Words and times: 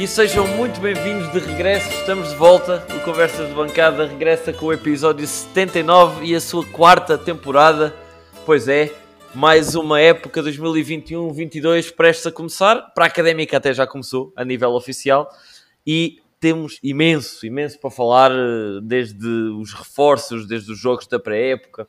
E 0.00 0.08
sejam 0.08 0.48
muito 0.56 0.80
bem-vindos 0.80 1.30
de 1.30 1.38
regresso, 1.40 1.86
estamos 1.90 2.30
de 2.30 2.34
volta. 2.36 2.86
O 2.96 3.00
Conversas 3.00 3.46
de 3.46 3.54
Bancada 3.54 4.06
regressa 4.06 4.50
com 4.50 4.64
o 4.64 4.72
episódio 4.72 5.26
79 5.26 6.24
e 6.24 6.34
a 6.34 6.40
sua 6.40 6.64
quarta 6.64 7.18
temporada. 7.18 7.94
Pois 8.46 8.66
é, 8.66 8.94
mais 9.34 9.74
uma 9.74 10.00
época 10.00 10.42
2021-22 10.42 11.94
prestes 11.94 12.26
a 12.26 12.32
começar. 12.32 12.76
Para 12.94 13.04
a 13.04 13.08
académica 13.08 13.58
até 13.58 13.74
já 13.74 13.86
começou, 13.86 14.32
a 14.34 14.42
nível 14.42 14.70
oficial. 14.70 15.28
E 15.86 16.22
temos 16.40 16.78
imenso, 16.82 17.44
imenso 17.44 17.78
para 17.78 17.90
falar, 17.90 18.30
eh, 18.30 18.80
desde 18.82 19.28
os 19.28 19.74
reforços, 19.74 20.48
desde 20.48 20.72
os 20.72 20.78
jogos 20.78 21.06
da 21.08 21.18
pré-época, 21.18 21.86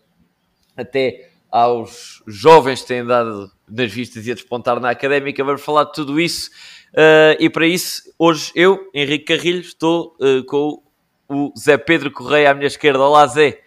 até 0.75 1.29
aos 1.49 2.21
jovens 2.27 2.81
que 2.81 2.89
têm 2.89 3.05
dado 3.05 3.49
nas 3.69 3.89
vistas 3.89 4.27
e 4.27 4.31
a 4.31 4.33
despontar 4.33 4.81
na 4.81 4.89
académica. 4.89 5.41
Vamos 5.45 5.61
falar 5.61 5.85
de 5.85 5.93
tudo 5.93 6.19
isso. 6.19 6.49
Uh, 6.93 7.39
e 7.39 7.49
para 7.49 7.65
isso, 7.65 8.03
hoje 8.19 8.51
eu, 8.53 8.89
Henrique 8.93 9.25
Carrilho, 9.25 9.61
estou 9.61 10.15
uh, 10.19 10.43
com 10.45 10.83
o 11.29 11.53
Zé 11.57 11.77
Pedro 11.77 12.11
Correia 12.11 12.51
à 12.51 12.53
minha 12.53 12.67
esquerda. 12.67 12.99
Olá, 12.99 13.25
Zé. 13.27 13.61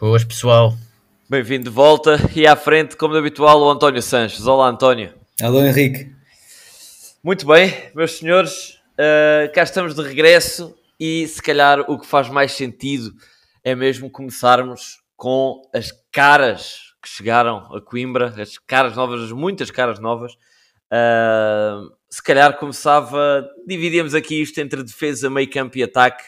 Boas, 0.00 0.24
pessoal. 0.24 0.74
Bem-vindo 1.28 1.64
de 1.64 1.70
volta. 1.70 2.16
E 2.34 2.46
à 2.46 2.56
frente, 2.56 2.96
como 2.96 3.12
de 3.12 3.18
habitual, 3.18 3.60
o 3.60 3.70
António 3.70 4.00
Sanches. 4.00 4.46
Olá, 4.46 4.68
António. 4.68 5.12
Alô, 5.42 5.60
Henrique. 5.60 6.10
Muito 7.22 7.46
bem, 7.46 7.74
meus 7.94 8.12
senhores, 8.12 8.78
uh, 8.94 9.52
cá 9.52 9.62
estamos 9.62 9.94
de 9.94 10.02
regresso 10.02 10.74
e 10.98 11.28
se 11.28 11.42
calhar 11.42 11.80
o 11.80 11.98
que 11.98 12.06
faz 12.06 12.30
mais 12.30 12.52
sentido 12.52 13.12
é 13.62 13.74
mesmo 13.74 14.08
começarmos 14.08 15.02
com 15.16 15.60
as 15.74 15.92
caras 16.10 16.94
que 17.02 17.08
chegaram 17.08 17.58
a 17.74 17.80
Coimbra, 17.82 18.34
as 18.40 18.56
caras 18.56 18.96
novas, 18.96 19.20
as 19.20 19.32
muitas 19.32 19.70
caras 19.70 19.98
novas. 19.98 20.32
Uh, 20.90 21.97
se 22.10 22.22
calhar 22.22 22.56
começava, 22.58 23.48
dividíamos 23.66 24.14
aqui 24.14 24.40
isto 24.40 24.58
entre 24.60 24.82
defesa, 24.82 25.28
meio 25.28 25.50
campo 25.50 25.76
e 25.76 25.82
ataque, 25.82 26.24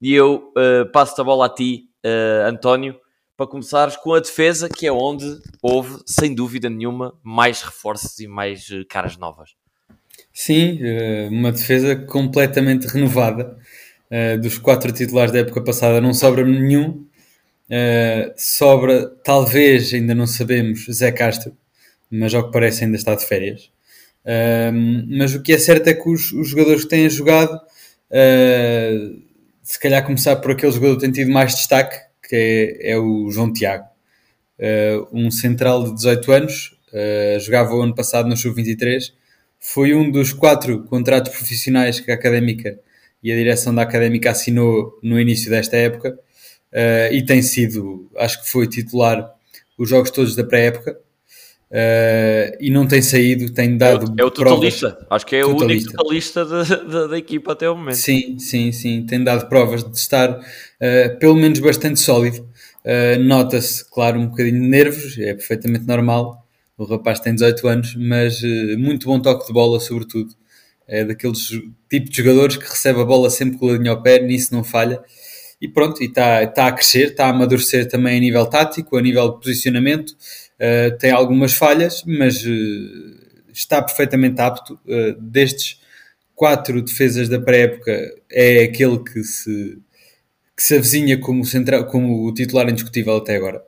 e 0.00 0.14
eu 0.14 0.52
uh, 0.56 0.90
passo 0.90 1.20
a 1.20 1.24
bola 1.24 1.46
a 1.46 1.48
ti, 1.48 1.88
uh, 2.04 2.48
António, 2.48 2.98
para 3.36 3.46
começares 3.46 3.96
com 3.96 4.14
a 4.14 4.20
defesa, 4.20 4.68
que 4.68 4.86
é 4.86 4.92
onde 4.92 5.26
houve, 5.62 5.98
sem 6.06 6.34
dúvida 6.34 6.70
nenhuma, 6.70 7.14
mais 7.22 7.62
reforços 7.62 8.18
e 8.18 8.26
mais 8.26 8.68
uh, 8.70 8.84
caras 8.88 9.16
novas. 9.16 9.50
Sim, 10.32 10.78
uma 11.30 11.50
defesa 11.50 11.96
completamente 11.96 12.86
renovada. 12.86 13.58
dos 14.40 14.58
quatro 14.58 14.92
titulares 14.92 15.32
da 15.32 15.40
época 15.40 15.62
passada 15.62 16.00
não 16.00 16.14
sobra 16.14 16.44
nenhum. 16.44 17.04
sobra, 18.36 19.08
talvez, 19.24 19.92
ainda 19.92 20.14
não 20.14 20.26
sabemos, 20.26 20.86
Zé 20.90 21.10
Castro, 21.10 21.56
mas 22.10 22.32
ao 22.32 22.44
que 22.44 22.52
parece 22.52 22.84
ainda 22.84 22.96
está 22.96 23.14
de 23.14 23.26
férias. 23.26 23.70
Mas 25.08 25.34
o 25.34 25.42
que 25.42 25.52
é 25.52 25.58
certo 25.58 25.88
é 25.88 25.94
que 25.94 26.08
os, 26.08 26.32
os 26.32 26.48
jogadores 26.48 26.84
que 26.84 26.90
têm 26.90 27.08
jogado, 27.08 27.54
uh, 27.54 29.22
se 29.62 29.78
calhar 29.78 30.04
começar 30.04 30.36
por 30.36 30.52
aquele 30.52 30.72
jogador 30.72 30.96
que 30.96 31.00
tem 31.02 31.12
tido 31.12 31.30
mais 31.30 31.54
destaque, 31.54 31.96
que 32.28 32.36
é, 32.82 32.92
é 32.92 32.98
o 32.98 33.30
João 33.30 33.52
Tiago, 33.52 33.86
uh, 34.58 35.08
um 35.12 35.30
central 35.30 35.84
de 35.84 35.94
18 35.94 36.32
anos, 36.32 36.78
uh, 36.92 37.40
jogava 37.40 37.74
o 37.74 37.82
ano 37.82 37.94
passado 37.94 38.28
no 38.28 38.36
Sub-23, 38.36 39.12
foi 39.58 39.94
um 39.94 40.10
dos 40.10 40.32
quatro 40.32 40.84
contratos 40.84 41.32
profissionais 41.32 42.00
que 42.00 42.10
a 42.10 42.14
Académica 42.14 42.78
e 43.22 43.30
a 43.32 43.36
direção 43.36 43.74
da 43.74 43.82
Académica 43.82 44.30
assinou 44.30 44.98
no 45.02 45.20
início 45.20 45.50
desta 45.50 45.76
época. 45.76 46.18
E 47.12 47.22
tem 47.26 47.42
sido, 47.42 48.10
acho 48.16 48.40
que 48.40 48.48
foi 48.48 48.66
titular 48.66 49.30
os 49.76 49.90
jogos 49.90 50.10
todos 50.10 50.34
da 50.34 50.44
pré-época 50.44 50.96
Uh, 51.70 52.50
e 52.58 52.68
não 52.68 52.84
tem 52.84 53.00
saído, 53.00 53.52
tem 53.54 53.76
dado. 53.76 54.12
É 54.18 54.22
o, 54.22 54.24
é 54.24 54.26
o 54.26 54.30
totalista, 54.32 54.90
provas. 54.90 55.06
acho 55.08 55.26
que 55.26 55.36
é 55.36 55.42
totalista. 55.42 55.62
o 55.62 55.68
único 55.68 55.92
totalista 55.92 56.44
da, 56.44 57.06
da, 57.06 57.16
equipa 57.16 57.52
até 57.52 57.70
o 57.70 57.76
momento. 57.76 57.94
Sim, 57.94 58.40
sim, 58.40 58.72
sim, 58.72 59.06
tem 59.06 59.22
dado 59.22 59.48
provas 59.48 59.84
de 59.84 59.96
estar 59.96 60.30
uh, 60.32 61.18
pelo 61.20 61.36
menos 61.36 61.60
bastante 61.60 62.00
sólido. 62.00 62.40
Uh, 62.84 63.22
Nota-se, 63.22 63.88
claro, 63.88 64.18
um 64.18 64.26
bocadinho 64.26 64.60
de 64.60 64.66
nervos, 64.66 65.16
é 65.16 65.32
perfeitamente 65.32 65.86
normal. 65.86 66.44
O 66.76 66.84
rapaz 66.84 67.20
tem 67.20 67.34
18 67.34 67.68
anos, 67.68 67.94
mas 67.94 68.42
muito 68.78 69.06
bom 69.06 69.20
toque 69.20 69.46
de 69.46 69.52
bola, 69.52 69.78
sobretudo. 69.78 70.34
É 70.88 71.04
daqueles 71.04 71.50
tipos 71.88 72.10
de 72.10 72.16
jogadores 72.16 72.56
que 72.56 72.64
recebe 72.64 73.00
a 73.00 73.04
bola 73.04 73.30
sempre 73.30 73.58
com 73.58 73.66
o 73.66 73.70
ladinho 73.70 73.92
ao 73.92 74.02
pé, 74.02 74.18
nisso 74.20 74.52
não 74.52 74.64
falha. 74.64 74.98
E 75.60 75.68
pronto, 75.68 76.02
está 76.02 76.46
tá 76.46 76.68
a 76.68 76.72
crescer, 76.72 77.10
está 77.10 77.26
a 77.26 77.30
amadurecer 77.30 77.86
também 77.86 78.16
a 78.16 78.20
nível 78.20 78.46
tático, 78.46 78.96
a 78.96 79.02
nível 79.02 79.28
de 79.28 79.40
posicionamento 79.40 80.14
Uh, 80.60 80.96
tem 80.98 81.10
algumas 81.10 81.54
falhas, 81.54 82.04
mas 82.04 82.44
uh, 82.44 83.50
está 83.50 83.80
perfeitamente 83.80 84.40
apto. 84.40 84.78
Uh, 84.84 85.18
destes 85.18 85.80
quatro 86.34 86.82
defesas 86.82 87.28
da 87.28 87.40
pré-época, 87.40 87.92
é 88.30 88.64
aquele 88.64 88.98
que 88.98 89.22
se, 89.24 89.78
que 90.56 90.62
se 90.62 90.76
avizinha 90.76 91.18
como, 91.18 91.44
central, 91.44 91.86
como 91.86 92.26
o 92.26 92.34
titular 92.34 92.68
indiscutível 92.68 93.16
até 93.16 93.36
agora. 93.36 93.62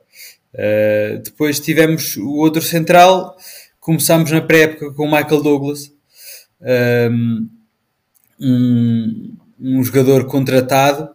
depois 1.23 1.59
tivemos 1.59 2.17
o 2.17 2.37
outro 2.37 2.63
central, 2.63 3.37
começámos 3.79 4.31
na 4.31 4.41
pré-época 4.41 4.91
com 4.93 5.03
o 5.03 5.11
Michael 5.11 5.43
Douglas, 5.43 5.91
um, 6.59 7.49
um 9.59 9.83
jogador 9.83 10.25
contratado 10.25 11.09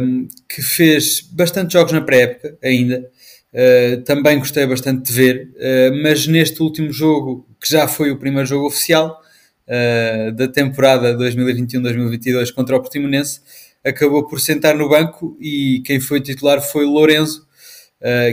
um, 0.00 0.28
que 0.48 0.62
fez 0.62 1.20
bastante 1.20 1.72
jogos 1.72 1.92
na 1.92 2.00
pré-época 2.00 2.56
ainda. 2.62 3.10
Uh, 3.54 4.02
também 4.02 4.40
gostei 4.40 4.66
bastante 4.66 5.04
de 5.04 5.12
ver, 5.12 5.48
uh, 5.54 6.02
mas 6.02 6.26
neste 6.26 6.60
último 6.60 6.92
jogo, 6.92 7.46
que 7.60 7.70
já 7.70 7.86
foi 7.86 8.10
o 8.10 8.18
primeiro 8.18 8.48
jogo 8.48 8.66
oficial 8.66 9.22
uh, 9.68 10.32
da 10.32 10.48
temporada 10.48 11.16
2021-2022 11.16 12.52
contra 12.52 12.74
o 12.74 12.80
Portimonense, 12.80 13.40
acabou 13.84 14.26
por 14.26 14.40
sentar 14.40 14.74
no 14.74 14.88
banco 14.88 15.38
e 15.40 15.80
quem 15.86 16.00
foi 16.00 16.20
titular 16.20 16.60
foi 16.60 16.84
Lorenzo, 16.84 17.46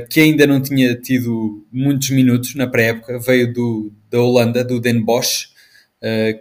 que 0.09 0.19
ainda 0.19 0.45
não 0.45 0.61
tinha 0.61 0.95
tido 0.95 1.65
muitos 1.71 2.09
minutos 2.09 2.55
na 2.55 2.67
pré-época, 2.67 3.19
veio 3.19 3.53
do, 3.53 3.93
da 4.09 4.19
Holanda, 4.19 4.65
do 4.65 4.81
Den 4.81 5.01
Bosch, 5.01 5.49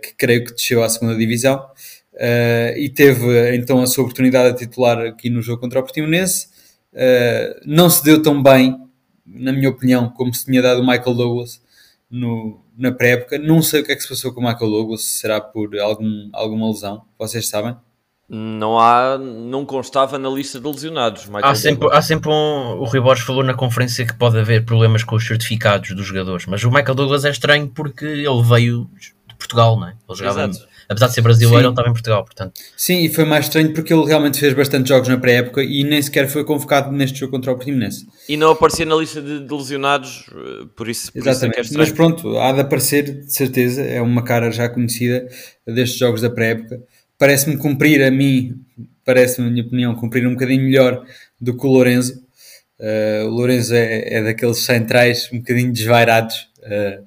que 0.03 0.15
creio 0.17 0.45
que 0.45 0.53
desceu 0.53 0.83
à 0.83 0.89
segunda 0.89 1.17
divisão, 1.17 1.61
e 2.77 2.89
teve 2.89 3.55
então 3.55 3.81
a 3.81 3.87
sua 3.87 4.03
oportunidade 4.03 4.53
de 4.53 4.67
titular 4.67 4.99
aqui 5.07 5.31
no 5.31 5.43
jogo 5.43 5.61
contra 5.61 5.81
o 5.81 5.83
Portimonense 5.83 6.50
Uh, 6.93 7.61
não 7.65 7.89
se 7.89 8.03
deu 8.03 8.23
tão 8.23 8.43
bem, 8.43 8.77
na 9.25 9.53
minha 9.53 9.69
opinião, 9.69 10.09
como 10.11 10.35
se 10.35 10.45
tinha 10.45 10.61
dado 10.61 10.81
o 10.81 10.87
Michael 10.87 11.15
Douglas 11.15 11.63
no, 12.11 12.61
na 12.77 12.91
pré-época. 12.91 13.39
Não 13.39 13.63
sei 13.63 13.81
o 13.81 13.85
que 13.85 13.93
é 13.93 13.97
que 13.97 14.03
se 14.03 14.09
passou 14.09 14.33
com 14.33 14.41
o 14.41 14.45
Michael 14.45 14.71
Douglas, 14.71 15.03
será 15.03 15.41
por 15.41 15.79
algum, 15.79 16.29
alguma 16.33 16.69
lesão, 16.69 17.03
vocês 17.19 17.49
sabem? 17.49 17.77
Não 18.33 18.79
há, 18.79 19.19
não 19.19 19.67
constava 19.67 20.17
na 20.17 20.29
lista 20.29 20.61
de 20.61 20.67
lesionados. 20.67 21.29
há 21.43 21.53
sempre, 21.53 21.89
há 21.91 22.01
sempre 22.01 22.31
um. 22.31 22.79
O 22.79 22.85
Rui 22.85 23.01
Borges 23.01 23.25
falou 23.25 23.43
na 23.43 23.55
conferência 23.55 24.07
que 24.07 24.15
pode 24.15 24.39
haver 24.39 24.65
problemas 24.65 25.03
com 25.03 25.17
os 25.17 25.27
certificados 25.27 25.91
dos 25.97 26.07
jogadores, 26.07 26.47
mas 26.47 26.63
o 26.63 26.71
Michael 26.71 26.95
Douglas 26.95 27.25
é 27.25 27.31
estranho 27.31 27.67
porque 27.69 28.05
ele 28.05 28.43
veio 28.45 28.89
de 29.29 29.35
Portugal, 29.35 29.77
não 29.77 29.89
é? 29.89 29.97
Ele 30.09 30.17
jogava 30.17 30.45
Exato 30.45 30.70
apesar 30.91 31.07
de 31.07 31.15
ser 31.15 31.21
brasileiro, 31.21 31.59
Sim. 31.59 31.65
ele 31.65 31.73
estava 31.73 31.89
em 31.89 31.93
Portugal, 31.93 32.25
portanto. 32.25 32.61
Sim, 32.77 33.05
e 33.05 33.09
foi 33.09 33.25
mais 33.25 33.47
estranho 33.47 33.73
porque 33.73 33.95
ele 33.95 34.05
realmente 34.05 34.41
fez 34.41 34.53
bastante 34.53 34.89
jogos 34.89 35.09
na 35.09 35.17
pré-época 35.17 35.63
e 35.63 35.85
nem 35.85 36.03
sequer 36.03 36.29
foi 36.29 36.45
convocado 36.45 36.91
neste 36.91 37.21
jogo 37.21 37.31
contra 37.31 37.53
o 37.53 37.55
Portimonense. 37.55 38.09
E 38.29 38.37
não 38.37 38.51
aparecia 38.51 38.85
na 38.85 38.97
lista 38.97 39.23
de, 39.23 39.47
de 39.47 39.55
lesionados, 39.55 40.27
eh, 40.33 40.67
por 40.75 40.89
isso, 40.89 41.13
por 41.13 41.21
Exatamente. 41.21 41.61
Isso 41.61 41.75
é 41.75 41.79
Mas 41.79 41.93
pronto, 41.93 42.37
há 42.39 42.53
de 42.53 42.61
aparecer, 42.61 43.25
de 43.25 43.33
certeza, 43.33 43.83
é 43.83 44.03
uma 44.03 44.25
cara 44.25 44.51
já 44.51 44.69
conhecida 44.69 45.29
destes 45.65 45.97
jogos 45.97 46.23
da 46.23 46.29
pré-época. 46.29 46.83
Parece-me 47.17 47.57
cumprir 47.57 48.03
a 48.03 48.11
mim, 48.11 48.61
parece-me, 49.05 49.47
na 49.47 49.53
minha 49.53 49.65
opinião, 49.65 49.95
cumprir 49.95 50.27
um 50.27 50.33
bocadinho 50.33 50.65
melhor 50.65 51.05
do 51.41 51.57
que 51.57 51.67
o 51.67 51.71
Lorenzo. 51.71 52.21
Uh, 52.81 53.27
o 53.27 53.31
Lorenzo 53.31 53.75
é, 53.75 54.15
é, 54.15 54.23
daqueles 54.25 54.59
centrais 54.65 55.29
um 55.33 55.39
bocadinho 55.39 55.73
desvairados, 55.73 56.49
uh, 56.61 57.03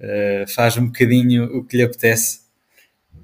uh, 0.00 0.48
faz 0.48 0.78
um 0.78 0.86
bocadinho 0.86 1.44
o 1.58 1.64
que 1.64 1.76
lhe 1.76 1.82
apetece 1.82 2.39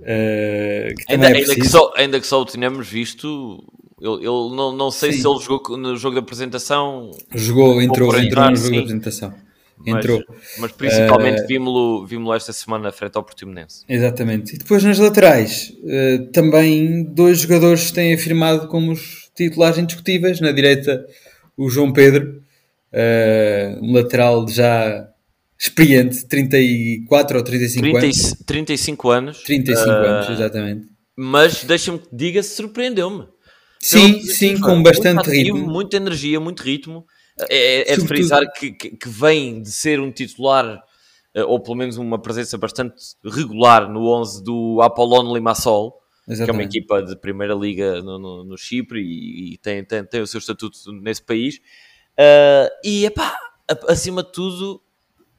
Uh, 0.01 0.95
que 0.95 1.13
ainda, 1.13 1.31
é 1.31 1.37
ainda, 1.37 1.55
que 1.55 1.69
só, 1.69 1.93
ainda 1.97 2.21
que 2.21 2.27
só 2.27 2.43
o 2.43 2.45
tínhamos 2.45 2.89
visto, 2.89 3.65
ele, 4.01 4.27
não, 4.27 4.73
não 4.73 4.91
sei 4.91 5.13
sim. 5.13 5.21
se 5.21 5.29
ele 5.29 5.41
jogou 5.41 5.77
no 5.77 5.97
jogo 5.97 6.15
da 6.15 6.21
apresentação. 6.21 7.11
Jogou, 7.35 7.81
entrou, 7.81 8.09
entrou 8.09 8.23
entrar, 8.23 8.51
no 8.51 8.57
jogo 8.57 8.69
sim. 8.69 8.75
da 8.75 8.81
apresentação. 8.81 9.35
Entrou. 9.85 10.23
Mas, 10.29 10.59
mas 10.59 10.73
principalmente 10.73 11.43
uh, 11.43 11.47
vimos-lo 11.47 12.07
vimos 12.07 12.35
esta 12.37 12.53
semana 12.53 12.91
frente 12.93 13.17
ao 13.17 13.23
Portimonense. 13.23 13.85
Exatamente. 13.89 14.55
E 14.55 14.59
depois 14.59 14.83
nas 14.83 14.99
laterais, 14.99 15.73
uh, 15.83 16.27
também 16.33 17.05
dois 17.05 17.41
jogadores 17.41 17.91
têm 17.91 18.15
afirmado 18.15 18.69
como 18.69 18.93
os 18.93 19.31
titulares 19.35 19.79
indiscutíveis. 19.79 20.41
Na 20.41 20.53
direita, 20.53 21.07
o 21.57 21.69
João 21.69 21.93
Pedro, 21.93 22.43
uh, 22.93 23.85
um 23.85 23.93
lateral 23.93 24.49
já 24.49 25.09
experiente, 25.59 26.27
34 26.27 27.39
ou 27.39 27.45
35 27.45 27.83
30, 27.83 27.99
anos. 27.99 28.35
35 28.47 29.11
anos. 29.11 29.43
35 29.43 29.89
uh, 29.89 29.93
anos, 29.93 30.31
exatamente. 30.31 30.87
Mas 31.17 31.65
deixa-me 31.65 31.99
que 31.99 32.09
diga, 32.13 32.43
surpreendeu-me. 32.43 33.27
Sim, 33.81 34.21
sim, 34.23 34.61
com 34.61 34.83
bastante 34.83 35.21
ativo, 35.21 35.57
ritmo. 35.57 35.71
Muita 35.71 35.97
energia, 35.97 36.41
muito 36.41 36.63
ritmo. 36.63 37.07
É, 37.51 37.93
é 37.93 37.97
de 37.97 38.07
frisar 38.07 38.43
que, 38.53 38.73
que, 38.73 38.91
que, 38.97 39.09
vem 39.09 39.61
de 39.61 39.71
ser 39.71 40.01
um 40.01 40.11
titular 40.11 40.83
ou 41.45 41.61
pelo 41.61 41.77
menos 41.77 41.99
uma 41.99 42.21
presença 42.21 42.57
bastante 42.57 42.95
regular 43.23 43.91
no 43.91 44.09
11 44.09 44.43
do 44.43 44.81
Apollon 44.81 45.35
Limassol, 45.35 45.95
Exatamente. 46.27 46.45
que 46.45 46.51
é 46.51 46.53
uma 46.55 46.63
equipa 46.63 47.03
de 47.03 47.17
primeira 47.21 47.55
liga 47.55 48.01
no, 48.03 48.19
no, 48.19 48.45
no 48.45 48.57
Chipre 48.57 49.01
e, 49.01 49.53
e 49.53 49.59
tem, 49.59 49.85
tem, 49.85 50.05
tem, 50.05 50.21
o 50.23 50.27
seu 50.27 50.39
estatuto 50.39 50.79
nesse 50.93 51.23
país. 51.23 51.59
Uh, 52.19 52.71
e, 52.83 53.05
epá, 53.05 53.39
acima 53.89 54.23
de 54.23 54.33
tudo, 54.33 54.81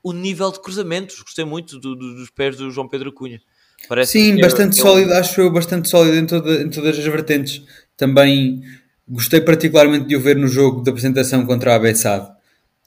o 0.04 0.14
nível 0.14 0.52
de 0.52 0.62
cruzamentos. 0.62 1.22
Gostei 1.22 1.46
muito 1.46 1.80
do, 1.80 1.96
do, 1.96 2.16
dos 2.16 2.30
pés 2.30 2.58
do 2.58 2.72
João 2.72 2.88
Pedro 2.88 3.12
Cunha. 3.12 3.42
Parece 3.88 4.14
Sim, 4.14 4.42
bastante 4.42 4.80
é, 4.80 4.82
sólido, 4.82 5.12
é 5.12 5.16
um... 5.16 5.20
acho 5.20 5.42
eu, 5.42 5.52
bastante 5.52 5.88
sólido 5.88 6.18
em, 6.18 6.26
toda, 6.26 6.62
em 6.62 6.70
todas 6.70 6.98
as 6.98 7.06
vertentes. 7.06 7.64
Também 7.96 8.62
gostei 9.08 9.40
particularmente 9.40 10.08
de 10.08 10.16
o 10.16 10.20
ver 10.20 10.36
no 10.36 10.48
jogo 10.48 10.82
da 10.82 10.92
apresentação 10.92 11.46
contra 11.46 11.76
a 11.76 11.80
Bessade. 11.80 12.28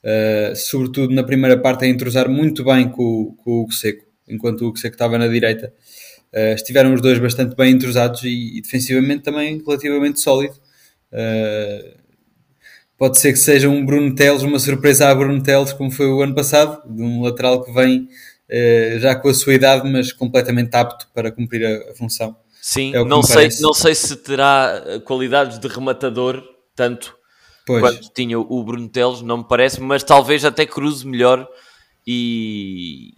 Uh, 0.02 0.56
sobretudo 0.56 1.14
na 1.14 1.22
primeira 1.22 1.58
parte 1.58 1.84
a 1.84 1.88
entrosar 1.88 2.28
muito 2.28 2.64
bem 2.64 2.88
com, 2.88 3.34
com 3.36 3.50
o 3.50 3.62
Hugo 3.62 3.72
Seco, 3.72 4.06
enquanto 4.26 4.62
o 4.62 4.68
Hugo 4.68 4.78
Seco 4.78 4.94
estava 4.94 5.18
na 5.18 5.28
direita. 5.28 5.72
Uh, 6.32 6.54
estiveram 6.54 6.94
os 6.94 7.00
dois 7.00 7.18
bastante 7.18 7.54
bem 7.54 7.72
entrosados 7.72 8.22
e, 8.24 8.58
e 8.58 8.62
defensivamente 8.62 9.22
também 9.22 9.62
relativamente 9.64 10.20
sólido. 10.20 10.54
Uh, 11.12 11.99
pode 13.00 13.18
ser 13.18 13.32
que 13.32 13.38
seja 13.38 13.66
um 13.66 13.82
Bruno 13.82 14.14
Teles, 14.14 14.42
uma 14.42 14.58
surpresa 14.58 15.08
a 15.08 15.14
Bruno 15.14 15.42
Teles, 15.42 15.72
como 15.72 15.90
foi 15.90 16.06
o 16.06 16.20
ano 16.20 16.34
passado, 16.34 16.82
de 16.86 17.02
um 17.02 17.22
lateral 17.22 17.64
que 17.64 17.72
vem 17.72 18.00
uh, 18.02 18.98
já 18.98 19.14
com 19.14 19.30
a 19.30 19.32
sua 19.32 19.54
idade, 19.54 19.90
mas 19.90 20.12
completamente 20.12 20.76
apto 20.76 21.08
para 21.14 21.32
cumprir 21.32 21.64
a, 21.64 21.92
a 21.92 21.94
função. 21.94 22.36
Sim, 22.60 22.94
é 22.94 23.02
não, 23.02 23.22
sei, 23.22 23.48
não 23.60 23.72
sei 23.72 23.94
se 23.94 24.14
terá 24.16 25.00
qualidades 25.06 25.58
de 25.58 25.66
rematador, 25.66 26.44
tanto 26.76 27.16
pois. 27.66 27.80
quanto 27.80 28.10
tinha 28.12 28.38
o 28.38 28.62
Bruno 28.62 28.86
Teles, 28.86 29.22
não 29.22 29.38
me 29.38 29.48
parece, 29.48 29.80
mas 29.80 30.02
talvez 30.02 30.44
até 30.44 30.66
cruze 30.66 31.06
melhor 31.06 31.48
e, 32.06 33.14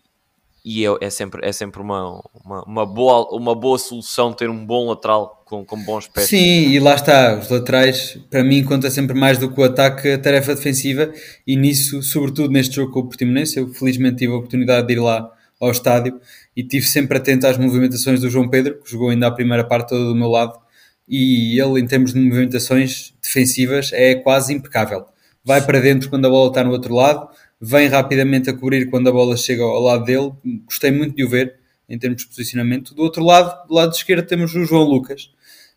e 0.65 0.87
é, 0.87 0.97
é, 1.01 1.11
sempre, 1.11 1.45
é 1.45 1.53
sempre 1.53 1.81
uma, 1.81 2.23
uma, 2.45 2.65
uma, 2.65 2.87
boa, 2.87 3.29
uma 3.37 3.55
boa 3.55 3.79
solução 3.79 4.33
ter 4.33 4.49
um 4.49 4.65
bom 4.65 4.89
lateral 4.89 5.43
com, 5.45 5.65
com 5.65 5.77
bons 5.83 6.07
pés. 6.07 6.29
Sim, 6.29 6.69
e 6.69 6.79
lá 6.79 6.95
está, 6.95 7.37
os 7.39 7.49
laterais 7.51 8.17
para 8.31 8.45
mim 8.45 8.63
conta 8.63 8.89
sempre 8.91 9.19
mais 9.19 9.39
do 9.39 9.53
que 9.53 9.61
o 9.61 9.65
ataque 9.65 10.13
a 10.13 10.19
tarefa 10.19 10.55
defensiva 10.55 11.13
e 11.47 11.57
nisso, 11.57 12.01
sobretudo 12.03 12.53
neste 12.53 12.77
jogo 12.77 12.93
com 12.93 13.01
o 13.01 13.05
Portimonense, 13.05 13.59
eu 13.59 13.69
felizmente 13.69 14.19
tive 14.19 14.33
a 14.33 14.37
oportunidade 14.37 14.87
de 14.87 14.93
ir 14.93 15.01
lá 15.01 15.29
ao 15.61 15.71
estádio 15.71 16.21
e 16.57 16.63
tive 16.63 16.87
sempre 16.87 17.19
atento 17.19 17.47
às 17.47 17.59
movimentações 17.59 18.21
do 18.21 18.31
João 18.31 18.49
Pedro, 18.49 18.81
que 18.83 18.91
jogou 18.91 19.11
ainda 19.11 19.27
a 19.27 19.33
primeira 19.33 19.65
parte 19.65 19.89
toda 19.89 20.05
do 20.05 20.15
meu 20.15 20.29
lado 20.29 20.61
e 21.09 21.61
ele 21.61 21.81
em 21.81 21.87
termos 21.87 22.13
de 22.13 22.21
movimentações 22.21 23.13
defensivas 23.21 23.91
é 23.93 24.15
quase 24.15 24.55
impecável. 24.55 25.07
Vai 25.45 25.61
para 25.61 25.81
dentro 25.81 26.09
quando 26.09 26.25
a 26.27 26.31
bola 26.31 26.49
está 26.49 26.63
no 26.63 26.71
outro 26.71 26.95
lado, 26.95 27.29
vem 27.65 27.87
rapidamente 27.87 28.51
a 28.51 28.53
cobrir 28.53 28.91
quando 28.91 29.09
a 29.09 29.13
bola 29.13 29.37
chega 29.37 29.63
ao 29.63 29.81
lado 29.81 30.05
dele. 30.05 30.33
Gostei 30.67 30.91
muito 30.91 31.15
de 31.15 31.25
o 31.25 31.29
ver 31.29 31.55
em 31.89 31.97
termos 31.97 32.23
de 32.23 32.29
posicionamento. 32.29 32.93
Do 32.93 33.03
outro 33.03 33.25
lado, 33.25 33.69
do 33.69 33.75
lado 33.75 33.95
esquerdo, 33.95 34.27
temos 34.27 34.53
o 34.53 34.65
João 34.65 34.83
Lucas, 34.83 35.31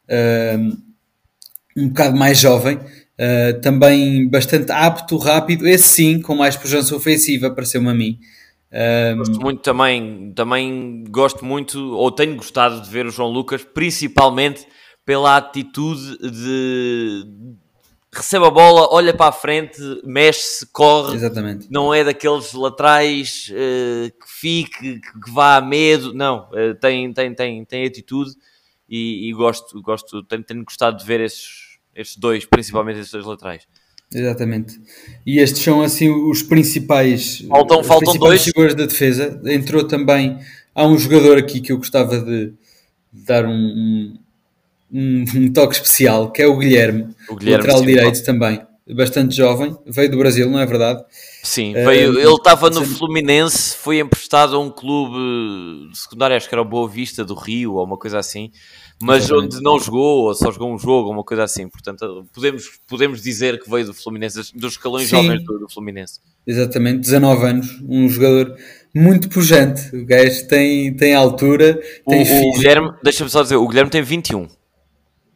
uh, 0.10 0.78
um 1.78 1.90
bocado 1.90 2.18
mais 2.18 2.40
jovem, 2.40 2.78
uh, 2.78 3.62
também 3.62 4.28
bastante 4.28 4.72
apto, 4.72 5.16
rápido, 5.18 5.68
esse 5.68 5.88
sim, 5.88 6.22
com 6.22 6.36
mais 6.36 6.56
pujança 6.56 6.96
ofensiva, 6.96 7.52
pareceu-me 7.52 7.90
a 7.90 7.94
mim. 7.94 8.20
Um... 8.72 9.18
Gosto 9.18 9.42
muito 9.42 9.62
também, 9.62 10.34
também 10.36 11.04
gosto 11.10 11.46
muito, 11.46 11.80
ou 11.94 12.12
tenho 12.12 12.36
gostado 12.36 12.82
de 12.82 12.90
ver 12.90 13.06
o 13.06 13.12
João 13.12 13.30
Lucas, 13.30 13.64
principalmente 13.64 14.66
pela 15.06 15.38
atitude 15.38 16.18
de 16.18 17.26
recebe 18.20 18.46
a 18.46 18.50
bola, 18.50 18.88
olha 18.92 19.14
para 19.14 19.28
a 19.28 19.32
frente, 19.32 19.80
mexe-se, 20.04 20.66
corre. 20.68 21.16
Exatamente. 21.16 21.68
Não 21.70 21.94
é 21.94 22.04
daqueles 22.04 22.54
laterais 22.54 23.52
uh, 23.52 24.12
que 24.12 24.28
fique, 24.28 25.00
que 25.00 25.32
vá 25.32 25.58
a 25.58 25.62
medo. 25.62 26.14
Não, 26.14 26.50
uh, 26.52 26.76
tem, 26.80 27.12
tem, 27.14 27.34
tem, 27.34 27.66
tem 27.66 27.86
atitude 27.86 28.32
e, 28.90 29.30
e, 29.30 29.34
gosto, 29.34 29.82
gosto 29.82 30.24
tenho, 30.24 30.44
tenho 30.44 30.64
gostado 30.64 30.98
de 30.98 31.06
ver 31.06 31.20
esses, 31.22 31.78
esses 31.96 32.16
dois, 32.16 32.46
principalmente 32.46 33.00
esses 33.00 33.12
dois 33.12 33.26
laterais. 33.26 33.64
Exatamente. 34.14 34.80
E 35.26 35.40
estes 35.40 35.62
são 35.62 35.82
assim 35.82 36.10
os 36.10 36.44
principais, 36.44 37.42
faltam, 37.48 37.82
os 37.82 37.88
faltam 37.88 38.14
principais 38.14 38.30
dois. 38.30 38.44
figuras 38.44 38.76
da 38.76 38.86
defesa. 38.86 39.42
Entrou 39.46 39.84
também, 39.84 40.40
há 40.74 40.86
um 40.86 40.98
jogador 40.98 41.38
aqui 41.38 41.60
que 41.60 41.72
eu 41.72 41.78
gostava 41.78 42.20
de, 42.20 42.54
de 43.12 43.26
dar 43.26 43.46
um, 43.46 43.52
um 43.52 44.25
um, 44.96 45.26
um, 45.36 45.54
toque 45.54 45.76
especial, 45.76 46.32
que 46.32 46.42
é 46.42 46.48
o 46.48 46.58
Guilherme, 46.58 47.14
o 47.30 47.36
Guilherme 47.36 47.64
lateral 47.64 47.86
direito 47.86 48.24
também, 48.24 48.62
bastante 48.94 49.36
jovem, 49.36 49.76
veio 49.86 50.12
do 50.12 50.18
Brasil, 50.18 50.50
não 50.50 50.60
é 50.60 50.66
verdade? 50.66 51.04
Sim, 51.44 51.74
veio, 51.74 52.14
uh, 52.14 52.20
ele 52.20 52.34
estava 52.34 52.70
no 52.70 52.86
Fluminense, 52.86 53.76
foi 53.76 54.00
emprestado 54.00 54.56
a 54.56 54.60
um 54.60 54.70
clube 54.70 55.90
secundário, 55.94 56.36
acho 56.36 56.48
que 56.48 56.56
era 56.56 56.62
o 56.62 56.66
Boa 56.66 56.88
Vista 56.88 57.26
do 57.26 57.34
Rio, 57.34 57.74
ou 57.74 57.84
uma 57.84 57.98
coisa 57.98 58.20
assim, 58.20 58.52
mas 59.02 59.26
Exatamente. 59.26 59.56
onde 59.56 59.64
não 59.64 59.80
jogou, 59.80 60.26
ou 60.26 60.34
só 60.34 60.52
jogou 60.52 60.74
um 60.74 60.78
jogo, 60.78 61.08
ou 61.08 61.14
uma 61.14 61.24
coisa 61.24 61.44
assim. 61.44 61.68
Portanto, 61.68 62.26
podemos, 62.34 62.80
podemos 62.88 63.22
dizer 63.22 63.62
que 63.62 63.70
veio 63.70 63.88
do 63.88 63.94
Fluminense, 63.94 64.40
dos 64.56 64.74
escalões 64.74 65.10
Sim. 65.10 65.18
jovens 65.18 65.44
do, 65.44 65.60
do, 65.60 65.70
Fluminense. 65.70 66.20
Exatamente, 66.48 67.00
19 67.02 67.46
anos, 67.46 67.82
um 67.88 68.08
jogador 68.08 68.56
muito 68.94 69.28
pujante. 69.28 69.94
O 69.96 70.06
gajo 70.06 70.48
tem, 70.48 70.96
tem 70.96 71.14
altura, 71.14 71.82
tem 72.08 72.24
o, 72.24 72.50
o 72.50 72.54
Guilherme, 72.54 72.92
deixa-me 73.04 73.30
só 73.30 73.44
dizer, 73.44 73.58
o 73.58 73.68
Guilherme 73.68 73.92
tem 73.92 74.02
21. 74.02 74.48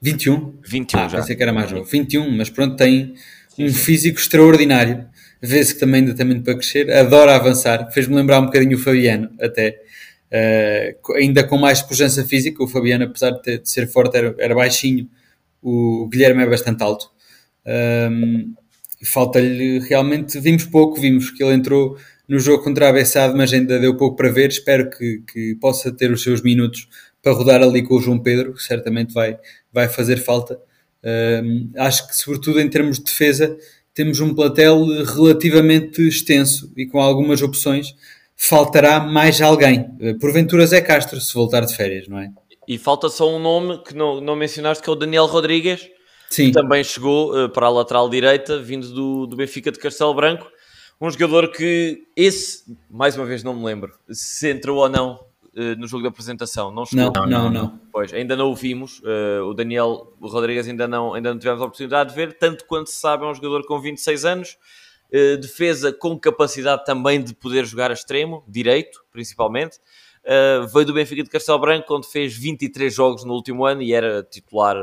21? 0.02 0.60
21 0.66 1.00
ah, 1.00 1.08
já. 1.08 1.18
Pensei 1.20 1.36
que 1.36 1.44
era 1.44 1.54
mais 1.54 1.72
novo. 1.72 1.86
21, 1.86 2.30
mas 2.32 2.50
pronto, 2.50 2.76
tem 2.76 3.14
sim, 3.50 3.66
um 3.66 3.70
sim. 3.70 3.74
físico 3.74 4.20
extraordinário. 4.20 5.08
Vê-se 5.42 5.74
que 5.74 5.80
também 5.80 6.02
ainda 6.02 6.14
tem 6.14 6.26
muito 6.26 6.44
para 6.44 6.56
crescer. 6.56 6.92
Adora 6.92 7.36
avançar. 7.36 7.92
Fez-me 7.92 8.16
lembrar 8.16 8.40
um 8.40 8.46
bocadinho 8.46 8.78
o 8.78 8.80
Fabiano, 8.80 9.30
até. 9.40 9.82
Uh, 10.32 11.14
ainda 11.16 11.44
com 11.44 11.58
mais 11.58 11.82
pujança 11.82 12.24
física. 12.26 12.64
O 12.64 12.68
Fabiano, 12.68 13.06
apesar 13.06 13.32
de, 13.32 13.42
ter, 13.42 13.60
de 13.60 13.70
ser 13.70 13.88
forte, 13.88 14.18
era, 14.18 14.36
era, 14.38 14.56
baixinho. 14.56 15.10
O 15.62 16.08
Guilherme 16.12 16.44
é 16.44 16.50
bastante 16.50 16.84
alto. 16.84 17.10
Um, 17.66 18.54
Falta-lhe 19.04 19.80
realmente. 19.80 20.40
Vimos 20.40 20.66
pouco, 20.66 21.00
vimos 21.00 21.32
que 21.32 21.42
ele 21.44 21.54
entrou 21.54 21.98
no 22.28 22.38
jogo 22.38 22.64
contra 22.64 22.90
a 22.90 22.94
Bessade, 22.94 23.36
mas 23.36 23.52
ainda 23.54 23.80
deu 23.80 23.96
pouco 23.96 24.18
para 24.18 24.30
ver. 24.30 24.50
Espero 24.50 24.90
que, 24.90 25.24
que 25.32 25.56
possa 25.56 25.92
ter 25.92 26.12
os 26.12 26.22
seus 26.22 26.42
minutos 26.42 26.88
para 27.22 27.32
rodar 27.34 27.62
ali 27.62 27.82
com 27.82 27.96
o 27.96 28.02
João 28.02 28.20
Pedro, 28.20 28.54
que 28.54 28.62
certamente 28.62 29.14
vai, 29.14 29.38
vai 29.72 29.88
fazer 29.88 30.18
falta. 30.18 30.60
Acho 31.78 32.08
que, 32.08 32.16
sobretudo 32.16 32.60
em 32.60 32.70
termos 32.70 32.98
de 32.98 33.06
defesa, 33.06 33.58
temos 34.00 34.22
um 34.22 34.34
plantel 34.34 34.86
relativamente 35.04 36.08
extenso 36.08 36.72
e 36.78 36.86
com 36.86 37.02
algumas 37.02 37.42
opções. 37.42 37.96
Faltará 38.34 39.02
mais 39.02 39.42
alguém. 39.42 39.82
Uh, 40.00 40.18
porventura 40.18 40.66
Zé 40.66 40.80
Castro, 40.80 41.20
se 41.20 41.34
voltar 41.34 41.66
de 41.66 41.76
férias, 41.76 42.08
não 42.08 42.18
é? 42.20 42.32
E 42.66 42.78
falta 42.78 43.10
só 43.10 43.30
um 43.30 43.40
nome 43.40 43.84
que 43.84 43.94
não, 43.94 44.22
não 44.22 44.38
mencionaste, 44.38 44.82
que 44.82 44.90
é 44.90 44.94
o 44.94 44.96
Daniel 44.96 45.26
Rodrigues, 45.26 45.90
Sim. 46.30 46.46
que 46.46 46.52
também 46.54 46.82
chegou 46.82 47.36
uh, 47.36 47.50
para 47.50 47.66
a 47.66 47.70
lateral 47.70 48.10
direita, 48.10 48.58
vindo 48.62 48.88
do, 48.94 49.28
do 49.28 49.36
Benfica 49.36 49.70
de 49.70 49.80
Castelo 49.80 50.14
Branco. 50.14 50.50
Um 51.02 51.12
jogador 51.12 51.52
que 51.52 52.04
esse, 52.16 52.64
mais 52.90 53.18
uma 53.18 53.26
vez, 53.26 53.44
não 53.44 53.54
me 53.54 53.66
lembro 53.66 53.92
se 54.10 54.50
entrou 54.50 54.78
ou 54.78 54.88
não 54.88 55.20
uh, 55.56 55.80
no 55.80 55.88
jogo 55.88 56.04
da 56.04 56.10
apresentação. 56.10 56.72
Não, 56.72 56.86
chegou? 56.86 57.12
não, 57.14 57.28
não, 57.28 57.50
não. 57.50 57.82
Pois, 57.92 58.14
ainda 58.14 58.36
não 58.36 58.52
o 58.52 58.56
vimos. 58.56 59.00
Uh, 59.00 59.44
o 59.46 59.54
Daniel 59.54 60.14
Rodrigues 60.22 60.68
ainda 60.68 60.88
não, 60.88 61.14
ainda 61.14 61.32
não 61.32 61.40
tivemos 61.40 61.62
a 61.62 61.66
oportunidade 61.66 62.10
de 62.10 62.16
ver. 62.16 62.38
Tanto 62.38 62.66
quanto 62.66 62.90
se 62.90 63.00
sabe, 63.00 63.24
é 63.24 63.28
um 63.28 63.34
jogador 63.34 63.66
com 63.66 63.80
26 63.80 64.26
anos. 64.26 64.58
Uh, 65.12 65.38
defesa 65.38 65.92
com 65.92 66.18
capacidade 66.20 66.86
também 66.86 67.24
de 67.24 67.34
poder 67.34 67.66
jogar 67.66 67.92
a 67.92 67.94
extremo, 67.94 68.44
direito, 68.48 69.04
principalmente. 69.12 69.80
Veio 70.72 70.86
do 70.86 70.94
Benfica 70.94 71.24
de 71.24 71.30
Castelo 71.30 71.58
Branco, 71.58 71.96
onde 71.96 72.08
fez 72.08 72.38
23 72.38 72.94
jogos 72.94 73.24
no 73.24 73.34
último 73.34 73.66
ano 73.66 73.82
e 73.82 73.94
era 73.94 74.22
titular 74.22 74.76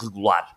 regular. 0.00 0.54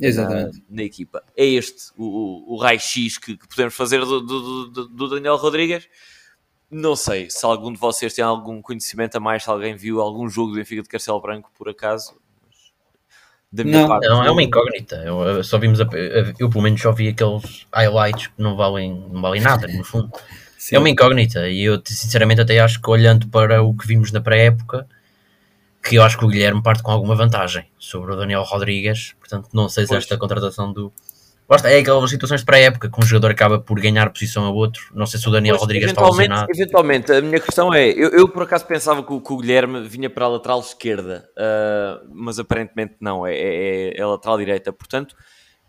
Exatamente. 0.00 0.58
Na, 0.68 0.76
na 0.76 0.82
equipa. 0.82 1.22
É 1.36 1.44
este 1.44 1.90
o, 1.96 2.04
o, 2.04 2.54
o 2.54 2.56
raio-x 2.56 3.18
que, 3.18 3.36
que, 3.36 3.48
podemos 3.48 3.74
fazer 3.74 4.00
do, 4.00 4.20
do, 4.20 4.66
do, 4.68 4.88
do 4.88 5.08
Daniel 5.08 5.36
Rodrigues. 5.36 5.88
Não 6.70 6.94
sei 6.94 7.30
se 7.30 7.44
algum 7.46 7.72
de 7.72 7.78
vocês 7.78 8.12
tem 8.12 8.22
algum 8.22 8.60
conhecimento 8.60 9.16
a 9.16 9.20
mais, 9.20 9.42
se 9.42 9.50
alguém 9.50 9.74
viu 9.74 10.00
algum 10.00 10.28
jogo 10.28 10.50
do 10.50 10.56
Benfica 10.56 10.82
de 10.82 10.88
Castelo 10.88 11.20
Branco, 11.20 11.50
por 11.56 11.68
acaso. 11.68 12.16
não, 13.52 13.88
parte, 13.88 14.06
não, 14.06 14.24
é 14.24 14.30
uma 14.30 14.42
incógnita. 14.42 14.96
Eu, 14.96 15.42
só 15.42 15.58
vimos 15.58 15.80
a, 15.80 15.88
eu 16.38 16.50
pelo 16.50 16.62
menos 16.62 16.80
só 16.80 16.92
vi 16.92 17.08
aqueles 17.08 17.66
highlights 17.72 18.26
que 18.26 18.42
não 18.42 18.54
valem, 18.54 19.06
não 19.10 19.22
valem 19.22 19.40
nada, 19.40 19.66
no 19.66 19.82
fundo. 19.82 20.12
Sim. 20.58 20.76
É 20.76 20.78
uma 20.78 20.90
incógnita 20.90 21.48
e 21.48 21.62
eu 21.62 21.80
sinceramente 21.86 22.40
até 22.40 22.58
acho 22.58 22.82
que 22.82 22.90
olhando 22.90 23.28
para 23.28 23.62
o 23.62 23.74
que 23.74 23.86
vimos 23.86 24.12
na 24.12 24.20
pré-época, 24.20 24.86
que 25.82 25.96
eu 25.96 26.02
acho 26.02 26.18
que 26.18 26.24
o 26.24 26.28
Guilherme 26.28 26.62
parte 26.62 26.82
com 26.82 26.90
alguma 26.90 27.14
vantagem 27.14 27.66
sobre 27.78 28.12
o 28.12 28.16
Daniel 28.16 28.42
Rodrigues, 28.42 29.14
portanto 29.18 29.48
não 29.54 29.68
sei 29.68 29.84
se 29.84 29.90
pois. 29.90 30.02
esta 30.02 30.18
contratação 30.18 30.70
do, 30.70 30.92
Basta, 31.48 31.70
é 31.70 31.78
aquelas 31.78 32.10
situações 32.10 32.40
de 32.40 32.46
pré-época 32.46 32.90
que 32.90 33.00
um 33.00 33.06
jogador 33.06 33.30
acaba 33.30 33.58
por 33.58 33.80
ganhar 33.80 34.10
posição 34.10 34.44
a 34.44 34.50
outro. 34.50 34.92
Não 34.94 35.06
sei 35.06 35.18
se 35.18 35.26
o 35.26 35.30
Daniel 35.30 35.54
pois, 35.54 35.62
Rodrigues 35.62 35.88
está 35.88 36.06
lesionado. 36.06 36.46
Eventualmente, 36.50 37.10
a 37.10 37.22
minha 37.22 37.40
questão 37.40 37.72
é: 37.72 37.88
eu, 37.88 38.10
eu 38.10 38.28
por 38.28 38.42
acaso 38.42 38.66
pensava 38.66 39.02
que 39.02 39.10
o, 39.10 39.18
que 39.18 39.32
o, 39.32 39.38
Guilherme 39.38 39.88
vinha 39.88 40.10
para 40.10 40.26
a 40.26 40.28
lateral 40.28 40.60
esquerda, 40.60 41.26
uh, 41.38 42.06
mas 42.12 42.38
aparentemente 42.38 42.96
não, 43.00 43.26
é, 43.26 43.34
é, 43.34 43.98
é, 43.98 44.02
a 44.02 44.06
lateral 44.06 44.36
direita. 44.36 44.74
Portanto, 44.74 45.16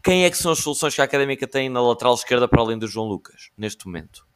quem 0.03 0.25
é 0.25 0.29
que 0.29 0.38
são 0.38 0.51
as 0.51 0.59
soluções 0.59 0.93
que 0.93 1.00
a 1.00 1.05
académica 1.05 1.48
tem 1.48 1.69
na 1.69 1.81
lateral 1.81 2.13
esquerda 2.13 2.45
para 2.45 2.62
além 2.62 2.77
do 2.77 2.86
João 2.86 3.07
Lucas, 3.07 3.50
neste 3.57 3.86
momento? 3.86 4.27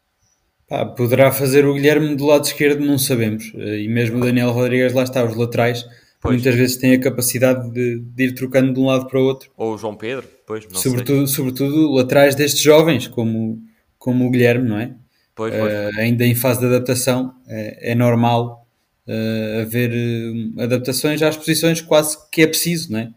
Ah, 0.71 0.85
poderá 0.85 1.29
fazer 1.29 1.65
o 1.65 1.73
Guilherme 1.73 2.15
do 2.15 2.25
lado 2.25 2.45
esquerdo, 2.45 2.85
não 2.85 2.97
sabemos. 2.97 3.51
E 3.53 3.88
mesmo 3.89 4.17
o 4.17 4.21
Daniel 4.21 4.51
Rodrigues, 4.51 4.93
lá 4.93 5.03
está, 5.03 5.21
os 5.25 5.35
laterais, 5.35 5.85
pois. 6.23 6.35
muitas 6.35 6.55
vezes 6.55 6.77
têm 6.77 6.93
a 6.93 6.99
capacidade 6.99 7.69
de, 7.71 7.99
de, 7.99 8.23
ir 8.23 8.33
trocando 8.33 8.73
de 8.73 8.79
um 8.79 8.85
lado 8.85 9.07
para 9.07 9.19
o 9.19 9.23
outro. 9.23 9.51
Ou 9.57 9.75
o 9.75 9.77
João 9.77 9.95
Pedro, 9.95 10.27
pois, 10.47 10.65
não 10.65 10.79
sobretudo, 10.79 11.27
sei. 11.27 11.35
Sobretudo 11.35 11.91
laterais 11.91 12.33
destes 12.33 12.61
jovens, 12.61 13.07
como, 13.07 13.61
como 13.97 14.25
o 14.25 14.31
Guilherme, 14.31 14.67
não 14.67 14.79
é? 14.79 14.95
Pois, 15.35 15.53
pois. 15.53 15.73
Uh, 15.73 15.99
ainda 15.99 16.25
em 16.25 16.33
fase 16.33 16.61
de 16.61 16.67
adaptação, 16.67 17.33
é, 17.47 17.91
é 17.91 17.95
normal 17.95 18.65
uh, 19.07 19.61
haver 19.61 19.91
uh, 19.91 20.61
adaptações 20.61 21.21
às 21.21 21.35
posições 21.35 21.81
quase 21.81 22.17
que 22.31 22.41
é 22.41 22.47
preciso, 22.47 22.91
não 22.91 22.99
é? 22.99 23.13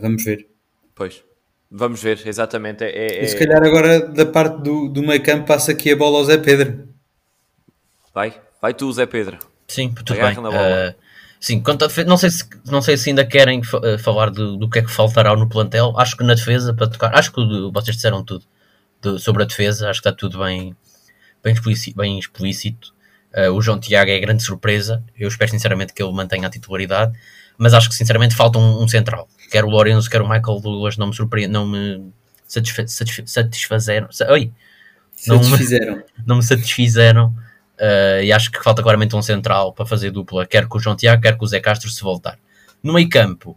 vamos 0.00 0.24
ver. 0.24 0.46
Pois. 0.94 1.22
Vamos 1.70 2.02
ver, 2.02 2.22
exatamente. 2.26 2.82
É, 2.82 2.88
é... 2.88 3.24
E 3.24 3.28
se 3.28 3.36
calhar 3.36 3.62
agora 3.62 4.00
da 4.00 4.24
parte 4.24 4.62
do, 4.62 4.88
do 4.88 5.02
meio 5.02 5.22
campo 5.22 5.46
passa 5.46 5.72
aqui 5.72 5.92
a 5.92 5.96
bola 5.96 6.18
ao 6.18 6.24
Zé 6.24 6.38
Pedro. 6.38 6.88
Vai, 8.14 8.34
vai 8.60 8.72
tu, 8.72 8.90
Zé 8.90 9.04
Pedro. 9.04 9.38
Sim, 9.66 9.92
tudo 9.92 10.14
bem. 10.14 10.34
Sim, 11.40 11.60
quanto 11.60 11.84
a 11.84 11.88
defesa, 11.88 12.08
não 12.08 12.16
sei, 12.16 12.30
se, 12.30 12.44
não 12.66 12.82
sei 12.82 12.96
se 12.96 13.10
ainda 13.10 13.24
querem 13.24 13.60
uh, 13.60 13.98
falar 13.98 14.30
do, 14.30 14.56
do 14.56 14.68
que 14.68 14.80
é 14.80 14.82
que 14.82 14.90
faltará 14.90 15.34
no 15.36 15.48
plantel. 15.48 15.94
Acho 15.96 16.16
que 16.16 16.24
na 16.24 16.34
defesa, 16.34 16.74
para 16.74 16.88
tocar, 16.88 17.14
acho 17.16 17.32
que 17.32 17.40
vocês 17.72 17.96
disseram 17.96 18.24
tudo 18.24 18.44
do, 19.00 19.18
sobre 19.18 19.44
a 19.44 19.46
defesa, 19.46 19.88
acho 19.88 20.02
que 20.02 20.08
está 20.08 20.18
tudo 20.18 20.38
bem, 20.38 20.74
bem 21.42 21.52
explícito. 21.52 21.96
Bem 21.96 22.18
explícito. 22.18 22.92
Uh, 23.32 23.52
o 23.52 23.62
João 23.62 23.78
Tiago 23.78 24.10
é 24.10 24.18
grande 24.18 24.42
surpresa. 24.42 25.04
Eu 25.16 25.28
espero 25.28 25.50
sinceramente 25.50 25.92
que 25.92 26.02
ele 26.02 26.12
mantenha 26.12 26.48
a 26.48 26.50
titularidade 26.50 27.12
mas 27.58 27.74
acho 27.74 27.88
que 27.88 27.96
sinceramente 27.96 28.36
falta 28.36 28.58
um, 28.58 28.84
um 28.84 28.88
central. 28.88 29.28
Quer 29.50 29.64
o 29.64 29.68
Lourenço, 29.68 30.08
quer 30.08 30.22
o 30.22 30.28
Michael 30.28 30.60
Douglas 30.60 30.96
não 30.96 31.08
me 31.08 31.14
surpreendem, 31.14 31.52
não 31.52 31.66
me 31.66 32.12
satisfa 32.46 32.86
satisfa 32.86 33.26
satisfazeram. 33.26 34.08
Oi! 34.30 34.52
Não 35.26 35.42
satisfizeram. 35.42 35.96
Me, 35.96 36.02
não 36.24 36.36
me 36.36 36.42
satisfizeram. 36.44 37.34
Uh, 37.78 38.22
e 38.24 38.32
acho 38.32 38.50
que 38.50 38.62
falta 38.62 38.82
claramente 38.82 39.14
um 39.14 39.22
central 39.22 39.72
para 39.72 39.86
fazer 39.86 40.10
dupla, 40.10 40.44
quer 40.44 40.66
com 40.66 40.78
o 40.78 40.80
João 40.80 40.96
Tiago, 40.96 41.22
quer 41.22 41.36
com 41.36 41.44
o 41.44 41.48
Zé 41.48 41.60
Castro 41.60 41.88
se 41.88 42.02
voltar. 42.02 42.36
No 42.82 42.92
meio 42.92 43.08
campo, 43.08 43.52
uh, 43.52 43.56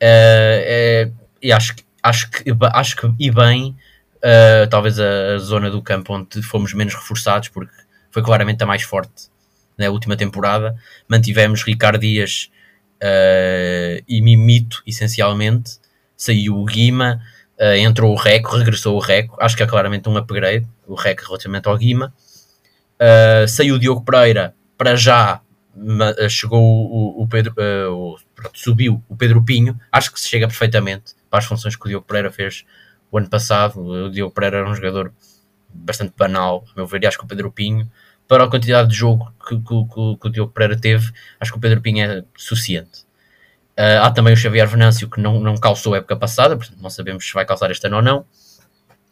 é, 0.00 1.10
e 1.42 1.50
acho, 1.50 1.74
acho, 2.02 2.30
que, 2.30 2.44
acho 2.74 2.96
que 2.96 3.14
e 3.18 3.30
bem, 3.30 3.74
uh, 4.16 4.68
talvez 4.68 5.00
a, 5.00 5.34
a, 5.34 5.38
zona 5.38 5.70
do 5.70 5.80
campo 5.80 6.12
onde 6.12 6.42
fomos 6.42 6.74
menos 6.74 6.94
reforçados, 6.94 7.48
porque 7.48 7.72
foi 8.10 8.22
claramente 8.22 8.62
a 8.62 8.66
mais 8.66 8.82
forte 8.82 9.30
na 9.78 9.88
última 9.88 10.16
temporada. 10.16 10.76
Mantivemos 11.08 11.62
Ricardo 11.62 11.98
Dias 11.98 12.50
e 14.08 14.22
Mimito, 14.22 14.82
essencialmente. 14.86 15.78
Saiu 16.16 16.56
o 16.56 16.64
Guima, 16.64 17.20
entrou 17.78 18.10
o 18.10 18.16
Reco, 18.16 18.56
regressou 18.56 18.96
o 18.96 19.00
Reco. 19.00 19.36
Acho 19.38 19.54
que 19.54 19.62
é 19.62 19.66
claramente 19.66 20.08
um 20.08 20.16
upgrade, 20.16 20.66
o 20.86 20.94
Reco 20.94 21.24
relativamente 21.26 21.68
ao 21.68 21.76
Guima. 21.76 22.14
Uh, 23.00 23.46
saiu 23.48 23.74
o 23.74 23.78
Diogo 23.78 24.02
Pereira, 24.02 24.54
para 24.76 24.96
já 24.96 25.40
chegou 26.30 26.62
o, 26.62 27.22
o 27.22 27.28
Pedro, 27.28 27.54
o, 27.92 28.16
pronto, 28.34 28.58
subiu 28.58 29.02
o 29.08 29.16
Pedro 29.16 29.42
Pinho. 29.44 29.78
Acho 29.92 30.12
que 30.12 30.18
se 30.18 30.28
chega 30.28 30.46
perfeitamente 30.46 31.14
para 31.28 31.40
as 31.40 31.44
funções 31.44 31.76
que 31.76 31.84
o 31.84 31.88
Diogo 31.88 32.06
Pereira 32.06 32.30
fez 32.30 32.64
o 33.10 33.18
ano 33.18 33.28
passado. 33.28 33.80
O 33.80 34.10
Diogo 34.10 34.32
Pereira 34.34 34.58
era 34.58 34.70
um 34.70 34.74
jogador 34.74 35.12
bastante 35.68 36.14
banal, 36.16 36.64
a 36.72 36.76
meu 36.76 36.86
ver, 36.86 37.02
e 37.02 37.06
acho 37.06 37.18
que 37.18 37.24
o 37.24 37.28
Pedro 37.28 37.52
Pinho 37.52 37.90
para 38.28 38.44
a 38.44 38.48
quantidade 38.48 38.88
de 38.88 38.96
jogo 38.96 39.32
que, 39.46 39.56
que, 39.56 39.62
que, 39.62 40.16
que 40.20 40.26
o 40.26 40.30
Diogo 40.30 40.52
Pereira 40.52 40.76
teve, 40.80 41.12
acho 41.38 41.52
que 41.52 41.58
o 41.58 41.60
Pedro 41.60 41.80
Pinho 41.80 42.04
é 42.04 42.24
suficiente. 42.36 43.06
Uh, 43.78 44.00
há 44.02 44.10
também 44.10 44.32
o 44.32 44.36
Xavier 44.36 44.66
Venâncio 44.66 45.08
que 45.08 45.20
não, 45.20 45.38
não 45.38 45.56
calçou 45.56 45.94
a 45.94 45.98
época 45.98 46.16
passada, 46.16 46.56
portanto 46.56 46.80
não 46.80 46.90
sabemos 46.90 47.26
se 47.26 47.32
vai 47.34 47.44
calçar 47.44 47.70
este 47.70 47.86
ano 47.86 47.96
ou 47.96 48.02
não. 48.02 48.24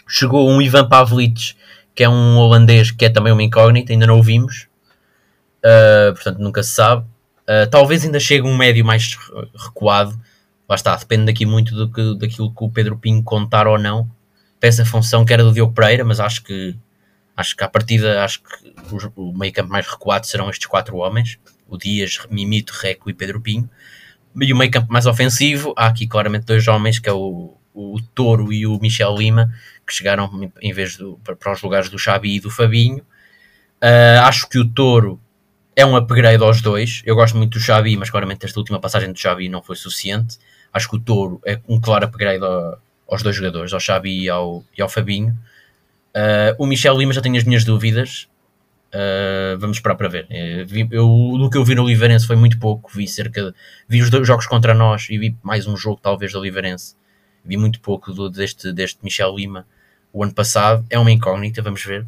Chegou 0.08 0.48
um 0.50 0.60
Ivan 0.60 0.88
Pavlic, 0.88 1.54
que 1.94 2.02
é 2.02 2.08
um 2.08 2.36
holandês 2.36 2.90
que 2.90 3.04
é 3.04 3.10
também 3.10 3.32
uma 3.32 3.42
incógnita, 3.42 3.92
ainda 3.92 4.06
não 4.06 4.18
o 4.18 4.22
vimos, 4.22 4.68
uh, 5.64 6.12
portanto 6.14 6.38
nunca 6.38 6.62
se 6.62 6.70
sabe. 6.70 7.06
Uh, 7.42 7.68
talvez 7.70 8.04
ainda 8.04 8.18
chegue 8.18 8.46
um 8.46 8.56
médio 8.56 8.84
mais 8.84 9.16
recuado, 9.54 10.18
lá 10.68 10.74
está, 10.74 10.96
depende 10.96 11.26
daqui 11.26 11.44
muito 11.46 11.74
do 11.74 11.90
que, 11.90 12.14
daquilo 12.18 12.54
que 12.54 12.64
o 12.64 12.70
Pedro 12.70 12.96
Pinho 12.96 13.22
contar 13.22 13.66
ou 13.66 13.78
não, 13.78 14.10
para 14.58 14.68
essa 14.68 14.84
função 14.84 15.24
que 15.24 15.32
era 15.32 15.44
do 15.44 15.52
Diogo 15.52 15.72
Pereira, 15.72 16.04
mas 16.04 16.20
acho 16.20 16.42
que 16.42 16.76
Acho 17.36 17.56
que 17.56 17.64
à 17.64 17.68
partida, 17.68 18.22
acho 18.24 18.40
que 18.42 18.72
o, 19.16 19.36
meio 19.36 19.52
campo 19.52 19.70
mais 19.70 19.86
recuado 19.86 20.26
serão 20.26 20.48
estes 20.48 20.66
quatro 20.66 20.96
homens, 20.98 21.38
o 21.66 21.76
Dias, 21.76 22.18
Mimito, 22.30 22.72
Reco 22.80 23.10
e 23.10 23.14
Pedro 23.14 23.40
Pinho. 23.40 23.68
E 24.40 24.52
o 24.52 24.56
meio 24.56 24.70
campo 24.70 24.92
mais 24.92 25.06
ofensivo, 25.06 25.74
há 25.76 25.86
aqui 25.86 26.06
claramente 26.06 26.44
dois 26.44 26.66
homens, 26.68 27.00
que 27.00 27.08
é 27.08 27.12
o, 27.12 27.56
o 27.72 28.00
Toro 28.14 28.52
e 28.52 28.66
o 28.66 28.78
Michel 28.78 29.16
Lima, 29.16 29.52
que 29.86 29.92
chegaram 29.92 30.50
em 30.60 30.72
vez 30.72 30.96
do, 30.96 31.18
para 31.38 31.52
os 31.52 31.62
lugares 31.62 31.88
do 31.88 31.98
Xabi 31.98 32.36
e 32.36 32.40
do 32.40 32.50
Fabinho. 32.50 33.04
Uh, 33.82 34.20
acho 34.22 34.48
que 34.48 34.58
o 34.58 34.68
Toro 34.68 35.20
é 35.76 35.84
um 35.84 35.96
upgrade 35.96 36.42
aos 36.42 36.60
dois. 36.60 37.02
Eu 37.04 37.14
gosto 37.14 37.36
muito 37.36 37.58
do 37.58 37.60
Xabi, 37.60 37.96
mas 37.96 38.10
claramente 38.10 38.44
esta 38.46 38.58
última 38.58 38.80
passagem 38.80 39.12
do 39.12 39.18
Xabi 39.18 39.48
não 39.48 39.62
foi 39.62 39.76
suficiente. 39.76 40.38
Acho 40.72 40.88
que 40.88 40.96
o 40.96 41.00
Toro 41.00 41.40
é 41.44 41.60
um 41.68 41.80
claro 41.80 42.04
upgrade 42.04 42.44
aos 43.08 43.22
dois 43.22 43.36
jogadores, 43.36 43.72
ao 43.72 43.80
Xabi 43.80 44.24
e 44.24 44.28
ao, 44.28 44.64
e 44.76 44.82
ao 44.82 44.88
Fabinho. 44.88 45.38
Uh, 46.14 46.54
o 46.58 46.66
Michel 46.66 46.96
Lima 46.96 47.12
já 47.12 47.20
tenho 47.20 47.36
as 47.36 47.44
minhas 47.44 47.64
dúvidas. 47.64 48.28
Uh, 48.94 49.58
vamos 49.58 49.78
esperar 49.78 49.96
para 49.96 50.08
ver. 50.08 50.26
Eh, 50.30 50.64
eu, 50.92 51.08
do 51.36 51.50
que 51.50 51.58
eu 51.58 51.64
vi 51.64 51.74
no 51.74 51.84
Liverense 51.84 52.26
foi 52.26 52.36
muito 52.36 52.58
pouco. 52.60 52.90
Vi 52.94 53.08
cerca 53.08 53.42
de, 53.42 53.54
vi 53.88 54.00
os 54.00 54.08
dois 54.08 54.24
jogos 54.24 54.46
contra 54.46 54.72
nós 54.72 55.08
e 55.10 55.18
vi 55.18 55.36
mais 55.42 55.66
um 55.66 55.76
jogo, 55.76 55.98
talvez, 56.00 56.32
do 56.32 56.40
Liverense. 56.40 56.94
Vi 57.44 57.56
muito 57.56 57.80
pouco 57.80 58.12
do, 58.12 58.30
deste, 58.30 58.72
deste 58.72 59.02
Michel 59.02 59.34
Lima 59.34 59.66
o 60.14 60.22
ano 60.22 60.32
passado. 60.32 60.86
É 60.88 60.98
uma 60.98 61.10
incógnita, 61.10 61.60
vamos 61.60 61.84
ver. 61.84 62.06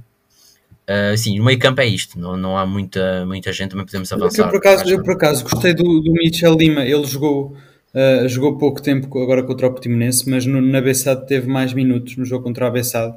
Uh, 0.88 1.18
sim, 1.18 1.40
o 1.40 1.44
meio 1.44 1.58
campo 1.58 1.80
é 1.80 1.86
isto. 1.86 2.18
Não, 2.18 2.36
não 2.36 2.56
há 2.56 2.64
muita, 2.64 3.26
muita 3.26 3.52
gente, 3.52 3.70
também 3.70 3.84
podemos 3.84 4.10
avançar. 4.12 4.44
Eu 4.44 4.50
por 4.50 4.58
acaso, 4.58 4.88
eu, 4.88 5.02
por 5.02 5.12
acaso 5.14 5.42
gostei 5.42 5.75
do, 5.75 6.00
do 6.00 6.12
Michel 6.12 6.54
Lima. 6.54 6.84
Ele 6.84 7.04
jogou, 7.04 7.56
uh, 7.92 8.28
jogou 8.28 8.56
pouco 8.56 8.80
tempo 8.80 9.06
agora 9.20 9.42
contra 9.42 9.66
o 9.66 9.70
Portimonense, 9.70 10.30
mas 10.30 10.46
no, 10.46 10.62
na 10.62 10.80
Bessade 10.80 11.26
teve 11.26 11.48
mais 11.48 11.72
minutos 11.72 12.16
no 12.16 12.25
jogo 12.25 12.44
contra 12.44 12.68
a 12.68 12.70
Bessade 12.70 13.16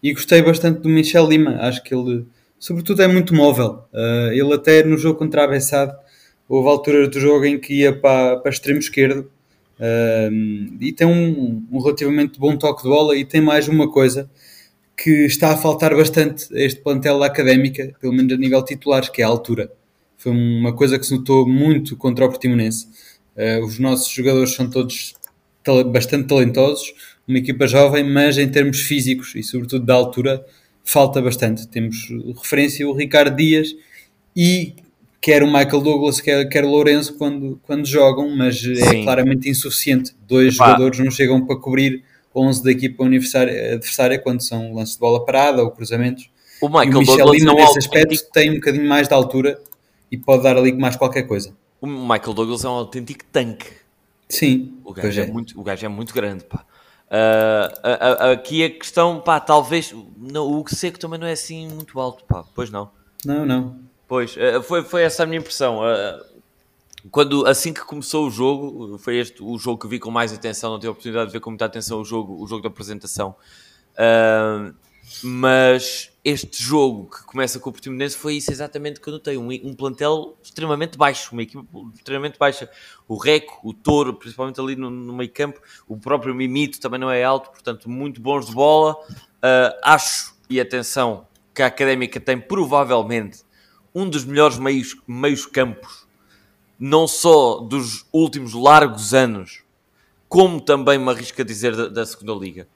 e 0.00 0.12
gostei 0.12 0.40
bastante 0.40 0.80
do 0.80 0.88
Michel 0.88 1.28
Lima. 1.28 1.56
Acho 1.60 1.82
que 1.82 1.92
ele, 1.92 2.24
sobretudo, 2.56 3.02
é 3.02 3.08
muito 3.08 3.34
móvel. 3.34 3.82
Uh, 3.92 4.32
ele, 4.32 4.54
até 4.54 4.84
no 4.84 4.96
jogo 4.96 5.18
contra 5.18 5.42
a 5.42 5.48
Bessade, 5.48 5.92
houve 6.48 6.68
alturas 6.68 7.08
do 7.08 7.18
jogo 7.18 7.44
em 7.44 7.58
que 7.58 7.80
ia 7.80 7.92
para, 7.92 8.36
para 8.36 8.52
extremo 8.52 8.78
esquerdo 8.78 9.28
e 10.80 10.92
tem 10.92 11.06
um, 11.06 11.64
um, 11.70 11.80
relativamente 11.80 12.38
bom 12.38 12.56
toque 12.56 12.82
de 12.82 12.88
bola. 12.88 13.16
E 13.16 13.24
tem 13.24 13.40
mais 13.40 13.68
uma 13.68 13.90
coisa 13.90 14.30
que 14.96 15.26
está 15.26 15.52
a 15.52 15.56
faltar 15.56 15.94
bastante 15.94 16.52
a 16.54 16.60
este 16.60 16.80
plantel 16.80 17.18
da 17.20 17.26
académica, 17.26 17.94
pelo 18.00 18.12
menos 18.12 18.32
a 18.32 18.36
nível 18.36 18.64
titulares, 18.64 19.08
que 19.08 19.22
é 19.22 19.24
a 19.24 19.28
altura. 19.28 19.72
Foi 20.16 20.32
uma 20.32 20.72
coisa 20.72 20.98
que 20.98 21.06
se 21.06 21.14
notou 21.14 21.48
muito 21.48 21.96
contra 21.96 22.24
o 22.26 22.28
Portimonense. 22.28 22.88
Uh, 23.36 23.64
os 23.64 23.78
nossos 23.78 24.10
jogadores 24.10 24.52
são 24.52 24.68
todos 24.68 25.14
bastante 25.92 26.26
talentosos, 26.26 26.92
uma 27.26 27.38
equipa 27.38 27.66
jovem, 27.66 28.02
mas 28.02 28.38
em 28.38 28.48
termos 28.48 28.80
físicos 28.80 29.34
e 29.36 29.42
sobretudo 29.42 29.84
da 29.84 29.94
altura 29.94 30.44
falta 30.82 31.20
bastante. 31.20 31.68
Temos 31.68 32.08
referência 32.36 32.88
o 32.88 32.94
Ricardo 32.94 33.36
Dias 33.36 33.68
e 34.34 34.74
quer 35.20 35.42
o 35.42 35.46
Michael 35.46 35.80
Douglas, 35.80 36.20
quer, 36.20 36.44
quer 36.48 36.64
o 36.64 36.68
Lourenço 36.68 37.16
quando, 37.16 37.60
quando 37.64 37.86
jogam, 37.86 38.34
mas 38.36 38.56
é 38.64 38.74
Sim. 38.74 39.00
é 39.00 39.02
claramente 39.04 39.48
insuficiente. 39.48 40.14
Dois 40.26 40.54
jogadores 40.54 40.98
não 40.98 41.10
chegam 41.10 41.44
para 41.44 41.56
cobrir 41.56 42.04
11 42.34 42.62
da 42.62 42.70
equipa 42.70 43.04
adversária 43.04 44.18
quando 44.18 44.42
são 44.42 44.74
lances 44.74 44.94
de 44.94 45.00
bola 45.00 45.24
parada 45.24 45.62
ou 45.62 45.70
cruzamentos. 45.70 46.30
O 46.60 46.68
Michael 46.68 47.02
e 47.02 47.02
o 47.02 47.04
Douglas 47.04 47.42
nesse 47.42 47.78
aspecto, 47.78 48.30
tem 48.32 48.50
um 48.50 48.54
bocadinho 48.54 48.88
mais 48.88 49.08
de 49.08 49.14
altura 49.14 49.60
e 50.10 50.16
pode 50.16 50.42
dar 50.42 50.56
ali 50.56 50.72
mais 50.72 50.96
qualquer 50.96 51.22
coisa. 51.22 51.54
O 51.80 51.86
Michael 51.86 52.34
Douglas 52.34 52.64
é 52.64 52.68
um 52.68 52.72
autêntico 52.72 53.24
tanque. 53.30 53.66
Sim, 54.28 54.74
o 54.84 54.92
gajo, 54.92 55.20
é. 55.20 55.24
é. 55.24 55.26
muito, 55.26 55.58
o 55.58 55.62
gajo 55.62 55.86
é 55.86 55.88
muito 55.88 56.12
grande, 56.12 56.44
pá. 56.44 56.64
Uh, 57.08 58.32
aqui 58.32 58.62
a 58.62 58.70
questão, 58.70 59.20
pá, 59.20 59.40
talvez 59.40 59.94
não, 60.18 60.60
o 60.60 60.64
seco 60.68 60.98
também 60.98 61.18
não 61.18 61.26
é 61.26 61.32
assim 61.32 61.66
muito 61.68 61.98
alto, 61.98 62.24
pá, 62.24 62.44
pois 62.54 62.70
não. 62.70 62.90
Não, 63.24 63.46
não. 63.46 63.87
Pois, 64.08 64.34
uh, 64.36 64.62
foi, 64.62 64.82
foi 64.82 65.02
essa 65.02 65.22
a 65.22 65.26
minha 65.26 65.38
impressão. 65.38 65.80
Uh, 65.80 66.38
quando, 67.10 67.46
assim 67.46 67.72
que 67.72 67.82
começou 67.82 68.26
o 68.26 68.30
jogo, 68.30 68.98
foi 68.98 69.18
este 69.18 69.42
o 69.42 69.56
jogo 69.58 69.82
que 69.82 69.86
vi 69.86 69.98
com 69.98 70.10
mais 70.10 70.32
atenção, 70.32 70.72
não 70.72 70.78
tive 70.78 70.88
a 70.88 70.92
oportunidade 70.92 71.26
de 71.26 71.32
ver 71.34 71.40
com 71.40 71.50
muita 71.50 71.66
atenção 71.66 72.00
o 72.00 72.04
jogo, 72.04 72.42
o 72.42 72.46
jogo 72.46 72.62
da 72.62 72.68
apresentação. 72.68 73.36
Uh, 73.92 74.74
mas 75.22 76.10
este 76.24 76.62
jogo 76.62 77.08
que 77.10 77.24
começa 77.24 77.58
com 77.58 77.70
o 77.70 77.72
Portimonense 77.72 78.16
foi 78.16 78.34
isso 78.34 78.50
exatamente 78.50 79.00
que 79.00 79.08
eu 79.08 79.12
notei, 79.12 79.36
um, 79.38 79.48
um 79.50 79.74
plantel 79.74 80.36
extremamente 80.42 80.98
baixo, 80.98 81.32
uma 81.32 81.42
equipa 81.42 81.66
extremamente 81.94 82.38
baixa. 82.38 82.68
O 83.06 83.16
Reco, 83.16 83.60
o 83.62 83.72
Touro, 83.72 84.14
principalmente 84.14 84.60
ali 84.60 84.74
no, 84.74 84.90
no 84.90 85.14
meio 85.14 85.30
campo, 85.30 85.60
o 85.86 85.96
próprio 85.96 86.34
Mimito 86.34 86.80
também 86.80 86.98
não 87.00 87.10
é 87.10 87.22
alto, 87.22 87.50
portanto 87.50 87.88
muito 87.88 88.20
bons 88.20 88.46
de 88.46 88.52
bola. 88.52 88.94
Uh, 89.02 89.78
acho, 89.82 90.34
e 90.50 90.60
atenção, 90.60 91.26
que 91.54 91.62
a 91.62 91.66
Académica 91.66 92.20
tem 92.20 92.38
provavelmente 92.38 93.47
um 93.94 94.08
dos 94.08 94.24
melhores 94.24 94.58
meios, 94.58 94.96
meios 95.06 95.46
campos, 95.46 96.06
não 96.78 97.06
só 97.08 97.60
dos 97.60 98.06
últimos 98.12 98.54
largos 98.54 99.14
anos, 99.14 99.62
como 100.28 100.60
também 100.60 100.98
me 100.98 101.10
arrisco 101.10 101.40
a 101.40 101.44
dizer 101.44 101.74
da, 101.74 101.88
da 101.88 102.06
segunda 102.06 102.34
Liga 102.34 102.68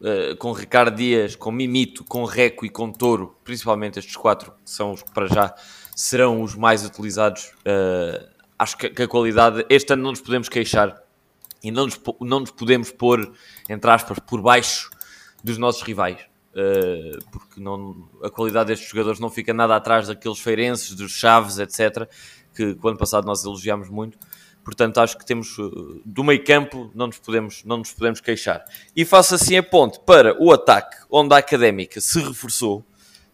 uh, 0.00 0.36
com 0.36 0.52
Ricardo 0.52 0.96
Dias, 0.96 1.36
com 1.36 1.50
Mimito, 1.50 2.04
com 2.04 2.24
Reco 2.24 2.64
e 2.64 2.70
com 2.70 2.90
Touro, 2.90 3.36
principalmente 3.44 3.98
estes 3.98 4.16
quatro, 4.16 4.52
que 4.64 4.70
são 4.70 4.92
os 4.92 5.02
que 5.02 5.10
para 5.12 5.26
já 5.26 5.54
serão 5.94 6.42
os 6.42 6.54
mais 6.54 6.84
utilizados. 6.84 7.52
Uh, 7.60 8.26
acho 8.58 8.76
que, 8.76 8.90
que, 8.90 9.02
a 9.02 9.08
qualidade, 9.08 9.64
este 9.68 9.92
ano 9.92 10.02
não 10.02 10.10
nos 10.10 10.20
podemos 10.20 10.48
queixar 10.48 11.02
e 11.62 11.70
não 11.70 11.86
nos, 11.86 12.00
não 12.20 12.40
nos 12.40 12.50
podemos 12.50 12.90
pôr, 12.90 13.32
entre 13.68 13.90
aspas, 13.90 14.18
por 14.18 14.40
baixo 14.40 14.90
dos 15.42 15.58
nossos 15.58 15.82
rivais. 15.82 16.18
Uh, 16.56 17.18
porque 17.30 17.60
não, 17.60 18.08
a 18.22 18.30
qualidade 18.30 18.68
destes 18.68 18.88
jogadores 18.88 19.20
não 19.20 19.28
fica 19.28 19.52
nada 19.52 19.76
atrás 19.76 20.08
daqueles 20.08 20.38
feirenses, 20.38 20.94
dos 20.94 21.12
Chaves, 21.12 21.58
etc., 21.58 22.08
que, 22.54 22.74
que 22.74 22.80
o 22.82 22.88
ano 22.88 22.96
passado 22.96 23.26
nós 23.26 23.44
elogiámos 23.44 23.90
muito. 23.90 24.16
Portanto, 24.64 24.98
acho 24.98 25.18
que 25.18 25.26
temos 25.26 25.58
uh, 25.58 26.00
do 26.02 26.24
meio 26.24 26.42
campo 26.42 26.90
não 26.94 27.08
nos 27.08 27.18
podemos, 27.18 27.62
não 27.62 27.76
nos 27.76 27.92
podemos 27.92 28.20
queixar. 28.20 28.64
E 28.96 29.04
faço 29.04 29.34
assim 29.34 29.56
a 29.58 29.62
ponte 29.62 30.00
para 30.00 30.34
o 30.42 30.50
ataque, 30.50 30.96
onde 31.10 31.34
a 31.34 31.38
académica 31.38 32.00
se 32.00 32.20
reforçou 32.20 32.82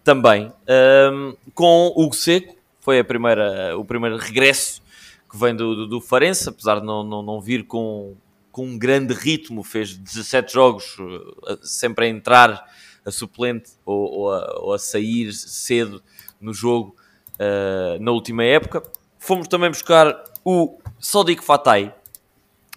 também 0.03 0.49
um, 0.49 0.53
ehm, 0.67 1.37
com 1.55 1.93
o 1.97 2.13
Seco, 2.13 2.57
foi 2.81 2.99
a 2.99 3.05
primeira, 3.05 3.79
o 3.79 3.85
primeiro 3.85 4.17
regresso 4.17 4.83
que 5.31 5.39
vem 5.39 5.55
do, 5.55 5.75
do, 5.77 5.87
do 5.87 6.01
Farense, 6.01 6.49
apesar 6.49 6.81
de 6.81 6.87
não, 6.87 7.05
não, 7.05 7.23
não 7.23 7.41
vir 7.41 7.65
com, 7.67 8.17
com 8.51 8.67
um 8.67 8.77
grande 8.77 9.15
ritmo, 9.15 9.63
fez 9.63 9.97
17 9.97 10.53
jogos, 10.53 10.99
uh, 10.99 11.59
sempre 11.63 12.07
a 12.07 12.09
entrar 12.09 12.67
a 13.05 13.11
suplente 13.11 13.73
ou, 13.85 14.11
ou, 14.11 14.33
a, 14.33 14.61
ou 14.61 14.73
a, 14.73 14.79
sair 14.79 15.33
cedo 15.33 16.03
no 16.41 16.53
jogo 16.53 16.97
uh, 17.35 18.03
na 18.03 18.11
última 18.11 18.45
época. 18.45 18.83
Fomos 19.19 19.49
também 19.49 19.71
buscar 19.71 20.25
o 20.45 20.79
Sodiq 20.99 21.43
Fatay, 21.43 21.93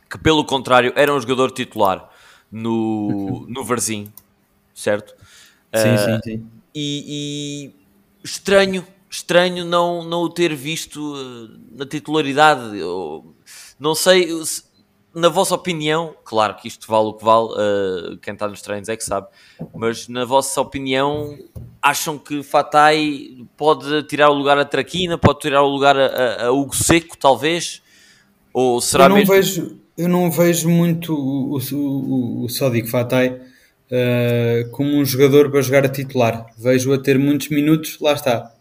que 0.09 0.17
pelo 0.17 0.45
contrário 0.45 0.93
era 0.95 1.13
um 1.13 1.19
jogador 1.19 1.51
titular 1.51 2.09
no, 2.51 3.45
no 3.49 3.63
Varzim, 3.63 4.11
certo? 4.73 5.15
Sim, 5.75 5.95
uh, 5.95 5.97
sim, 5.97 6.19
sim. 6.23 6.47
E, 6.73 7.05
e, 7.07 7.75
estranho, 8.23 8.85
estranho 9.09 9.65
não, 9.65 10.03
não 10.03 10.21
o 10.21 10.29
ter 10.29 10.53
visto 10.55 10.99
uh, 10.99 11.49
na 11.71 11.85
titularidade. 11.85 12.77
Eu, 12.77 13.33
não 13.79 13.95
sei, 13.95 14.29
na 15.15 15.29
vossa 15.29 15.55
opinião, 15.55 16.13
claro 16.25 16.55
que 16.55 16.67
isto 16.67 16.85
vale 16.87 17.07
o 17.07 17.13
que 17.13 17.23
vale, 17.23 17.47
uh, 17.47 18.17
quem 18.17 18.33
está 18.33 18.47
nos 18.47 18.61
treinos 18.61 18.89
é 18.89 18.97
que 18.97 19.03
sabe, 19.03 19.27
mas 19.73 20.09
na 20.09 20.25
vossa 20.25 20.59
opinião, 20.59 21.37
acham 21.81 22.17
que 22.17 22.43
Fatai 22.43 23.45
pode 23.55 24.03
tirar 24.03 24.29
o 24.29 24.33
lugar 24.33 24.57
a 24.57 24.65
Traquina, 24.65 25.17
pode 25.17 25.39
tirar 25.39 25.63
o 25.63 25.69
lugar 25.69 25.95
a, 25.97 26.47
a 26.47 26.51
Hugo 26.51 26.75
Seco, 26.75 27.17
talvez? 27.17 27.81
Ou 28.53 28.81
será 28.81 29.05
eu 29.05 29.09
não 29.09 29.15
mesmo... 29.17 29.33
Vejo, 29.33 29.79
eu 29.97 30.09
não 30.09 30.29
vejo 30.29 30.69
muito 30.69 31.13
o, 31.13 31.57
o, 31.57 32.43
o 32.43 32.49
Sadiq 32.49 32.89
Fatai 32.89 33.29
uh, 33.29 34.69
como 34.71 34.97
um 34.97 35.05
jogador 35.05 35.49
para 35.49 35.61
jogar 35.61 35.85
a 35.85 35.89
titular. 35.89 36.45
Vejo 36.57 36.91
a 36.91 36.97
ter 36.97 37.17
muitos 37.17 37.49
minutos, 37.49 37.97
lá 38.01 38.13
está, 38.13 38.51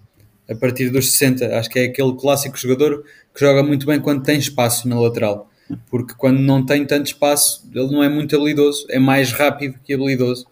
a 0.49 0.55
partir 0.55 0.91
dos 0.91 1.11
60. 1.11 1.59
Acho 1.59 1.69
que 1.69 1.81
é 1.81 1.85
aquele 1.85 2.15
clássico 2.15 2.57
jogador 2.57 3.05
que 3.35 3.41
joga 3.41 3.63
muito 3.63 3.87
bem 3.87 4.01
quando 4.01 4.23
tem 4.23 4.39
espaço 4.39 4.89
na 4.89 5.01
lateral. 5.01 5.51
Porque 5.91 6.15
quando 6.15 6.41
não 6.41 6.65
tem 6.65 6.85
tanto 6.87 7.07
espaço, 7.07 7.69
ele 7.75 7.91
não 7.91 8.03
é 8.03 8.09
muito 8.09 8.37
habilidoso, 8.37 8.87
é 8.91 8.99
mais 8.99 9.33
rápido 9.33 9.79
que 9.83 9.95
habilidoso 9.95 10.47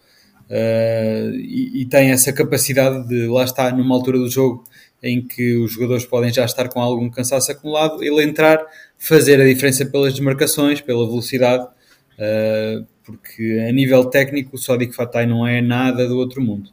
Uh, 0.49 1.33
e, 1.35 1.81
e, 1.81 1.85
tem 1.85 2.11
essa 2.11 2.31
capacidade 2.33 3.07
de, 3.07 3.27
lá 3.27 3.43
está, 3.43 3.71
numa 3.71 3.95
altura 3.95 4.19
do 4.19 4.29
jogo 4.29 4.63
em 5.01 5.19
que 5.19 5.57
os 5.57 5.71
jogadores 5.71 6.05
podem 6.05 6.31
já 6.31 6.45
estar 6.45 6.69
com 6.69 6.79
algum 6.79 7.09
cansaço 7.09 7.51
acumulado, 7.51 8.03
ele 8.03 8.21
entrar, 8.23 8.63
fazer 8.97 9.41
a 9.41 9.45
diferença 9.45 9.85
pelas 9.85 10.13
desmarcações, 10.13 10.79
pela 10.79 11.07
velocidade, 11.07 11.63
uh, 11.63 12.85
porque 13.03 13.65
a 13.67 13.71
nível 13.71 14.05
técnico 14.05 14.55
o 14.55 14.59
Sodic 14.59 14.93
Fatai 14.93 15.25
não 15.25 15.47
é 15.47 15.61
nada 15.61 16.07
do 16.07 16.17
outro 16.17 16.41
mundo. 16.41 16.69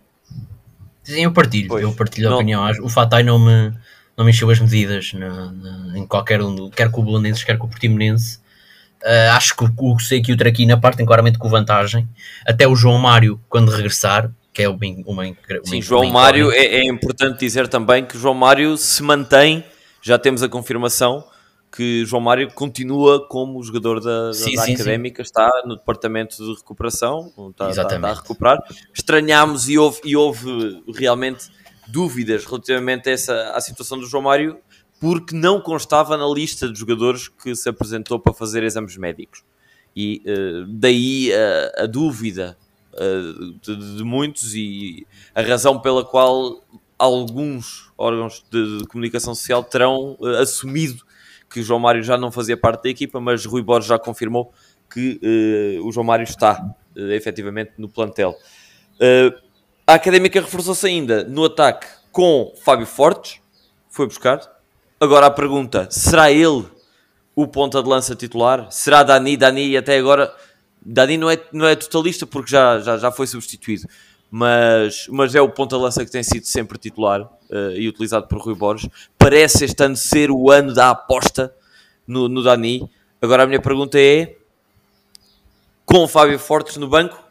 Sim, 1.03 1.24
eu 1.24 1.33
partilho, 1.33 1.68
pois, 1.68 1.83
eu 1.83 1.92
partilho 1.92 2.29
a 2.29 2.37
opinião. 2.37 2.70
O 2.83 2.88
Fatai 2.88 3.22
não 3.22 3.38
me, 3.38 3.72
não 4.20 4.24
me 4.26 4.33
encheu 4.33 4.50
as 4.50 4.61
medidas 4.61 5.14
na, 5.14 5.50
na, 5.50 5.98
em 5.98 6.06
qualquer 6.06 6.42
um, 6.42 6.68
quer 6.68 6.90
com 6.90 7.00
o 7.00 7.04
Belenenses, 7.04 7.42
quer 7.42 7.56
com 7.56 7.66
o 7.66 7.70
Portimonense. 7.70 8.38
Uh, 9.02 9.33
acho 9.33 9.56
que 9.56 9.64
o 9.64 9.98
Seco 9.98 10.30
e 10.30 10.35
o 10.35 10.37
Traquina 10.37 10.78
partem 10.78 11.06
claramente 11.06 11.38
com 11.38 11.48
vantagem. 11.48 12.06
Até 12.46 12.68
o 12.68 12.76
João 12.76 12.98
Mário, 12.98 13.40
quando 13.48 13.70
regressar, 13.70 14.30
que 14.52 14.62
é 14.62 14.68
uma, 14.68 14.78
uma, 15.06 15.24
uma 15.24 15.37
Sim, 15.64 15.80
João 15.80 16.02
uma 16.02 16.12
Mário, 16.12 16.52
é, 16.52 16.66
é, 16.66 16.85
importante 16.85 17.40
dizer 17.40 17.66
também 17.66 18.04
que 18.04 18.18
João 18.18 18.35
Mário 18.35 18.76
se 18.76 19.02
mantém, 19.02 19.64
já 20.02 20.18
temos 20.18 20.42
a 20.42 20.50
confirmação 20.50 21.24
que 21.74 22.04
João 22.04 22.20
Mário 22.20 22.52
continua 22.52 23.26
como 23.26 23.62
jogador 23.62 24.00
da, 24.00 24.35
sim, 24.35 24.54
da 24.54 24.64
sim, 24.64 24.74
Académica, 24.74 25.24
sim. 25.24 25.28
está 25.28 25.48
no 25.64 25.76
departamento 25.76 26.37
de 26.37 26.54
recuperação, 26.56 27.33
está, 27.50 27.70
está, 27.70 27.94
está, 27.94 28.09
a 28.11 28.14
recuperar. 28.14 28.59
Estranhámos 28.92 29.66
e 29.70 29.78
houve, 29.78 30.00
e 30.04 30.14
houve 30.14 30.83
realmente 30.94 31.48
dúvidas 31.90 32.44
relativamente 32.44 33.09
a 33.09 33.12
essa, 33.12 33.50
à 33.50 33.61
situação 33.61 33.98
do 33.98 34.07
João 34.07 34.24
Mário 34.24 34.59
porque 35.00 35.35
não 35.35 35.61
constava 35.61 36.16
na 36.16 36.29
lista 36.29 36.70
de 36.70 36.79
jogadores 36.79 37.26
que 37.26 37.57
se 37.57 37.68
apresentou 37.68 38.20
para 38.20 38.35
fazer 38.35 38.62
exames 38.62 38.96
médicos. 38.98 39.42
E 39.96 40.22
uh, 40.26 40.66
daí 40.68 41.33
a, 41.33 41.85
a 41.85 41.87
dúvida 41.87 42.57
uh, 42.92 43.53
de, 43.62 43.96
de, 43.96 44.05
muitos 44.05 44.55
e 44.55 45.07
a 45.35 45.40
razão 45.40 45.81
pela 45.81 46.05
qual 46.05 46.62
alguns 46.98 47.90
órgãos 47.96 48.44
de, 48.50 48.79
de 48.79 48.87
comunicação 48.87 49.35
social 49.35 49.64
terão 49.64 50.16
uh, 50.20 50.37
assumido 50.37 51.03
que 51.48 51.61
o 51.61 51.62
João 51.62 51.81
Mário 51.81 52.03
já 52.03 52.18
não 52.18 52.31
fazia 52.31 52.57
parte 52.57 52.85
da 52.85 52.90
equipa, 52.90 53.18
mas 53.20 53.44
Rui 53.44 53.62
Borges 53.62 53.88
já 53.88 53.98
confirmou 53.98 54.53
que 54.88 55.20
o 55.83 55.90
João 55.90 56.05
Mário 56.05 56.22
está 56.22 56.64
efetivamente 56.96 57.72
no 57.76 57.88
plantel. 57.88 58.37
A 59.90 59.94
Académica 59.94 60.40
reforçou-se 60.40 60.87
ainda 60.87 61.24
no 61.24 61.44
ataque 61.44 61.87
com 62.12 62.53
Fábio 62.62 62.87
Fortes, 62.87 63.40
foi 63.88 64.07
buscar, 64.07 64.40
Agora 65.03 65.24
a 65.24 65.31
pergunta: 65.31 65.88
será 65.90 66.31
ele 66.31 66.66
o 67.35 67.48
ponta 67.48 67.83
de 67.83 67.88
lança 67.88 68.14
titular? 68.14 68.70
Será 68.70 69.03
Dani? 69.03 69.35
Dani 69.35 69.74
até 69.74 69.96
agora. 69.96 70.31
Dani 70.83 71.16
não 71.16 71.31
é, 71.31 71.38
não 71.53 71.66
é 71.66 71.74
totalista 71.74 72.26
porque 72.26 72.50
já, 72.50 72.81
já, 72.81 72.98
já 72.98 73.11
foi 73.11 73.26
substituído, 73.26 73.87
mas, 74.31 75.07
mas 75.09 75.35
é 75.35 75.40
o 75.40 75.48
ponta 75.48 75.76
de 75.76 75.83
lança 75.83 76.05
que 76.05 76.11
tem 76.11 76.22
sido 76.22 76.44
sempre 76.44 76.79
titular 76.79 77.22
uh, 77.22 77.70
e 77.74 77.87
utilizado 77.87 78.26
por 78.26 78.38
Rui 78.38 78.55
Borges. 78.55 78.88
Parece 79.18 79.64
este 79.64 79.83
ano 79.83 79.96
ser 79.96 80.31
o 80.31 80.50
ano 80.50 80.74
da 80.74 80.90
aposta 80.90 81.55
no, 82.07 82.29
no 82.29 82.42
Dani. 82.42 82.90
Agora 83.22 83.44
a 83.44 83.46
minha 83.46 83.61
pergunta 83.61 83.98
é: 83.98 84.37
com 85.87 86.05
o 86.05 86.09
Fábio 86.09 86.38
Fortes 86.38 86.76
no 86.76 86.88
banco 86.88 87.22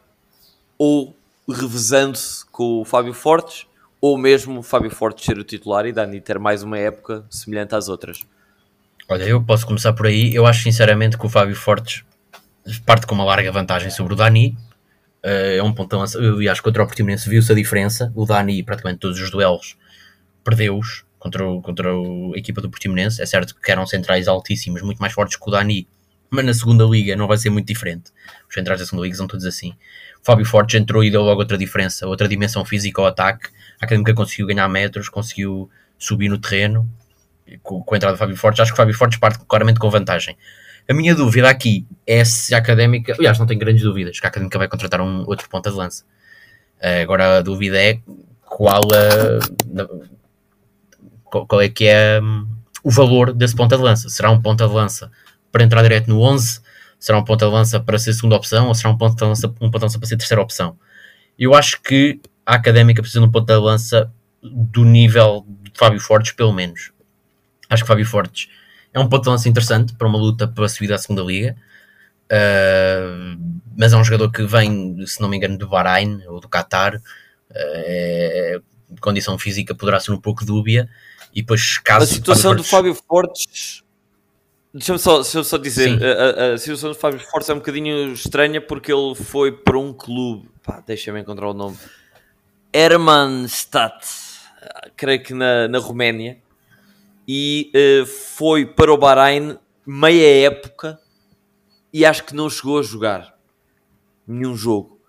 ou 0.76 1.14
revezando-se 1.48 2.44
com 2.46 2.80
o 2.80 2.84
Fábio 2.84 3.12
Fortes? 3.12 3.66
ou 4.00 4.16
mesmo 4.16 4.62
Fábio 4.62 4.90
Fortes 4.90 5.26
ser 5.26 5.38
o 5.38 5.44
titular 5.44 5.84
e 5.84 5.92
Dani 5.92 6.20
ter 6.20 6.38
mais 6.38 6.62
uma 6.62 6.78
época 6.78 7.24
semelhante 7.28 7.74
às 7.74 7.88
outras? 7.88 8.20
Olha, 9.08 9.24
eu 9.24 9.42
posso 9.42 9.66
começar 9.66 9.92
por 9.92 10.06
aí. 10.06 10.34
Eu 10.34 10.46
acho 10.46 10.62
sinceramente 10.62 11.18
que 11.18 11.26
o 11.26 11.28
Fábio 11.28 11.54
Fortes 11.54 12.04
parte 12.86 13.06
com 13.06 13.14
uma 13.14 13.24
larga 13.24 13.52
vantagem 13.52 13.90
sobre 13.90 14.14
o 14.14 14.16
Dani. 14.16 14.56
Uh, 15.22 15.58
é 15.58 15.62
um 15.62 15.74
acho 16.50 16.62
que 16.62 16.64
contra 16.64 16.82
o 16.82 16.86
Portimonense 16.86 17.28
viu-se 17.28 17.52
a 17.52 17.54
diferença. 17.54 18.10
O 18.14 18.24
Dani, 18.24 18.62
praticamente 18.62 19.00
todos 19.00 19.20
os 19.20 19.30
duelos, 19.30 19.76
perdeu-os 20.42 21.04
contra, 21.18 21.46
o, 21.46 21.60
contra 21.60 21.90
a 21.90 22.38
equipa 22.38 22.60
do 22.62 22.70
Portimonense. 22.70 23.20
É 23.20 23.26
certo 23.26 23.54
que 23.54 23.70
eram 23.70 23.86
centrais 23.86 24.28
altíssimos, 24.28 24.80
muito 24.80 24.98
mais 24.98 25.12
fortes 25.12 25.36
que 25.36 25.46
o 25.46 25.50
Dani, 25.50 25.86
mas 26.30 26.44
na 26.44 26.54
segunda 26.54 26.84
liga 26.84 27.16
não 27.16 27.26
vai 27.26 27.36
ser 27.36 27.50
muito 27.50 27.66
diferente. 27.66 28.12
Os 28.48 28.54
centrais 28.54 28.80
da 28.80 28.86
segunda 28.86 29.04
liga 29.04 29.16
são 29.16 29.26
todos 29.26 29.44
assim. 29.44 29.74
Fábio 30.22 30.44
Fortes 30.44 30.80
entrou 30.80 31.02
e 31.02 31.10
deu 31.10 31.22
logo 31.22 31.40
outra 31.40 31.56
diferença, 31.56 32.06
outra 32.06 32.28
dimensão 32.28 32.64
física 32.64 33.00
ao 33.00 33.06
ataque 33.06 33.48
a 33.80 33.86
Académica 33.86 34.12
conseguiu 34.12 34.46
ganhar 34.46 34.68
metros, 34.68 35.08
conseguiu 35.08 35.70
subir 35.98 36.28
no 36.28 36.38
terreno 36.38 36.86
com, 37.62 37.82
com 37.82 37.94
a 37.94 37.96
entrada 37.96 38.14
do 38.14 38.18
Fábio 38.18 38.36
Fortes. 38.36 38.60
Acho 38.60 38.72
que 38.72 38.74
o 38.74 38.76
Fábio 38.76 38.94
Fortes 38.94 39.18
parte 39.18 39.38
claramente 39.48 39.80
com 39.80 39.88
vantagem. 39.88 40.36
A 40.88 40.92
minha 40.92 41.14
dúvida 41.14 41.48
aqui 41.48 41.86
é 42.06 42.22
se 42.24 42.54
a 42.54 42.58
Académica, 42.58 43.14
aliás, 43.18 43.38
não 43.38 43.46
tenho 43.46 43.58
grandes 43.58 43.82
dúvidas, 43.82 44.20
que 44.20 44.26
a 44.26 44.28
Académica 44.28 44.58
vai 44.58 44.68
contratar 44.68 45.00
um 45.00 45.24
outro 45.26 45.48
ponta 45.48 45.70
de 45.70 45.76
lança. 45.76 46.04
Uh, 46.78 47.02
agora 47.02 47.38
a 47.38 47.42
dúvida 47.42 47.80
é 47.80 48.00
qual, 48.44 48.82
a, 48.92 49.38
qual 51.46 51.60
é 51.60 51.68
que 51.68 51.86
é 51.86 52.20
um, 52.20 52.46
o 52.84 52.90
valor 52.90 53.32
desse 53.32 53.56
ponta 53.56 53.76
de 53.78 53.82
lança. 53.82 54.10
Será 54.10 54.30
um 54.30 54.42
ponta 54.42 54.66
de 54.66 54.74
lança 54.74 55.10
para 55.50 55.64
entrar 55.64 55.82
direto 55.82 56.08
no 56.08 56.20
11? 56.20 56.60
Será 57.00 57.18
um 57.18 57.24
ponta 57.24 57.46
de 57.46 57.52
lança 57.52 57.80
para 57.80 57.98
ser 57.98 58.12
segunda 58.12 58.36
opção? 58.36 58.68
Ou 58.68 58.74
será 58.74 58.90
um 58.90 58.98
ponta 58.98 59.16
de 59.16 59.24
lança, 59.24 59.48
um 59.60 59.70
ponta 59.70 59.88
para 59.88 60.06
ser 60.06 60.18
terceira 60.18 60.42
opção? 60.42 60.78
Eu 61.38 61.54
acho 61.54 61.80
que 61.80 62.20
a 62.44 62.56
Académica 62.56 63.00
precisa 63.00 63.20
de 63.20 63.26
um 63.26 63.32
ponto 63.32 63.46
de 63.46 63.56
lança 63.56 64.12
do 64.42 64.84
nível 64.84 65.46
de 65.62 65.72
Fábio 65.74 65.98
Fortes, 65.98 66.32
pelo 66.32 66.52
menos. 66.52 66.92
Acho 67.70 67.84
que 67.84 67.88
Fábio 67.88 68.04
Fortes 68.04 68.48
é 68.92 69.00
um 69.00 69.08
ponto 69.08 69.24
de 69.24 69.30
lança 69.30 69.48
interessante 69.48 69.94
para 69.94 70.06
uma 70.06 70.18
luta 70.18 70.46
para 70.46 70.66
a 70.66 70.68
subida 70.68 70.94
à 70.94 70.98
segunda 70.98 71.22
liga. 71.22 71.56
Uh, 72.26 73.38
mas 73.76 73.92
é 73.92 73.96
um 73.96 74.04
jogador 74.04 74.30
que 74.30 74.42
vem, 74.42 75.04
se 75.06 75.20
não 75.22 75.28
me 75.28 75.38
engano, 75.38 75.56
do 75.56 75.68
Bahrein 75.68 76.22
ou 76.26 76.38
do 76.38 76.48
Qatar. 76.48 76.96
Uh, 76.96 77.00
é, 77.50 78.60
condição 79.00 79.38
física 79.38 79.74
poderá 79.74 79.98
ser 79.98 80.12
um 80.12 80.20
pouco 80.20 80.44
dúbia. 80.44 80.88
E 81.34 81.40
depois, 81.40 81.78
caso 81.78 82.04
a 82.04 82.08
situação 82.08 82.54
do 82.54 82.62
Fábio 82.62 82.94
Fortes 82.94 83.82
Deixa-me 84.72 84.98
só, 85.00 85.16
deixa 85.20 85.42
só 85.42 85.56
dizer, 85.56 85.98
a, 86.02 86.50
a, 86.50 86.52
a, 86.52 86.58
situação 86.58 86.90
do 86.90 86.94
Fábio 86.94 87.18
Fortes 87.18 87.50
é 87.50 87.54
um 87.54 87.58
bocadinho 87.58 88.12
estranha 88.12 88.60
porque 88.60 88.92
ele 88.92 89.16
foi 89.16 89.50
para 89.50 89.76
um 89.76 89.92
clube, 89.92 90.48
deixa-me 90.86 91.20
encontrar 91.20 91.48
o 91.48 91.54
nome, 91.54 91.76
Hermannstadt, 92.72 94.06
creio 94.96 95.24
que 95.24 95.34
na, 95.34 95.66
na 95.66 95.78
Roménia, 95.80 96.38
e 97.26 97.72
uh, 97.74 98.06
foi 98.06 98.64
para 98.64 98.92
o 98.92 98.96
Bahrein 98.96 99.58
meia 99.84 100.46
época 100.46 101.00
e 101.92 102.04
acho 102.06 102.24
que 102.24 102.34
não 102.34 102.48
chegou 102.48 102.78
a 102.78 102.82
jogar 102.82 103.34
nenhum 104.26 104.56
jogo. 104.56 105.00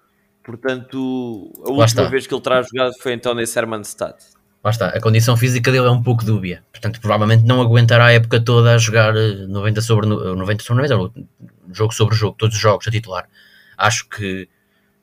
Portanto, 0.44 1.52
a 1.64 1.72
última 1.72 2.10
vez 2.10 2.26
que 2.26 2.34
ele 2.34 2.42
terá 2.42 2.64
jogado 2.64 2.94
foi 3.00 3.14
então 3.14 3.36
nesse 3.36 3.58
Hermannstadt. 3.60 4.26
Lá 4.64 4.70
está, 4.70 4.88
a 4.90 5.02
condição 5.02 5.36
física 5.36 5.72
dele 5.72 5.88
é 5.88 5.90
um 5.90 6.04
pouco 6.04 6.24
dúbia. 6.24 6.64
Portanto, 6.72 7.02
provavelmente 7.02 7.44
não 7.44 7.62
aguentará 7.62 8.06
a 8.06 8.12
época 8.12 8.40
toda 8.40 8.76
a 8.76 8.78
jogar 8.78 9.14
90 9.14 9.80
eh, 9.80 9.82
sobre 9.82 10.06
90 10.08 10.64
sobre 10.64 10.88
90, 10.88 11.12
jogo 11.74 11.94
sobre 11.94 12.16
jogo, 12.16 12.36
todos 12.38 12.56
os 12.56 12.62
jogos 12.62 12.88
a 12.88 12.92
titular. 12.92 13.28
Acho 13.76 14.08
que 14.08 14.48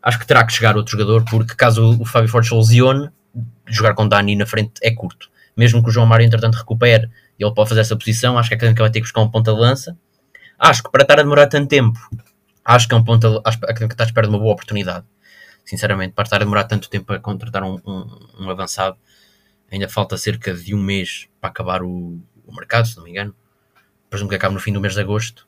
acho 0.01 0.19
que 0.19 0.27
terá 0.27 0.47
que 0.47 0.53
chegar 0.53 0.77
outro 0.77 0.93
jogador, 0.93 1.25
porque 1.25 1.55
caso 1.57 2.01
o 2.01 2.05
Fábio 2.05 2.29
Fortes 2.29 2.53
lesione, 2.53 3.11
jogar 3.67 3.95
com 3.95 4.07
Dani 4.07 4.37
na 4.37 4.47
frente 4.47 4.75
é 4.81 4.93
curto. 4.93 5.29
Mesmo 5.57 5.83
que 5.83 5.89
o 5.89 5.93
João 5.93 6.07
Mário, 6.07 6.25
entretanto, 6.25 6.55
recupere 6.55 7.11
e 7.37 7.45
ele 7.45 7.53
pode 7.53 7.69
fazer 7.69 7.81
essa 7.81 7.97
posição, 7.97 8.39
acho 8.39 8.49
que 8.49 8.55
a 8.55 8.57
Académica 8.57 8.85
vai 8.85 8.91
ter 8.91 9.01
que 9.01 9.07
buscar 9.07 9.23
um 9.23 9.29
ponta 9.29 9.53
de 9.53 9.59
lança. 9.59 9.99
Acho 10.57 10.85
que 10.85 10.91
para 10.91 11.03
estar 11.03 11.19
a 11.19 11.23
demorar 11.23 11.49
tanto 11.49 11.69
tempo, 11.69 11.99
acho 12.65 12.87
que 12.87 12.95
é 12.95 12.97
um 12.97 13.03
ponta, 13.03 13.41
acho 13.45 13.59
que 13.59 13.85
está 13.85 14.05
à 14.05 14.07
espera 14.07 14.29
de 14.29 14.33
uma 14.33 14.39
boa 14.39 14.53
oportunidade. 14.53 15.05
Sinceramente, 15.65 16.15
para 16.15 16.25
estar 16.25 16.37
a 16.37 16.39
demorar 16.41 16.65
tanto 16.65 16.89
tempo 16.89 17.13
a 17.13 17.19
contratar 17.19 17.65
um, 17.65 17.81
um, 17.85 18.29
um 18.41 18.51
avançado, 18.51 18.97
ainda 19.71 19.89
falta 19.89 20.17
cerca 20.17 20.55
de 20.55 20.75
um 20.75 20.83
mês 20.83 21.29
para 21.41 21.51
acabar 21.51 21.83
o, 21.83 22.21
o 22.47 22.55
mercado, 22.55 22.89
se 22.89 22.97
não 22.97 23.05
me 23.05 23.11
engano. 23.11 23.35
Presumo 24.09 24.29
que 24.31 24.37
acaba 24.37 24.55
no 24.55 24.61
fim 24.61 24.73
do 24.73 24.81
mês 24.81 24.95
de 24.95 25.01
agosto. 25.01 25.47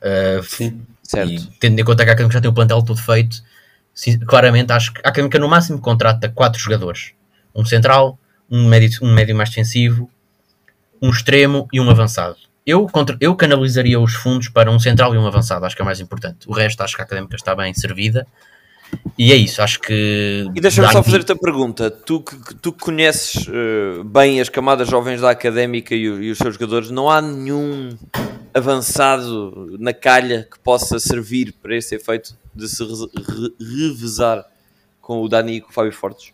Uh, 0.00 0.42
Sim, 0.42 0.86
certo. 1.02 1.30
E 1.30 1.46
tendo 1.58 1.78
em 1.78 1.84
conta 1.84 2.04
que 2.04 2.10
a 2.10 2.12
Académica 2.14 2.34
já 2.34 2.40
tem 2.40 2.50
o 2.50 2.54
plantel 2.54 2.82
todo 2.82 3.00
feito, 3.00 3.42
sim, 3.92 4.18
claramente 4.20 4.72
acho 4.72 4.92
que 4.92 5.00
a 5.00 5.10
Académica 5.10 5.38
no 5.38 5.48
máximo 5.48 5.78
contrata 5.80 6.28
quatro 6.28 6.58
jogadores. 6.58 7.12
Um 7.54 7.64
central, 7.64 8.18
um 8.50 8.66
médio, 8.66 8.98
um 9.02 9.12
médio 9.12 9.36
mais 9.36 9.50
defensivo, 9.50 10.10
um 11.02 11.10
extremo 11.10 11.68
e 11.72 11.80
um 11.80 11.90
avançado. 11.90 12.36
Eu, 12.64 12.86
contra, 12.86 13.16
eu 13.20 13.34
canalizaria 13.34 13.98
os 13.98 14.14
fundos 14.14 14.48
para 14.48 14.70
um 14.70 14.78
central 14.78 15.14
e 15.14 15.18
um 15.18 15.26
avançado, 15.26 15.64
acho 15.66 15.74
que 15.74 15.82
é 15.82 15.84
mais 15.84 16.00
importante. 16.00 16.48
O 16.48 16.52
resto 16.52 16.82
acho 16.82 16.94
que 16.94 17.02
a 17.02 17.04
Académica 17.04 17.36
está 17.36 17.54
bem 17.54 17.74
servida 17.74 18.26
e 19.18 19.32
é 19.32 19.36
isso, 19.36 19.60
acho 19.60 19.80
que. 19.80 20.46
E 20.54 20.60
deixa-me 20.60 20.90
só 20.90 21.02
fazer-te 21.02 21.32
a 21.32 21.36
pergunta: 21.36 21.90
tu 21.90 22.22
que, 22.22 22.54
tu 22.54 22.72
conheces 22.72 23.46
uh, 23.48 24.02
bem 24.02 24.40
as 24.40 24.48
camadas 24.48 24.88
jovens 24.88 25.20
da 25.20 25.30
académica 25.30 25.94
e, 25.94 26.04
e, 26.04 26.30
os 26.30 26.38
seus 26.38 26.54
jogadores, 26.54 26.90
não 26.90 27.10
há 27.10 27.20
nenhum 27.20 27.96
avançado 28.54 29.76
na 29.78 29.92
calha 29.92 30.48
que 30.50 30.58
possa 30.60 30.98
servir 30.98 31.54
para 31.62 31.76
esse 31.76 31.94
efeito 31.94 32.34
de 32.54 32.66
se 32.68 32.82
re, 32.82 32.90
re, 32.90 33.88
revezar 33.88 34.44
com 35.02 35.22
o 35.22 35.28
Dani 35.28 35.56
e 35.56 35.60
com 35.60 35.70
o 35.70 35.72
Fábio 35.72 35.92
Fortes? 35.92 36.32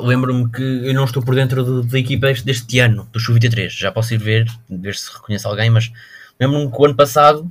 Lembro-me 0.00 0.50
que 0.50 0.62
eu 0.62 0.92
não 0.92 1.04
estou 1.04 1.22
por 1.22 1.34
dentro 1.34 1.82
da 1.82 1.98
equipa 1.98 2.30
deste 2.32 2.78
ano, 2.78 3.08
do 3.12 3.18
Sub-23. 3.18 3.70
Já 3.70 3.90
posso 3.90 4.12
ir 4.12 4.18
ver, 4.18 4.46
ver 4.68 4.96
se 4.96 5.10
reconhece 5.10 5.46
alguém, 5.46 5.70
mas 5.70 5.90
lembro-me 6.38 6.70
que 6.70 6.76
o 6.78 6.84
ano 6.84 6.94
passado. 6.94 7.50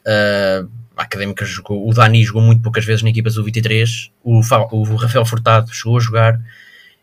Uh, 0.00 0.68
a 0.96 1.02
Académica 1.02 1.44
jogou, 1.44 1.88
o 1.88 1.92
Dani 1.92 2.22
jogou 2.22 2.42
muito 2.42 2.62
poucas 2.62 2.84
vezes 2.84 3.02
na 3.02 3.10
equipa 3.10 3.30
sub-23, 3.30 4.10
o, 4.22 4.38
o 4.38 4.96
Rafael 4.96 5.24
Furtado 5.24 5.72
chegou 5.72 5.96
a 5.96 6.00
jogar 6.00 6.40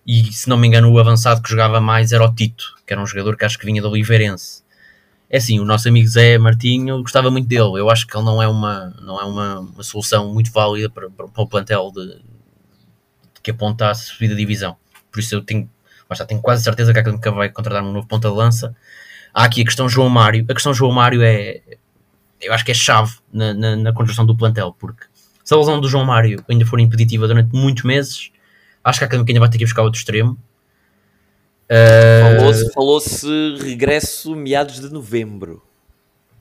e 0.06 0.32
se 0.32 0.50
não 0.50 0.58
me 0.58 0.68
engano 0.68 0.92
o 0.92 1.00
avançado 1.00 1.42
que 1.42 1.50
jogava 1.50 1.80
mais 1.80 2.12
era 2.12 2.24
o 2.24 2.34
Tito, 2.34 2.76
que 2.86 2.94
era 2.94 3.02
um 3.02 3.06
jogador 3.06 3.36
que 3.36 3.46
acho 3.46 3.60
que 3.60 3.66
vinha 3.66 3.82
do 3.82 3.90
Oliveirense. 3.90 4.64
É 5.30 5.38
assim, 5.38 5.60
o 5.60 5.66
nosso 5.66 5.88
amigo 5.88 6.08
Zé 6.08 6.38
Martinho 6.38 7.02
gostava 7.02 7.32
muito 7.32 7.48
dele, 7.48 7.80
eu 7.80 7.90
acho 7.90 8.06
que 8.06 8.16
ele 8.16 8.26
não 8.26 8.42
é 8.42 8.48
uma, 8.48 8.94
não 9.02 9.20
é 9.20 9.24
uma, 9.24 9.60
uma 9.60 9.84
solução 9.84 10.34
muito 10.34 10.52
válida 10.52 10.90
para, 10.90 11.10
para, 11.10 11.28
para 11.28 11.44
o 11.44 11.48
plantel 11.48 11.92
de, 11.94 12.08
de, 12.08 12.22
que 13.42 13.52
aponta 13.52 13.90
a 13.90 13.96
subida 13.96 14.34
da 14.34 14.40
divisão. 14.40 14.76
Por 15.12 15.20
isso 15.20 15.36
eu 15.36 15.42
tenho, 15.42 15.70
já 16.14 16.26
tenho 16.26 16.42
quase 16.42 16.64
certeza 16.64 16.92
que 16.92 17.00
a 17.00 17.02
Académica 17.02 17.32
vai 17.32 17.50
contratar 17.50 17.84
um 17.84 17.92
novo 17.92 18.08
ponta 18.08 18.30
de 18.30 18.36
lança. 18.36 18.76
Há 19.34 19.46
aqui 19.46 19.62
a 19.62 19.66
questão 19.66 19.88
João 19.88 20.10
Mário. 20.10 20.46
A 20.50 20.54
questão 20.54 20.74
João 20.74 20.92
Mário 20.92 21.22
é, 21.24 21.62
eu 22.42 22.54
acho 22.54 22.66
que 22.66 22.72
é 22.72 22.74
chave 22.74 23.14
na, 23.32 23.54
na, 23.54 23.76
na 23.76 23.94
construção 23.94 24.26
do 24.26 24.36
plantel, 24.36 24.76
porque 24.80 25.06
se 25.44 25.54
a 25.54 25.58
lesão 25.58 25.80
do 25.80 25.90
João 25.90 26.06
Mário 26.06 26.44
ainda 26.50 26.66
for 26.66 26.80
impeditiva 26.80 27.28
durante 27.28 27.56
muitos 27.56 27.84
meses, 27.84 28.32
acho 28.84 29.00
que 29.00 29.04
a 29.04 29.08
Académica 29.08 29.32
ainda 29.32 29.40
vai 29.40 29.50
ter 29.50 29.58
que 29.58 29.66
buscar 29.66 29.84
outro 29.84 30.00
extremo. 30.00 30.38
Uh... 31.70 32.74
Falou-se 32.74 32.74
falou 32.74 33.58
regresso 33.60 34.36
meados 34.36 34.80
de 34.80 34.90
novembro. 34.90 35.62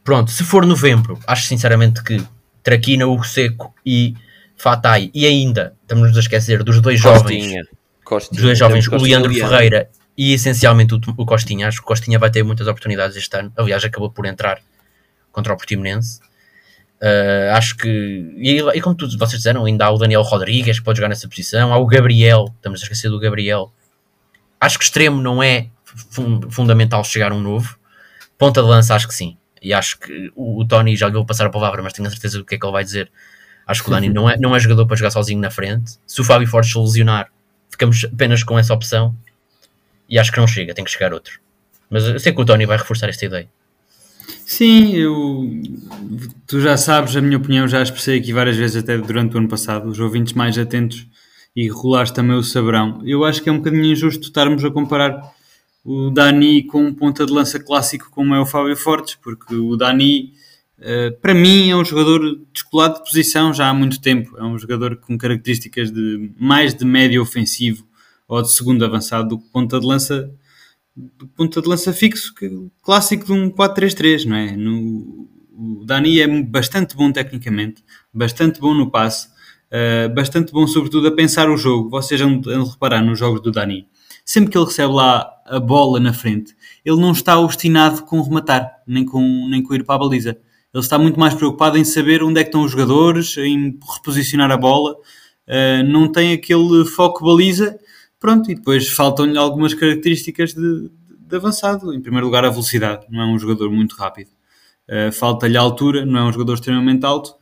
Pronto, 0.03 0.31
se 0.31 0.43
for 0.43 0.67
novembro, 0.67 1.19
acho 1.27 1.47
sinceramente 1.47 2.03
que 2.03 2.23
Traquina, 2.63 3.07
Hugo 3.07 3.25
Seco 3.25 3.75
e 3.85 4.15
Fatai, 4.57 5.11
e 5.15 5.27
ainda, 5.27 5.75
estamos 5.83 6.17
a 6.17 6.21
esquecer 6.21 6.63
dos 6.63 6.81
dois 6.81 7.01
Costinha. 7.01 7.41
jovens, 7.41 7.69
Costinha. 8.05 8.37
dos 8.37 8.43
dois 8.43 8.59
jovens, 8.59 8.87
o 8.89 8.97
Leandro 8.97 9.33
Ferreira 9.33 9.89
e 10.17 10.33
essencialmente 10.35 10.95
o, 10.95 11.01
o 11.17 11.25
Costinha. 11.25 11.69
Acho 11.69 11.79
que 11.79 11.85
o 11.85 11.87
Costinha 11.87 12.19
vai 12.19 12.31
ter 12.31 12.43
muitas 12.43 12.67
oportunidades 12.67 13.17
este 13.17 13.37
ano. 13.37 13.53
Aliás, 13.57 13.85
acabou 13.85 14.11
por 14.11 14.27
entrar 14.27 14.61
contra 15.33 15.53
o 15.53 15.57
Portimonense. 15.57 16.21
Uh, 17.01 17.55
acho 17.55 17.77
que, 17.77 17.89
e, 18.37 18.59
e, 18.59 18.81
como 18.81 18.95
todos 18.95 19.17
vocês 19.17 19.39
disseram, 19.39 19.65
ainda 19.65 19.87
há 19.87 19.91
o 19.91 19.97
Daniel 19.97 20.21
Rodrigues 20.23 20.79
que 20.79 20.85
pode 20.85 20.99
jogar 20.99 21.09
nessa 21.09 21.27
posição, 21.27 21.73
há 21.73 21.79
o 21.79 21.87
Gabriel, 21.87 22.53
estamos 22.57 22.81
a 22.81 22.83
esquecer 22.83 23.09
do 23.09 23.19
Gabriel. 23.19 23.73
Acho 24.61 24.79
que 24.79 24.85
extremo 24.85 25.21
não 25.23 25.43
é 25.43 25.69
fun 25.85 26.43
fundamental 26.51 27.03
chegar 27.03 27.33
um 27.33 27.41
novo. 27.41 27.79
Ponta 28.37 28.63
de 28.63 28.69
lança, 28.69 28.95
acho 28.95 29.09
que 29.09 29.15
sim. 29.15 29.37
E 29.63 29.73
acho 29.73 29.99
que 29.99 30.31
o, 30.35 30.61
o 30.61 30.65
Tony 30.67 30.95
já 30.95 31.07
lhe 31.07 31.15
vou 31.15 31.25
passar 31.25 31.47
a 31.47 31.51
palavra, 31.51 31.83
mas 31.83 31.93
tenho 31.93 32.07
a 32.07 32.11
certeza 32.11 32.39
do 32.39 32.45
que 32.45 32.55
é 32.55 32.59
que 32.59 32.65
ele 32.65 32.73
vai 32.73 32.85
dizer. 32.85 33.11
Acho 33.67 33.83
que 33.83 33.89
o 33.89 33.93
Dani 33.93 34.09
não 34.09 34.29
é, 34.29 34.37
não 34.37 34.55
é 34.55 34.59
jogador 34.59 34.87
para 34.87 34.97
jogar 34.97 35.11
sozinho 35.11 35.41
na 35.41 35.51
frente. 35.51 35.93
Se 36.07 36.21
o 36.21 36.25
Fábio 36.25 36.49
Fortes 36.49 36.75
lesionar, 36.75 37.31
ficamos 37.71 38.05
apenas 38.05 38.43
com 38.43 38.59
essa 38.59 38.75
opção. 38.75 39.15
E 40.09 40.19
acho 40.19 40.33
que 40.33 40.39
não 40.39 40.47
chega, 40.47 40.75
tem 40.75 40.85
que 40.85 40.91
chegar 40.91 41.15
outro. 41.15 41.41
Mas 41.89 42.05
eu 42.05 42.19
sei 42.19 42.33
que 42.33 42.41
o 42.41 42.45
Tony 42.45 42.67
vai 42.67 42.77
reforçar 42.77 43.09
esta 43.09 43.25
ideia. 43.25 43.49
Sim, 44.53 44.97
eu, 44.97 45.49
tu 46.45 46.61
já 46.61 46.77
sabes 46.77 47.15
a 47.15 47.23
minha 47.23 47.37
opinião, 47.37 47.69
já 47.69 47.81
expressei 47.81 48.19
aqui 48.19 48.33
várias 48.33 48.57
vezes 48.57 48.83
até 48.83 48.99
durante 48.99 49.37
o 49.37 49.39
ano 49.39 49.47
passado. 49.47 49.89
Os 49.89 50.01
ouvintes 50.01 50.33
mais 50.33 50.59
atentos 50.59 51.07
e 51.55 51.69
regulares 51.69 52.11
também 52.11 52.37
o 52.37 52.43
saberão. 52.43 53.01
Eu 53.05 53.25
acho 53.25 53.41
que 53.41 53.49
é 53.49 53.53
um 53.53 53.59
bocadinho 53.59 53.85
injusto 53.85 54.25
estarmos 54.25 54.65
a 54.65 54.71
comparar 54.73 55.23
o 55.85 56.11
Dani 56.11 56.65
com 56.65 56.85
um 56.85 56.93
ponta 56.93 57.25
de 57.25 57.33
lança 57.33 57.61
clássico 57.61 58.11
como 58.11 58.35
é 58.35 58.41
o 58.41 58.45
Fábio 58.45 58.77
Fortes, 58.77 59.15
porque 59.23 59.55
o 59.55 59.77
Dani, 59.77 60.33
eh, 60.81 61.13
para 61.13 61.33
mim, 61.33 61.71
é 61.71 61.77
um 61.77 61.85
jogador 61.85 62.21
descolado 62.53 62.95
de 62.95 63.05
posição 63.05 63.55
já 63.55 63.69
há 63.69 63.73
muito 63.73 64.01
tempo. 64.01 64.37
É 64.37 64.43
um 64.43 64.59
jogador 64.59 64.97
com 64.97 65.17
características 65.17 65.93
de 65.93 66.33
mais 66.37 66.75
de 66.75 66.85
médio 66.85 67.23
ofensivo 67.23 67.87
ou 68.27 68.43
de 68.43 68.53
segundo 68.53 68.85
avançado 68.85 69.29
do 69.29 69.39
que 69.39 69.49
ponta 69.53 69.79
de 69.79 69.87
lança 69.87 70.29
do 70.97 71.27
ponta 71.29 71.63
de 71.63 71.69
lança 71.69 71.93
fixo, 71.93 72.35
que, 72.35 72.51
clássico 72.83 73.27
de 73.27 73.33
um 73.33 73.51
4-3-3, 73.51 74.25
não 74.25 74.37
é? 74.37 74.57
No, 74.57 75.29
o 75.53 75.85
Dani 75.85 76.21
é 76.21 76.43
bastante 76.43 76.97
bom 76.97 77.13
tecnicamente, 77.13 77.85
bastante 78.13 78.61
bom 78.61 78.75
no 78.75 78.91
passe, 78.91 79.29
uh, 79.71 80.13
bastante 80.15 80.53
bom 80.53 80.67
sobretudo 80.67 81.09
a 81.09 81.13
pensar 81.13 81.49
o 81.49 81.57
jogo. 81.57 81.91
Vocês 81.91 82.21
vão 82.21 82.41
reparar 82.65 83.03
nos 83.03 83.19
jogos 83.19 83.41
do 83.41 83.53
Dani. 83.53 83.87
Sempre 84.25 84.51
que 84.51 84.59
ele 84.59 84.67
recebe 84.67 84.93
lá 84.93 85.29
a 85.47 85.59
bola 85.59 85.99
na 85.99 86.13
frente, 86.13 86.55
ele 86.85 87.01
não 87.01 87.13
está 87.13 87.39
obstinado 87.39 88.03
com 88.05 88.21
rematar, 88.21 88.71
nem 88.87 89.05
com, 89.05 89.49
nem 89.49 89.63
com 89.63 89.75
ir 89.75 89.85
para 89.85 89.97
a 89.97 89.99
baliza. 89.99 90.39
Ele 90.73 90.83
está 90.83 90.99
muito 90.99 91.19
mais 91.19 91.35
preocupado 91.35 91.77
em 91.77 91.85
saber 91.85 92.23
onde 92.23 92.41
é 92.41 92.45
que 92.45 92.49
estão 92.49 92.63
os 92.63 92.71
jogadores, 92.71 93.37
em 93.39 93.77
reposicionar 93.97 94.51
a 94.51 94.57
bola. 94.57 94.95
Uh, 95.49 95.83
não 95.85 96.11
tem 96.11 96.33
aquele 96.33 96.85
foco 96.85 97.25
baliza 97.25 97.77
Pronto, 98.21 98.51
e 98.51 98.55
depois 98.55 98.91
faltam-lhe 98.91 99.39
algumas 99.39 99.73
características 99.73 100.53
de, 100.53 100.91
de, 101.27 101.37
avançado. 101.37 101.95
Em 101.95 102.01
primeiro 102.03 102.27
lugar, 102.27 102.45
a 102.45 102.51
velocidade. 102.51 103.07
Não 103.09 103.23
é 103.23 103.27
um 103.27 103.39
jogador 103.39 103.71
muito 103.71 103.97
rápido. 103.97 104.29
Uh, 104.87 105.11
Falta-lhe 105.11 105.57
a 105.57 105.61
altura, 105.61 106.05
não 106.05 106.21
é 106.21 106.25
um 106.25 106.33
jogador 106.33 106.55
extremamente 106.55 107.05
alto. 107.07 107.35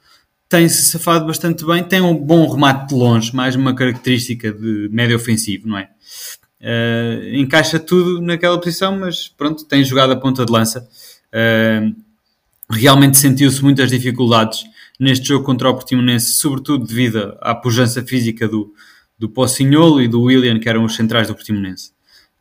Tem-se 0.48 0.90
safado 0.90 1.26
bastante 1.26 1.66
bem, 1.66 1.82
tem 1.82 2.00
um 2.00 2.14
bom 2.14 2.48
remate 2.48 2.88
de 2.88 2.94
longe, 2.94 3.34
mais 3.34 3.56
uma 3.56 3.74
característica 3.74 4.50
de 4.52 4.88
médio 4.90 5.16
ofensivo, 5.16 5.68
não 5.68 5.76
é? 5.76 5.90
Uh, 6.60 7.36
encaixa 7.36 7.78
tudo 7.78 8.20
naquela 8.22 8.58
posição, 8.58 8.98
mas 8.98 9.28
pronto, 9.28 9.64
tem 9.66 9.84
jogado 9.84 10.12
a 10.12 10.16
ponta 10.16 10.46
de 10.46 10.52
lança. 10.52 10.88
Uh, 11.28 11.94
realmente 12.70 13.18
sentiu-se 13.18 13.62
muitas 13.62 13.90
dificuldades 13.90 14.64
neste 14.98 15.28
jogo 15.28 15.44
contra 15.44 15.68
o 15.68 15.74
Portimonense, 15.74 16.32
sobretudo 16.32 16.86
devido 16.86 17.36
à 17.40 17.54
pujança 17.54 18.02
física 18.02 18.48
do, 18.48 18.72
do 19.18 19.28
Pocinholo 19.28 20.00
e 20.00 20.08
do 20.08 20.22
William, 20.22 20.58
que 20.58 20.68
eram 20.68 20.84
os 20.84 20.94
centrais 20.94 21.26
do 21.28 21.34
Portimonense. 21.34 21.92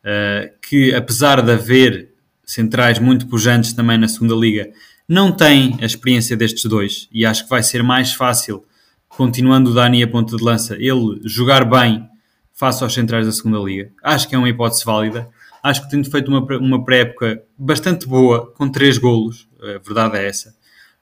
Uh, 0.04 0.50
que 0.62 0.94
apesar 0.94 1.42
de 1.42 1.52
haver 1.52 2.14
centrais 2.44 2.98
muito 2.98 3.26
pujantes 3.26 3.72
também 3.72 3.98
na 3.98 4.08
segunda 4.08 4.34
liga, 4.34 4.70
não 5.08 5.32
tem 5.32 5.76
a 5.80 5.84
experiência 5.84 6.36
destes 6.36 6.64
dois 6.64 7.08
e 7.12 7.26
acho 7.26 7.44
que 7.44 7.50
vai 7.50 7.62
ser 7.62 7.82
mais 7.82 8.12
fácil, 8.12 8.64
continuando 9.08 9.70
o 9.70 9.74
Dani 9.74 10.02
a 10.02 10.08
ponta 10.08 10.36
de 10.36 10.42
lança, 10.42 10.76
ele 10.76 11.20
jogar 11.24 11.64
bem 11.64 12.08
face 12.54 12.82
aos 12.82 12.92
centrais 12.92 13.26
da 13.26 13.32
segunda 13.32 13.58
liga. 13.58 13.90
Acho 14.02 14.28
que 14.28 14.34
é 14.34 14.38
uma 14.38 14.48
hipótese 14.48 14.84
válida. 14.84 15.28
Acho 15.62 15.82
que 15.82 15.90
tem 15.90 16.02
feito 16.04 16.28
uma, 16.28 16.40
uma 16.58 16.84
pré-época 16.84 17.42
bastante 17.56 18.06
boa, 18.06 18.52
com 18.52 18.68
três 18.68 18.98
golos. 18.98 19.48
a 19.60 19.78
verdade 19.78 20.16
é 20.16 20.28
essa. 20.28 20.54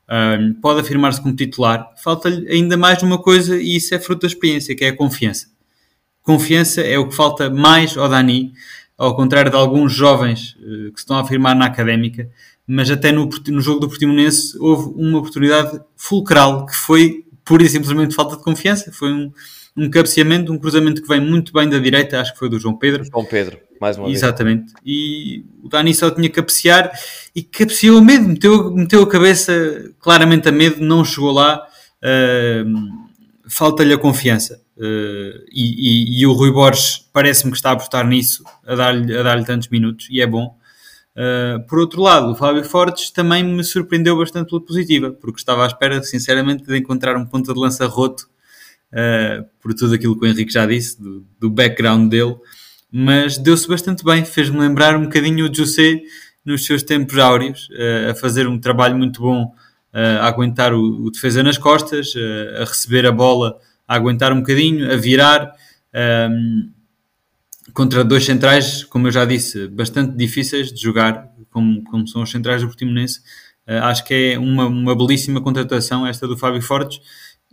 Um, 0.08 0.54
pode 0.60 0.80
afirmar-se 0.80 1.20
como 1.20 1.34
titular. 1.34 1.92
Falta-lhe 2.02 2.48
ainda 2.48 2.76
mais 2.76 3.02
uma 3.02 3.18
coisa, 3.18 3.60
e 3.60 3.76
isso 3.76 3.94
é 3.94 3.98
fruto 3.98 4.22
da 4.22 4.26
experiência, 4.28 4.74
que 4.74 4.84
é 4.84 4.88
a 4.88 4.96
confiança. 4.96 5.48
Confiança 6.26 6.80
é 6.80 6.98
o 6.98 7.08
que 7.08 7.14
falta 7.14 7.48
mais 7.48 7.96
ao 7.96 8.08
Dani, 8.08 8.52
ao 8.98 9.14
contrário 9.14 9.48
de 9.48 9.56
alguns 9.56 9.92
jovens 9.92 10.56
uh, 10.56 10.90
que 10.90 10.96
se 10.96 11.04
estão 11.04 11.16
a 11.16 11.20
afirmar 11.20 11.54
na 11.54 11.66
académica, 11.66 12.28
mas 12.66 12.90
até 12.90 13.12
no, 13.12 13.30
no 13.46 13.60
jogo 13.60 13.78
do 13.78 13.88
Portimonense 13.88 14.58
houve 14.58 14.92
uma 14.96 15.20
oportunidade 15.20 15.80
fulcral 15.96 16.66
que 16.66 16.74
foi 16.74 17.24
pura 17.44 17.62
e 17.62 17.68
simplesmente 17.68 18.12
falta 18.12 18.36
de 18.36 18.42
confiança. 18.42 18.90
Foi 18.90 19.12
um, 19.12 19.32
um 19.76 19.88
cabeceamento, 19.88 20.52
um 20.52 20.58
cruzamento 20.58 21.00
que 21.00 21.06
vem 21.06 21.20
muito 21.20 21.52
bem 21.52 21.68
da 21.68 21.78
direita, 21.78 22.20
acho 22.20 22.32
que 22.32 22.40
foi 22.40 22.48
do 22.48 22.58
João 22.58 22.76
Pedro. 22.76 23.04
João 23.04 23.24
Pedro, 23.24 23.60
mais 23.80 23.96
uma 23.96 24.10
Exatamente. 24.10 24.62
vez. 24.62 24.72
Exatamente. 24.72 24.84
E 24.84 25.44
o 25.62 25.68
Dani 25.68 25.94
só 25.94 26.10
tinha 26.10 26.28
que 26.28 26.34
cabecear 26.34 26.90
e 27.36 27.40
cabeceou 27.40 27.98
a 27.98 28.02
medo, 28.02 28.28
meteu, 28.28 28.72
meteu 28.72 29.00
a 29.00 29.08
cabeça 29.08 29.92
claramente 30.00 30.48
a 30.48 30.52
medo, 30.52 30.84
não 30.84 31.04
chegou 31.04 31.30
lá. 31.30 31.64
Uh, 32.02 33.06
Falta-lhe 33.48 33.92
a 33.92 33.98
confiança. 33.98 34.65
Uh, 34.76 35.40
e, 35.50 36.18
e, 36.18 36.20
e, 36.20 36.26
o 36.26 36.32
Rui 36.34 36.52
Borges 36.52 37.08
parece-me 37.10 37.50
que 37.50 37.56
está 37.56 37.70
a 37.70 37.72
apostar 37.72 38.06
nisso, 38.06 38.44
a 38.66 38.74
dar-lhe 38.74 39.06
dar 39.22 39.42
tantos 39.42 39.68
minutos, 39.68 40.06
e 40.10 40.20
é 40.20 40.26
bom. 40.26 40.54
Uh, 41.16 41.66
por 41.66 41.78
outro 41.78 42.02
lado, 42.02 42.32
o 42.32 42.34
Fábio 42.34 42.62
Fortes 42.62 43.10
também 43.10 43.42
me 43.42 43.64
surpreendeu 43.64 44.18
bastante 44.18 44.50
pela 44.50 44.60
positiva, 44.60 45.10
porque 45.12 45.40
estava 45.40 45.64
à 45.64 45.66
espera, 45.66 46.02
sinceramente, 46.02 46.64
de 46.64 46.76
encontrar 46.76 47.16
um 47.16 47.24
ponta 47.24 47.54
de 47.54 47.58
lança 47.58 47.86
roto, 47.86 48.28
uh, 48.92 49.46
por 49.62 49.72
tudo 49.72 49.94
aquilo 49.94 50.18
que 50.18 50.26
o 50.26 50.28
Henrique 50.28 50.52
já 50.52 50.66
disse, 50.66 51.02
do, 51.02 51.26
do 51.40 51.48
background 51.48 52.10
dele, 52.10 52.36
mas 52.92 53.38
deu-se 53.38 53.66
bastante 53.66 54.04
bem, 54.04 54.26
fez-me 54.26 54.58
lembrar 54.58 54.94
um 54.94 55.04
bocadinho 55.04 55.50
o 55.50 55.54
José 55.54 56.02
nos 56.44 56.66
seus 56.66 56.82
tempos 56.82 57.18
áureos, 57.18 57.68
a 58.08 58.14
fazer 58.14 58.46
um 58.46 58.56
trabalho 58.56 58.96
muito 58.96 59.20
bom, 59.20 59.52
a 59.92 60.28
aguentar 60.28 60.72
o, 60.72 61.04
o 61.04 61.10
defesa 61.10 61.42
nas 61.42 61.58
costas, 61.58 62.14
a 62.60 62.64
receber 62.64 63.04
a 63.04 63.10
bola, 63.10 63.58
a 63.86 63.94
aguentar 63.94 64.32
um 64.32 64.40
bocadinho, 64.40 64.92
a 64.92 64.96
virar 64.96 65.52
contra 67.76 68.02
dois 68.02 68.24
centrais, 68.24 68.84
como 68.84 69.06
eu 69.06 69.12
já 69.12 69.24
disse, 69.24 69.68
bastante 69.68 70.16
difíceis 70.16 70.72
de 70.72 70.80
jogar, 70.80 71.30
como, 71.50 71.84
como 71.84 72.06
são 72.08 72.22
os 72.22 72.30
centrais 72.30 72.62
do 72.62 72.68
Portimonense. 72.68 73.20
Uh, 73.68 73.82
acho 73.82 74.04
que 74.04 74.32
é 74.32 74.38
uma, 74.38 74.66
uma 74.66 74.96
belíssima 74.96 75.40
contratação 75.42 76.06
esta 76.06 76.26
do 76.26 76.38
Fábio 76.38 76.62
Fortes 76.62 77.00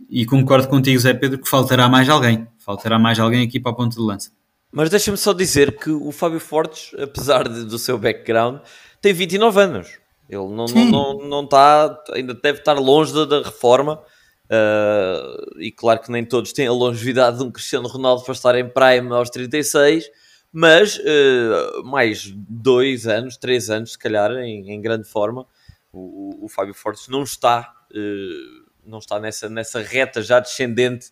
e 0.08 0.24
concordo 0.24 0.68
contigo, 0.68 0.98
Zé 0.98 1.12
Pedro, 1.12 1.38
que 1.38 1.48
faltará 1.48 1.88
mais 1.88 2.08
alguém. 2.08 2.46
Faltará 2.58 2.98
mais 2.98 3.18
alguém 3.18 3.46
aqui 3.46 3.60
para 3.60 3.72
a 3.72 3.74
ponta 3.74 3.96
de 3.96 4.02
lança. 4.02 4.30
Mas 4.72 4.88
deixa-me 4.88 5.16
só 5.16 5.32
dizer 5.32 5.76
que 5.76 5.90
o 5.90 6.10
Fábio 6.10 6.40
Fortes, 6.40 6.92
apesar 6.98 7.48
de, 7.48 7.64
do 7.64 7.78
seu 7.78 7.98
background, 7.98 8.60
tem 9.02 9.12
29 9.12 9.60
anos. 9.60 9.98
Ele 10.28 10.48
não, 10.48 10.64
não, 10.64 10.84
não, 10.90 11.28
não 11.28 11.44
está, 11.44 12.02
ainda 12.12 12.32
deve 12.34 12.60
estar 12.60 12.74
longe 12.74 13.12
da, 13.12 13.24
da 13.24 13.42
reforma. 13.42 14.00
Uh, 14.44 15.58
e 15.58 15.72
claro 15.72 16.00
que 16.00 16.12
nem 16.12 16.24
todos 16.24 16.52
têm 16.52 16.66
a 16.66 16.72
longevidade 16.72 17.38
de 17.38 17.44
um 17.44 17.50
Cristiano 17.50 17.88
Ronaldo 17.88 18.22
para 18.24 18.32
estar 18.32 18.54
em 18.56 18.68
prime 18.68 19.12
aos 19.12 19.30
36, 19.30 20.10
mas 20.52 20.98
uh, 20.98 21.82
mais 21.84 22.30
dois 22.36 23.06
anos, 23.06 23.36
três 23.36 23.70
anos, 23.70 23.92
se 23.92 23.98
calhar, 23.98 24.30
em, 24.32 24.70
em 24.70 24.80
grande 24.80 25.08
forma, 25.08 25.46
o, 25.90 26.44
o, 26.44 26.48
Fábio 26.48 26.74
Fortes 26.74 27.08
não 27.08 27.22
está, 27.22 27.72
uh, 27.90 28.64
não 28.84 28.98
está 28.98 29.18
nessa, 29.18 29.48
nessa 29.48 29.80
reta 29.80 30.22
já 30.22 30.40
descendente 30.40 31.10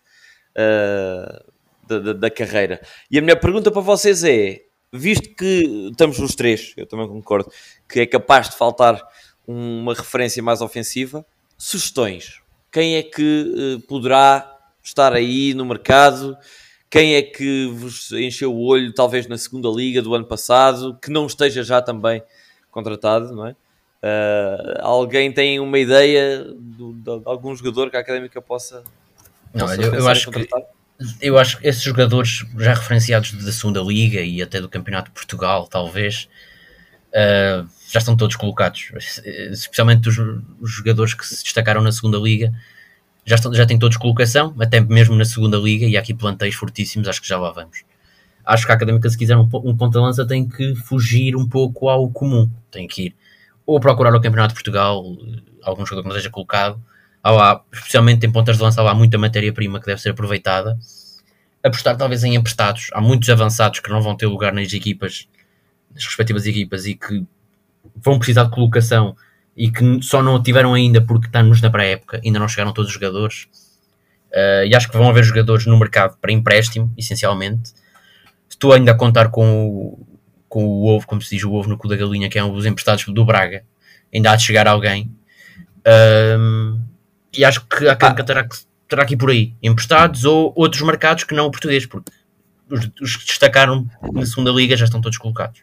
da, 1.87 1.99
da, 1.99 2.13
da, 2.13 2.29
carreira. 2.29 2.79
E 3.09 3.17
a 3.17 3.21
minha 3.21 3.35
pergunta 3.35 3.71
para 3.71 3.81
vocês 3.81 4.23
é: 4.23 4.61
visto 4.91 5.33
que 5.35 5.89
estamos 5.89 6.19
nos 6.19 6.35
três, 6.35 6.73
eu 6.77 6.85
também 6.85 7.07
concordo, 7.07 7.51
que 7.89 8.01
é 8.01 8.05
capaz 8.05 8.51
de 8.51 8.55
faltar 8.55 9.01
uma 9.47 9.95
referência 9.95 10.43
mais 10.43 10.61
ofensiva, 10.61 11.25
sugestões 11.57 12.42
quem 12.73 12.95
é 12.95 13.03
que 13.03 13.75
uh, 13.77 13.79
poderá 13.87 14.51
estar 14.83 15.13
aí 15.13 15.53
no 15.53 15.63
mercado? 15.63 16.35
Quem 16.89 17.15
é 17.15 17.21
que 17.21 17.67
vos 17.67 18.11
encheu 18.11 18.53
o 18.53 18.65
olho, 18.65 18.91
talvez 18.91 19.27
na 19.27 19.37
segunda 19.37 19.69
liga 19.69 20.01
do 20.01 20.13
ano 20.15 20.25
passado, 20.25 20.97
que 20.99 21.11
não 21.11 21.27
esteja 21.27 21.63
já 21.63 21.81
também 21.81 22.21
contratado, 22.71 23.33
não 23.33 23.47
é? 23.47 23.51
Uh, 23.51 24.81
alguém 24.81 25.31
tem 25.31 25.59
uma 25.59 25.79
ideia 25.79 26.43
de, 26.43 26.93
de, 26.93 27.21
algum 27.23 27.55
jogador 27.55 27.89
que 27.89 27.95
a 27.95 28.01
Académica 28.01 28.41
possa, 28.41 28.83
possa 29.57 29.77
não, 29.77 29.83
eu, 29.85 29.93
eu 29.93 30.07
acho 30.09 30.29
que 30.29 30.49
eu 31.21 31.37
acho 31.37 31.59
que 31.59 31.67
esses 31.67 31.81
jogadores 31.81 32.45
já 32.57 32.73
referenciados 32.73 33.31
da 33.31 33.51
segunda 33.51 33.81
liga 33.81 34.21
e 34.21 34.41
até 34.41 34.59
do 34.59 34.69
campeonato 34.69 35.09
de 35.09 35.13
Portugal, 35.13 35.67
talvez, 35.67 36.27
uh, 37.09 37.67
já 37.93 37.99
estão 37.99 38.17
todos 38.17 38.35
colocados, 38.35 38.91
especialmente 39.51 40.09
os, 40.09 40.17
os, 40.59 40.71
jogadores 40.71 41.13
que 41.13 41.23
se 41.27 41.43
destacaram 41.43 41.79
na 41.79 41.91
segunda 41.91 42.17
liga, 42.17 42.51
já, 43.23 43.35
estão, 43.35 43.53
já 43.53 43.67
têm 43.67 43.77
todos 43.77 43.97
colocação, 43.97 44.55
até 44.59 44.79
mesmo 44.79 45.15
na 45.15 45.25
segunda 45.25 45.57
liga, 45.57 45.85
e 45.85 45.95
há 45.95 45.99
aqui 45.99 46.11
planteios 46.11 46.55
fortíssimos, 46.55 47.07
acho 47.07 47.21
que 47.21 47.27
já 47.27 47.37
lá 47.37 47.51
vamos. 47.51 47.83
Acho 48.43 48.65
que 48.65 48.71
a 48.71 48.75
Académica, 48.75 49.07
se 49.07 49.15
quiser 49.15 49.37
um, 49.37 49.47
um 49.63 49.77
ponto 49.77 49.91
de 49.91 49.99
lança, 49.99 50.25
tem 50.25 50.49
que 50.49 50.73
fugir 50.73 51.35
um 51.35 51.47
pouco 51.47 51.87
ao 51.87 52.09
comum, 52.09 52.49
tem 52.71 52.87
que 52.87 53.03
ir 53.03 53.15
ou 53.63 53.79
procurar 53.79 54.09
o 54.09 54.19
Campeonato 54.19 54.49
de 54.49 54.55
Portugal, 54.55 55.03
algum 55.61 55.85
jogador 55.85 56.01
que 56.01 56.09
não 56.09 56.15
seja 56.15 56.31
colocado, 56.31 56.83
há 57.21 57.31
lá, 57.31 57.63
especialmente 57.71 58.25
em 58.25 58.31
pontas 58.31 58.57
de 58.57 58.63
lança, 58.63 58.81
há 58.81 58.83
lá 58.83 58.95
muita 58.95 59.19
matéria-prima 59.19 59.79
que 59.79 59.85
deve 59.85 60.01
ser 60.01 60.09
aproveitada. 60.09 60.77
Apostar 61.63 61.95
talvez 61.95 62.23
em 62.23 62.33
emprestados, 62.33 62.89
há 62.91 62.99
muitos 62.99 63.29
avançados 63.29 63.79
que 63.79 63.89
não 63.89 64.01
vão 64.01 64.17
ter 64.17 64.25
lugar 64.25 64.51
nas 64.51 64.73
equipas, 64.73 65.27
nas 65.93 66.03
respectivas 66.05 66.47
equipas, 66.47 66.87
e 66.87 66.95
que 66.95 67.23
vão 67.95 68.17
precisar 68.17 68.45
de 68.45 68.51
colocação 68.51 69.15
e 69.55 69.71
que 69.71 70.01
só 70.01 70.21
não 70.21 70.35
o 70.35 70.43
tiveram 70.43 70.73
ainda 70.73 71.01
porque 71.01 71.27
estamos 71.27 71.61
na 71.61 71.69
pré-época, 71.69 72.19
ainda 72.23 72.39
não 72.39 72.47
chegaram 72.47 72.73
todos 72.73 72.89
os 72.89 72.93
jogadores. 72.93 73.47
Uh, 74.31 74.65
e 74.65 74.75
acho 74.75 74.89
que 74.89 74.97
vão 74.97 75.07
haver 75.09 75.23
jogadores 75.23 75.65
no 75.67 75.77
mercado 75.77 76.17
para 76.19 76.31
empréstimo, 76.31 76.91
essencialmente. 76.97 77.71
Estou 78.49 78.73
ainda 78.73 78.91
a 78.91 78.95
contar 78.95 79.29
com 79.29 79.67
o, 79.67 80.07
com 80.49 80.65
o 80.65 80.87
ovo, 80.87 81.05
como 81.05 81.21
se 81.21 81.35
diz, 81.35 81.43
o 81.43 81.53
ovo 81.53 81.69
no 81.69 81.77
cu 81.77 81.87
da 81.87 81.95
galinha, 81.95 82.29
que 82.29 82.39
é 82.39 82.43
um 82.43 82.51
dos 82.51 82.65
emprestados 82.65 83.05
do 83.05 83.25
Braga. 83.25 83.63
Ainda 84.13 84.31
há 84.31 84.35
de 84.35 84.43
chegar 84.43 84.67
alguém. 84.67 85.11
Uh, 85.79 86.79
e 87.35 87.45
acho 87.45 87.65
que 87.65 87.87
a 87.87 87.95
Canca 87.95 88.23
terá, 88.23 88.47
terá 88.87 89.05
que 89.05 89.13
ir 89.13 89.17
por 89.17 89.29
aí. 89.29 89.53
Emprestados 89.61 90.25
ou 90.25 90.51
outros 90.55 90.81
mercados 90.81 91.23
que 91.23 91.35
não 91.35 91.45
o 91.45 91.51
português, 91.51 91.85
porque 91.85 92.11
os, 92.69 92.89
os 93.01 93.17
que 93.17 93.25
destacaram 93.25 93.87
na 94.13 94.25
segunda 94.25 94.51
liga 94.51 94.75
já 94.75 94.85
estão 94.85 95.01
todos 95.01 95.17
colocados. 95.19 95.61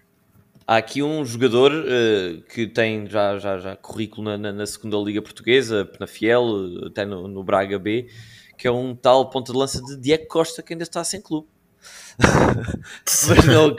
Há 0.70 0.76
aqui 0.76 1.02
um 1.02 1.24
jogador 1.24 1.72
uh, 1.72 2.42
que 2.42 2.64
tem 2.64 3.04
já, 3.04 3.37
já, 3.40 3.59
já 3.59 3.74
currículo 3.74 4.38
na, 4.38 4.52
na, 4.52 4.64
segunda 4.64 4.96
liga 4.98 5.20
portuguesa, 5.20 5.90
na 5.98 6.06
Fiel, 6.06 6.46
até 6.87 7.04
no, 7.04 7.26
no, 7.26 7.42
Braga 7.42 7.76
B, 7.76 8.06
que 8.56 8.68
é 8.68 8.70
um 8.70 8.94
tal 8.94 9.28
ponta 9.30 9.50
de 9.50 9.59
lança 9.59 9.83
de 9.83 9.96
Diego 9.96 10.28
Costa 10.28 10.62
que 10.62 10.72
ainda 10.72 10.85
está 10.85 11.02
sem 11.02 11.20
clube. 11.20 11.48
Mas 12.22 13.44
não, 13.46 13.74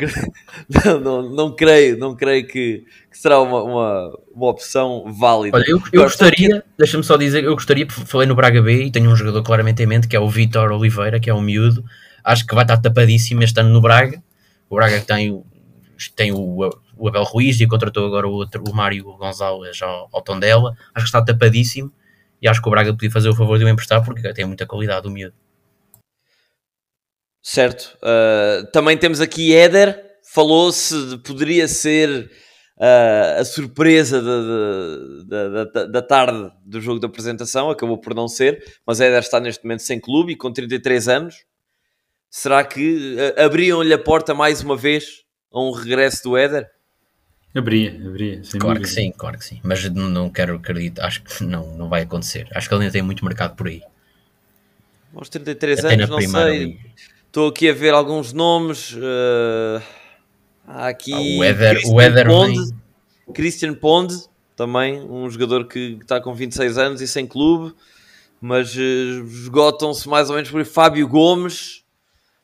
não, 0.68 1.00
não, 1.00 1.30
não, 1.30 1.56
creio, 1.56 1.98
não 1.98 2.14
creio 2.14 2.46
que, 2.46 2.84
que 3.10 3.18
será 3.18 3.40
uma, 3.40 3.64
uma, 3.64 4.20
uma, 4.36 4.48
opção 4.50 5.06
válida. 5.18 5.56
Olha, 5.56 5.66
eu, 5.66 5.82
eu 5.94 6.04
gostaria, 6.04 6.62
deixa-me 6.78 7.06
só 7.06 7.16
dizer, 7.16 7.46
eu 7.46 7.54
gostaria, 7.54 7.90
falei 7.90 8.28
no 8.28 8.36
Braga 8.36 8.62
B 8.62 8.88
e 8.88 8.92
tenho 8.92 9.10
um 9.10 9.16
jogador 9.16 9.42
claramente 9.44 9.82
em 9.82 9.86
mente 9.86 10.10
que 10.10 10.16
é 10.18 10.20
o 10.20 10.28
Vitor 10.28 10.70
Oliveira, 10.74 11.22
que 11.22 11.30
é 11.30 11.34
um 11.34 11.40
miúdo, 11.40 11.86
acho 12.22 12.46
que 12.46 12.54
vai 12.54 12.66
estar 12.66 12.76
tapadíssimo 12.76 13.44
este 13.44 13.62
ano 13.62 13.70
no 13.70 13.80
Braga. 13.80 14.22
O 14.70 14.76
Braga 14.76 15.00
tem 15.00 15.42
tem 16.10 16.32
o, 16.32 16.70
o 16.98 17.08
Abel 17.08 17.24
Ruiz 17.24 17.60
e 17.60 17.68
contratou 17.68 18.06
agora 18.06 18.28
o, 18.28 18.32
outro, 18.32 18.64
o 18.68 18.74
Mário 18.74 19.04
Gonzalez 19.18 19.82
ao, 19.82 20.10
ao 20.12 20.22
Tondela. 20.22 20.76
Acho 20.94 21.06
que 21.06 21.10
está 21.10 21.24
tapadíssimo 21.24 21.92
e 22.42 22.48
acho 22.48 22.62
que 22.62 22.68
o 22.68 22.72
Braga 22.72 22.92
podia 22.94 23.12
fazer 23.12 23.30
o 23.30 23.36
favor 23.36 23.60
de 23.60 23.66
o 23.66 23.70
emprestar 23.70 24.04
porque 24.04 24.34
tem 24.34 24.46
muita 24.46 24.66
qualidade 24.66 25.08
o 25.08 25.12
miúdo. 25.12 25.36
Certo. 27.42 27.98
Uh, 27.98 28.66
também 28.72 28.98
temos 28.98 29.20
aqui 29.20 29.54
Éder. 29.54 30.10
Falou-se 30.24 31.10
de 31.10 31.18
poderia 31.18 31.68
ser 31.68 32.32
uh, 32.78 33.40
a 33.40 33.46
surpresa 33.46 34.22
da, 34.22 35.66
da, 35.66 35.86
da, 35.86 36.02
tarde 36.02 36.52
do 36.66 36.80
jogo 36.80 37.00
de 37.00 37.06
apresentação. 37.06 37.70
Acabou 37.70 37.98
por 37.98 38.14
não 38.14 38.28
ser. 38.28 38.64
Mas 38.86 39.02
Éder 39.02 39.20
está 39.20 39.40
neste 39.40 39.64
momento 39.64 39.82
sem 39.82 40.00
clube 40.00 40.34
e 40.34 40.36
com 40.36 40.52
33 40.52 41.08
anos. 41.08 41.46
Será 42.30 42.64
que 42.64 43.16
uh, 43.16 43.44
abriam-lhe 43.44 43.94
a 43.94 44.00
porta 44.00 44.34
mais 44.34 44.62
uma 44.62 44.78
vez 44.78 45.24
a 45.52 45.62
um 45.62 45.72
regresso 45.72 46.24
do 46.24 46.38
Éder? 46.38 46.70
Abria, 47.54 47.90
abria. 47.90 48.42
claro 48.60 48.80
dúvida. 48.80 48.80
que 48.80 48.88
sim, 48.88 49.12
claro 49.12 49.38
que 49.38 49.46
sim. 49.46 49.60
Mas 49.64 49.84
não 49.90 50.30
quero 50.30 50.56
acreditar, 50.56 51.06
acho 51.06 51.22
que 51.22 51.44
não, 51.44 51.76
não 51.76 51.90
vai 51.90 52.04
acontecer. 52.04 52.48
Acho 52.56 52.70
que 52.70 52.74
ele 52.74 52.84
ainda 52.84 52.94
tem 52.94 53.02
muito 53.02 53.26
mercado 53.26 53.56
por 53.56 53.68
aí. 53.68 53.82
Aos 55.14 55.28
33 55.28 55.80
Até 55.80 55.94
anos, 55.96 56.10
não 56.10 56.22
sei. 56.22 56.80
Estou 57.28 57.50
aqui 57.50 57.70
a 57.70 57.74
ver 57.74 57.94
alguns 57.94 58.32
nomes. 58.32 58.94
Uh... 58.94 59.82
Há 60.66 60.88
aqui. 60.88 61.14
Ah, 61.14 61.40
o 61.40 61.44
Éder, 61.44 61.76
Christian 61.76 61.94
o 61.94 62.02
Éder 62.02 62.28
Pond, 62.28 62.54
vem... 62.54 63.34
Christian 63.34 63.74
Pond, 63.74 64.16
também 64.56 65.02
um 65.02 65.30
jogador 65.30 65.68
que 65.68 65.98
está 66.02 66.22
com 66.22 66.34
26 66.34 66.78
anos 66.78 67.02
e 67.02 67.08
sem 67.08 67.28
clube, 67.28 67.74
mas 68.40 68.74
uh, 68.76 69.26
esgotam-se 69.26 70.08
mais 70.08 70.30
ou 70.30 70.36
menos 70.36 70.50
por 70.50 70.60
aí. 70.60 70.66
Fábio 70.66 71.08
Gomes. 71.08 71.84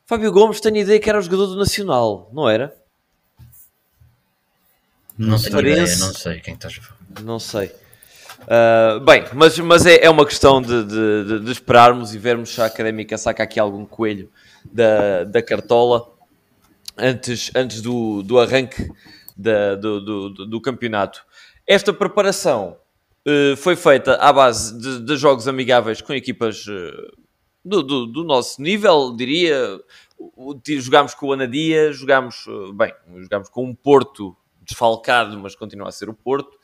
Fábio 0.04 0.32
Gomes, 0.32 0.60
tenho 0.60 0.76
a 0.76 0.80
ideia 0.80 1.00
que 1.00 1.08
era 1.08 1.18
o 1.18 1.22
jogador 1.22 1.46
do 1.46 1.56
Nacional, 1.56 2.30
não 2.32 2.48
era? 2.48 2.77
Não, 5.18 5.36
sei 5.36 5.52
ideia, 5.52 5.80
não 5.80 6.14
sei 6.14 6.40
quem 6.40 6.54
estás 6.54 6.78
a 6.78 6.82
falar. 6.82 7.22
Não 7.24 7.38
sei. 7.40 7.72
Uh, 8.42 9.00
bem, 9.00 9.24
mas, 9.34 9.58
mas 9.58 9.84
é, 9.84 10.04
é 10.04 10.08
uma 10.08 10.24
questão 10.24 10.62
de, 10.62 10.84
de, 10.84 11.40
de, 11.40 11.52
esperarmos 11.52 12.14
e 12.14 12.18
vermos 12.18 12.50
se 12.50 12.62
a 12.62 12.66
Académica 12.66 13.18
saca 13.18 13.42
aqui 13.42 13.58
algum 13.58 13.84
coelho 13.84 14.30
da, 14.64 15.24
da 15.24 15.42
cartola 15.42 16.08
antes, 16.96 17.50
antes 17.54 17.82
do, 17.82 18.22
do 18.22 18.38
arranque 18.38 18.88
da, 19.36 19.74
do, 19.74 20.00
do, 20.00 20.46
do, 20.46 20.60
campeonato. 20.60 21.24
Esta 21.66 21.92
preparação 21.92 22.76
uh, 23.26 23.56
foi 23.56 23.74
feita 23.74 24.14
à 24.14 24.32
base 24.32 24.80
de, 24.80 25.04
de 25.04 25.16
jogos 25.16 25.48
amigáveis 25.48 26.00
com 26.00 26.14
equipas 26.14 26.64
uh, 26.68 27.12
do, 27.64 27.82
do, 27.82 28.06
do, 28.06 28.24
nosso 28.24 28.62
nível, 28.62 29.14
diria. 29.16 29.80
Jogámos 30.80 31.14
com 31.14 31.28
o 31.28 31.32
Anadia, 31.32 31.92
jogámos, 31.92 32.44
bem, 32.74 32.92
jogámos 33.22 33.48
com 33.48 33.64
um 33.64 33.72
Porto 33.72 34.36
desfalcado, 34.68 35.38
mas 35.38 35.56
continua 35.56 35.88
a 35.88 35.92
ser 35.92 36.08
o 36.08 36.14
Porto 36.14 36.56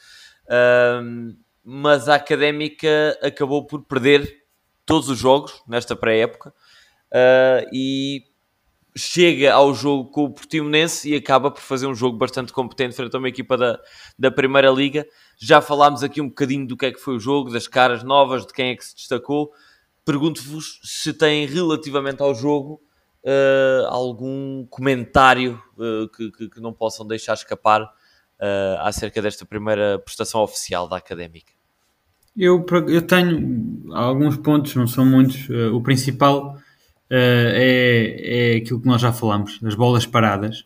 mas 1.64 2.08
a 2.08 2.16
Académica 2.16 3.18
acabou 3.22 3.66
por 3.66 3.82
perder 3.84 4.44
todos 4.84 5.08
os 5.08 5.18
jogos 5.18 5.62
nesta 5.66 5.96
pré-época 5.96 6.50
uh, 6.50 7.66
e 7.72 8.22
chega 8.94 9.52
ao 9.54 9.74
jogo 9.74 10.10
com 10.10 10.24
o 10.24 10.30
Portimonense 10.30 11.10
e 11.10 11.16
acaba 11.16 11.50
por 11.50 11.62
fazer 11.62 11.86
um 11.86 11.94
jogo 11.94 12.18
bastante 12.18 12.52
competente 12.52 12.94
frente 12.94 13.16
a 13.16 13.18
uma 13.18 13.30
equipa 13.30 13.56
da, 13.56 13.80
da 14.16 14.30
Primeira 14.30 14.70
Liga. 14.70 15.06
Já 15.38 15.62
falámos 15.62 16.02
aqui 16.02 16.20
um 16.20 16.28
bocadinho 16.28 16.66
do 16.66 16.76
que 16.76 16.86
é 16.86 16.92
que 16.92 17.00
foi 17.00 17.16
o 17.16 17.20
jogo, 17.20 17.50
das 17.50 17.66
caras 17.66 18.04
novas, 18.04 18.46
de 18.46 18.52
quem 18.52 18.70
é 18.70 18.76
que 18.76 18.84
se 18.84 18.94
destacou. 18.94 19.50
Pergunto-vos 20.04 20.80
se 20.84 21.14
têm 21.14 21.46
relativamente 21.46 22.22
ao 22.22 22.34
jogo 22.34 22.80
uh, 23.24 23.86
algum 23.88 24.66
comentário 24.66 25.60
uh, 25.76 26.08
que, 26.08 26.30
que, 26.30 26.48
que, 26.50 26.60
não 26.60 26.72
possam 26.72 27.06
deixar 27.06 27.34
escapar 27.34 27.82
uh, 27.82 28.80
acerca 28.80 29.20
desta 29.22 29.44
primeira 29.44 29.98
prestação 29.98 30.42
oficial 30.42 30.86
da 30.88 30.96
Académica? 30.96 31.52
Eu, 32.36 32.66
eu 32.88 33.02
tenho 33.02 33.86
alguns 33.92 34.36
pontos, 34.36 34.74
não 34.74 34.88
são 34.88 35.06
muitos. 35.06 35.48
Uh, 35.48 35.74
o 35.74 35.80
principal 35.80 36.56
uh, 36.56 36.58
é, 37.10 38.54
é 38.54 38.56
aquilo 38.56 38.80
que 38.80 38.88
nós 38.88 39.00
já 39.00 39.12
falamos, 39.12 39.60
as 39.64 39.74
bolas 39.74 40.04
paradas. 40.04 40.64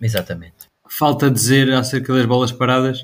Exatamente. 0.00 0.68
Falta 0.88 1.30
dizer 1.30 1.72
acerca 1.72 2.12
das 2.12 2.26
bolas 2.26 2.50
paradas 2.50 3.02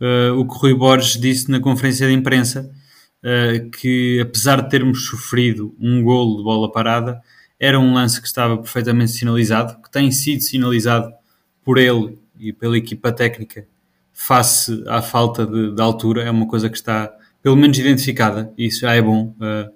uh, 0.00 0.38
o 0.38 0.46
que 0.46 0.56
Rui 0.56 0.74
Borges 0.74 1.20
disse 1.20 1.50
na 1.50 1.58
conferência 1.60 2.06
de 2.06 2.12
imprensa, 2.12 2.70
que 3.80 4.20
apesar 4.20 4.60
de 4.60 4.68
termos 4.68 5.06
sofrido 5.06 5.74
um 5.80 6.02
golo 6.02 6.36
de 6.36 6.42
bola 6.44 6.70
parada, 6.70 7.22
era 7.64 7.80
um 7.80 7.94
lance 7.94 8.20
que 8.20 8.26
estava 8.26 8.56
perfeitamente 8.56 9.12
sinalizado, 9.12 9.80
que 9.82 9.90
tem 9.90 10.10
sido 10.10 10.42
sinalizado 10.42 11.12
por 11.64 11.78
ele 11.78 12.18
e 12.38 12.52
pela 12.52 12.76
equipa 12.76 13.10
técnica 13.10 13.66
face 14.14 14.84
à 14.86 15.02
falta 15.02 15.44
de, 15.44 15.74
de, 15.74 15.82
altura, 15.82 16.22
é 16.22 16.30
uma 16.30 16.46
coisa 16.46 16.70
que 16.70 16.76
está 16.76 17.12
pelo 17.42 17.56
menos 17.56 17.76
identificada, 17.76 18.52
e 18.56 18.66
isso 18.66 18.80
já 18.80 18.94
é 18.94 19.02
bom. 19.02 19.34
Uh, 19.40 19.68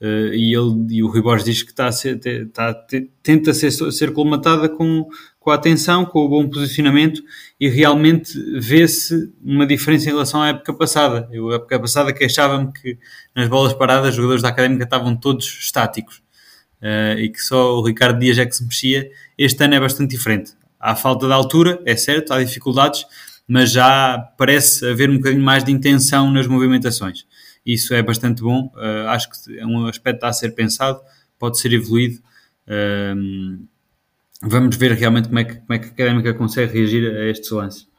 uh, 0.00 0.34
e, 0.34 0.52
ele, 0.52 0.96
e 0.96 1.02
o 1.04 1.08
Rui 1.08 1.22
Borges 1.22 1.44
diz 1.44 1.62
que 1.62 1.70
está 1.70 1.86
a 1.86 1.92
ser, 1.92 2.18
está, 2.24 2.74
tenta 3.22 3.52
ser, 3.52 3.70
ser 3.70 4.12
colmatada 4.12 4.68
com, 4.68 5.06
com 5.38 5.50
a 5.50 5.54
atenção, 5.54 6.06
com 6.06 6.20
o 6.20 6.28
bom 6.28 6.48
posicionamento, 6.48 7.22
e 7.60 7.68
realmente 7.68 8.32
vê-se 8.58 9.30
uma 9.44 9.66
diferença 9.66 10.08
em 10.08 10.12
relação 10.12 10.42
à 10.42 10.48
época 10.48 10.72
passada. 10.72 11.28
Eu, 11.30 11.50
a 11.50 11.56
época 11.56 11.78
passada, 11.78 12.12
queixava-me 12.12 12.72
que 12.72 12.98
nas 13.36 13.48
bolas 13.48 13.74
paradas 13.74 14.10
os 14.10 14.16
jogadores 14.16 14.42
da 14.42 14.48
académica 14.48 14.84
estavam 14.84 15.14
todos 15.14 15.46
estáticos. 15.46 16.21
Uh, 16.82 17.16
e 17.18 17.28
que 17.28 17.38
só 17.38 17.78
o 17.78 17.86
Ricardo 17.86 18.18
Dias 18.18 18.38
é 18.38 18.44
que 18.44 18.56
se 18.56 18.64
mexia. 18.64 19.08
Este 19.38 19.62
ano 19.62 19.74
é 19.74 19.80
bastante 19.80 20.10
diferente. 20.10 20.52
Há 20.80 20.96
falta 20.96 21.28
de 21.28 21.32
altura, 21.32 21.80
é 21.86 21.94
certo, 21.94 22.32
há 22.32 22.42
dificuldades, 22.42 23.06
mas 23.46 23.70
já 23.70 24.18
parece 24.36 24.84
haver 24.84 25.08
um 25.08 25.16
bocadinho 25.16 25.44
mais 25.44 25.62
de 25.62 25.70
intenção 25.70 26.30
nas 26.32 26.48
movimentações. 26.48 27.24
Isso 27.64 27.94
é 27.94 28.02
bastante 28.02 28.42
bom, 28.42 28.72
uh, 28.74 29.08
acho 29.08 29.30
que 29.30 29.58
é 29.58 29.64
um 29.64 29.86
aspecto 29.86 30.24
a 30.24 30.32
ser 30.32 30.50
pensado, 30.50 31.00
pode 31.38 31.58
ser 31.60 31.72
evoluído. 31.72 32.18
Uh, 32.66 33.64
vamos 34.42 34.74
ver 34.74 34.90
realmente 34.92 35.28
como 35.28 35.38
é, 35.38 35.44
que, 35.44 35.54
como 35.54 35.72
é 35.72 35.78
que 35.78 35.86
a 35.86 35.88
Académica 35.88 36.34
consegue 36.34 36.72
reagir 36.72 37.08
a 37.08 37.30
estes 37.30 37.50
lances. 37.52 37.91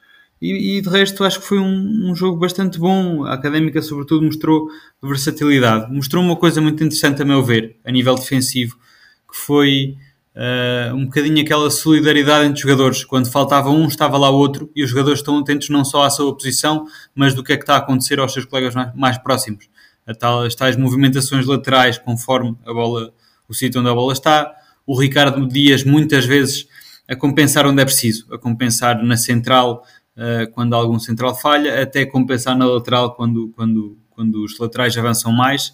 E, 0.43 0.77
e 0.77 0.81
de 0.81 0.89
resto, 0.89 1.23
acho 1.23 1.39
que 1.39 1.47
foi 1.47 1.57
um, 1.57 2.09
um, 2.09 2.13
jogo 2.13 2.37
bastante 2.37 2.77
bom. 2.77 3.23
A 3.23 3.31
Académica, 3.31 3.81
sobretudo, 3.81 4.25
mostrou 4.25 4.67
versatilidade. 5.01 5.89
Mostrou 5.89 6.21
uma 6.21 6.35
coisa 6.35 6.59
muito 6.59 6.83
interessante, 6.83 7.21
a 7.21 7.25
meu 7.25 7.41
ver, 7.41 7.77
a 7.85 7.89
nível 7.89 8.13
defensivo, 8.13 8.75
que 9.25 9.37
foi 9.37 9.95
uh, 10.35 10.93
um 10.93 11.05
bocadinho 11.05 11.41
aquela 11.41 11.71
solidariedade 11.71 12.45
entre 12.45 12.61
jogadores. 12.61 13.05
Quando 13.05 13.31
faltava 13.31 13.69
um, 13.69 13.87
estava 13.87 14.17
lá 14.17 14.29
outro, 14.29 14.69
e 14.75 14.83
os 14.83 14.89
jogadores 14.89 15.19
estão 15.19 15.39
atentos 15.39 15.69
não 15.69 15.85
só 15.85 16.03
à 16.03 16.09
sua 16.09 16.35
posição, 16.35 16.87
mas 17.15 17.33
do 17.33 17.41
que 17.41 17.53
é 17.53 17.55
que 17.55 17.63
está 17.63 17.75
a 17.75 17.77
acontecer 17.77 18.19
aos 18.19 18.33
seus 18.33 18.43
colegas 18.43 18.75
mais, 18.75 18.93
mais 18.93 19.17
próximos. 19.17 19.69
A 20.05 20.13
tal, 20.13 20.43
as 20.43 20.53
tais 20.53 20.75
movimentações 20.75 21.45
laterais, 21.45 21.97
conforme 21.97 22.57
a 22.65 22.73
bola, 22.73 23.13
o 23.47 23.53
sítio 23.53 23.79
onde 23.79 23.89
a 23.89 23.93
bola 23.93 24.11
está. 24.11 24.53
O 24.85 24.99
Ricardo 24.99 25.47
Dias, 25.47 25.85
muitas 25.85 26.25
vezes, 26.25 26.67
a 27.07 27.15
compensar 27.15 27.65
onde 27.65 27.81
é 27.81 27.85
preciso, 27.85 28.25
a 28.33 28.37
compensar 28.37 29.01
na 29.01 29.15
central, 29.15 29.85
uh, 30.17 30.51
quando 30.51 30.73
algum 30.73 30.99
central 30.99 31.35
falha, 31.35 31.81
até 31.81 32.05
compensar 32.05 32.57
na 32.57 32.65
lateral 32.65 33.15
quando, 33.15 33.49
quando, 33.55 33.97
quando 34.09 34.43
os 34.43 34.57
laterais 34.57 34.97
avançam 34.97 35.31
mais. 35.31 35.69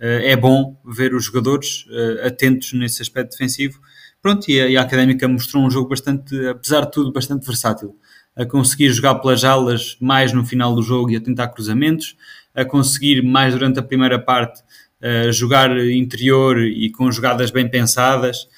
Uh, 0.00 0.20
é 0.22 0.36
bom 0.36 0.76
ver 0.84 1.14
os 1.14 1.24
jogadores 1.24 1.86
uh, 1.86 2.26
atentos 2.26 2.72
nesse 2.72 3.00
aspecto 3.00 3.32
defensivo 3.32 3.80
Pronto, 4.24 4.50
e 4.50 4.58
a, 4.58 4.68
e 4.70 4.76
a 4.78 4.80
Académica 4.80 5.28
mostrou 5.28 5.62
um 5.62 5.70
jogo 5.70 5.90
bastante, 5.90 6.34
apesar 6.48 6.86
de 6.86 6.92
tudo, 6.92 7.12
bastante 7.12 7.44
versátil. 7.44 7.94
A 8.34 8.46
conseguir 8.46 8.90
jogar 8.90 9.16
pelas 9.16 9.44
alas 9.44 9.98
mais 10.00 10.32
no 10.32 10.46
final 10.46 10.74
do 10.74 10.82
jogo 10.82 11.10
e 11.10 11.16
a 11.16 11.20
tentar 11.20 11.48
cruzamentos, 11.48 12.16
a 12.54 12.64
conseguir 12.64 13.20
mais 13.22 13.52
durante 13.52 13.78
a 13.78 13.82
primeira 13.82 14.18
parte 14.18 14.62
uh, 15.02 15.30
jogar 15.30 15.76
interior 15.78 16.58
e 16.58 16.90
com 16.90 17.12
jogadas 17.12 17.50
bem 17.50 17.68
pensadas. 17.68 18.48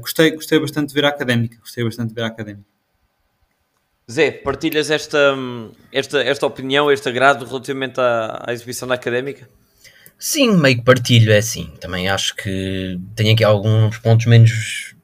Gostei, 0.00 0.30
gostei 0.30 0.60
bastante 0.60 0.90
de 0.90 0.94
ver 0.94 1.04
a 1.04 1.08
Académica. 1.08 1.58
Gostei 1.58 1.82
bastante 1.82 2.10
de 2.10 2.14
ver 2.14 2.22
a 2.22 2.28
Académica. 2.28 2.75
Zé, 4.08 4.30
partilhas 4.30 4.88
esta, 4.88 5.34
esta, 5.90 6.22
esta 6.22 6.46
opinião, 6.46 6.92
este 6.92 7.08
agrado 7.08 7.44
relativamente 7.44 8.00
à, 8.00 8.44
à 8.46 8.52
exibição 8.52 8.86
da 8.86 8.94
Académica? 8.94 9.48
Sim, 10.16 10.56
meio 10.56 10.76
que 10.76 10.84
partilho, 10.84 11.32
é 11.32 11.38
assim. 11.38 11.72
Também 11.80 12.08
acho 12.08 12.36
que 12.36 13.00
tem 13.16 13.32
aqui 13.32 13.42
alguns 13.42 13.98
pontos 13.98 14.26
menos. 14.26 14.94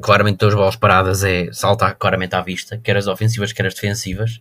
Claramente, 0.00 0.38
duas 0.38 0.54
bolas 0.54 0.76
paradas 0.76 1.24
é 1.24 1.52
salta 1.52 1.92
claramente 1.92 2.36
à 2.36 2.40
vista, 2.40 2.78
quer 2.78 2.96
as 2.96 3.08
ofensivas, 3.08 3.52
quer 3.52 3.66
as 3.66 3.74
defensivas, 3.74 4.40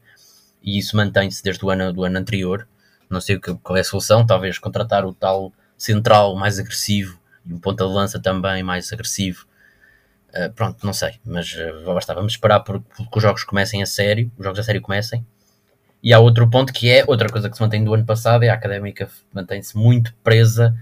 e 0.64 0.78
isso 0.78 0.96
mantém-se 0.96 1.44
desde 1.44 1.66
o 1.66 1.70
ano, 1.72 1.92
do 1.92 2.04
ano 2.04 2.20
anterior. 2.20 2.68
Não 3.10 3.20
sei 3.20 3.40
qual 3.40 3.78
é 3.78 3.82
a 3.82 3.84
solução, 3.84 4.26
talvez 4.26 4.60
contratar 4.60 5.06
o 5.06 5.14
tal 5.14 5.52
central 5.76 6.36
mais 6.36 6.60
agressivo 6.60 7.20
e 7.44 7.52
um 7.54 7.60
ponta 7.60 7.84
de 7.86 7.94
lança 7.94 8.20
também 8.20 8.62
mais 8.62 8.94
agressivo. 8.94 9.48
Uh, 10.38 10.52
pronto, 10.54 10.86
não 10.86 10.94
sei, 10.94 11.16
mas 11.26 11.56
basta, 11.84 12.14
vamos 12.14 12.34
esperar 12.34 12.60
por, 12.60 12.80
que 12.82 13.18
os 13.18 13.24
jogos 13.24 13.44
comecem 13.44 13.82
a 13.82 13.86
sério, 13.88 14.32
os 14.38 14.44
jogos 14.44 14.60
a 14.60 14.64
sério 14.64 14.82
comecem 14.82 15.26
e 16.02 16.14
há 16.14 16.20
outro 16.20 16.50
ponto 16.50 16.72
que 16.72 16.90
é 16.90 17.04
outra 17.08 17.28
coisa 17.30 17.50
que 17.50 17.56
se 17.56 17.62
mantém 17.62 17.84
do 17.84 17.94
ano 17.94 18.06
passado: 18.06 18.44
é 18.44 18.50
a 18.50 18.54
académica 18.54 19.10
mantém-se 19.34 19.76
muito 19.78 20.14
presa 20.24 20.78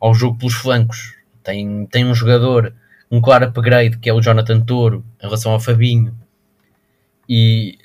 ao 0.00 0.14
jogo 0.14 0.38
pelos 0.38 0.54
flancos. 0.54 1.14
Tem, 1.42 1.86
tem 1.86 2.04
um 2.04 2.14
jogador, 2.14 2.74
um 3.10 3.20
claro 3.20 3.46
upgrade, 3.46 3.98
que 3.98 4.10
é 4.10 4.12
o 4.12 4.20
Jonathan 4.20 4.60
Toro, 4.60 5.04
em 5.18 5.24
relação 5.24 5.52
ao 5.52 5.60
Fabinho, 5.60 6.14
e 7.28 7.78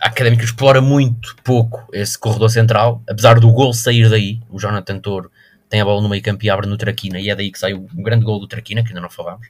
a 0.00 0.08
académica 0.08 0.44
explora 0.44 0.80
muito 0.80 1.34
pouco 1.42 1.88
esse 1.92 2.18
corredor 2.18 2.50
central, 2.50 3.02
apesar 3.08 3.40
do 3.40 3.50
gol 3.50 3.72
sair 3.72 4.08
daí. 4.08 4.40
O 4.48 4.60
Jonathan 4.60 5.00
Toro 5.00 5.30
tem 5.68 5.80
a 5.80 5.84
bola 5.84 6.00
no 6.00 6.08
meio 6.08 6.22
campo 6.22 6.44
e 6.44 6.50
abre 6.50 6.68
no 6.68 6.76
Traquina, 6.76 7.18
e 7.18 7.30
é 7.30 7.34
daí 7.34 7.50
que 7.50 7.58
sai 7.58 7.74
o 7.74 7.88
grande 7.94 8.24
gol 8.24 8.38
do 8.38 8.46
Traquina, 8.46 8.82
que 8.82 8.90
ainda 8.90 9.00
não 9.00 9.10
falámos, 9.10 9.48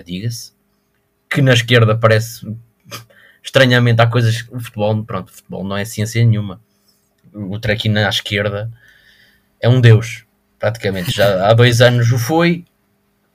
diga-se. 0.00 0.52
Que 1.28 1.42
na 1.42 1.52
esquerda 1.52 1.96
parece 1.96 2.46
estranhamente 3.42 4.00
há 4.00 4.06
coisas. 4.06 4.46
O 4.50 4.60
futebol, 4.60 5.02
pronto, 5.04 5.28
o 5.28 5.32
futebol 5.32 5.64
não 5.64 5.76
é 5.76 5.84
ciência 5.84 6.24
nenhuma. 6.24 6.60
O 7.34 7.58
Traquina 7.58 8.06
à 8.06 8.08
esquerda 8.08 8.70
é 9.60 9.68
um 9.68 9.80
deus, 9.80 10.24
praticamente. 10.58 11.10
Já 11.10 11.48
há 11.48 11.54
dois 11.54 11.80
anos 11.80 12.12
o 12.12 12.18
foi, 12.18 12.64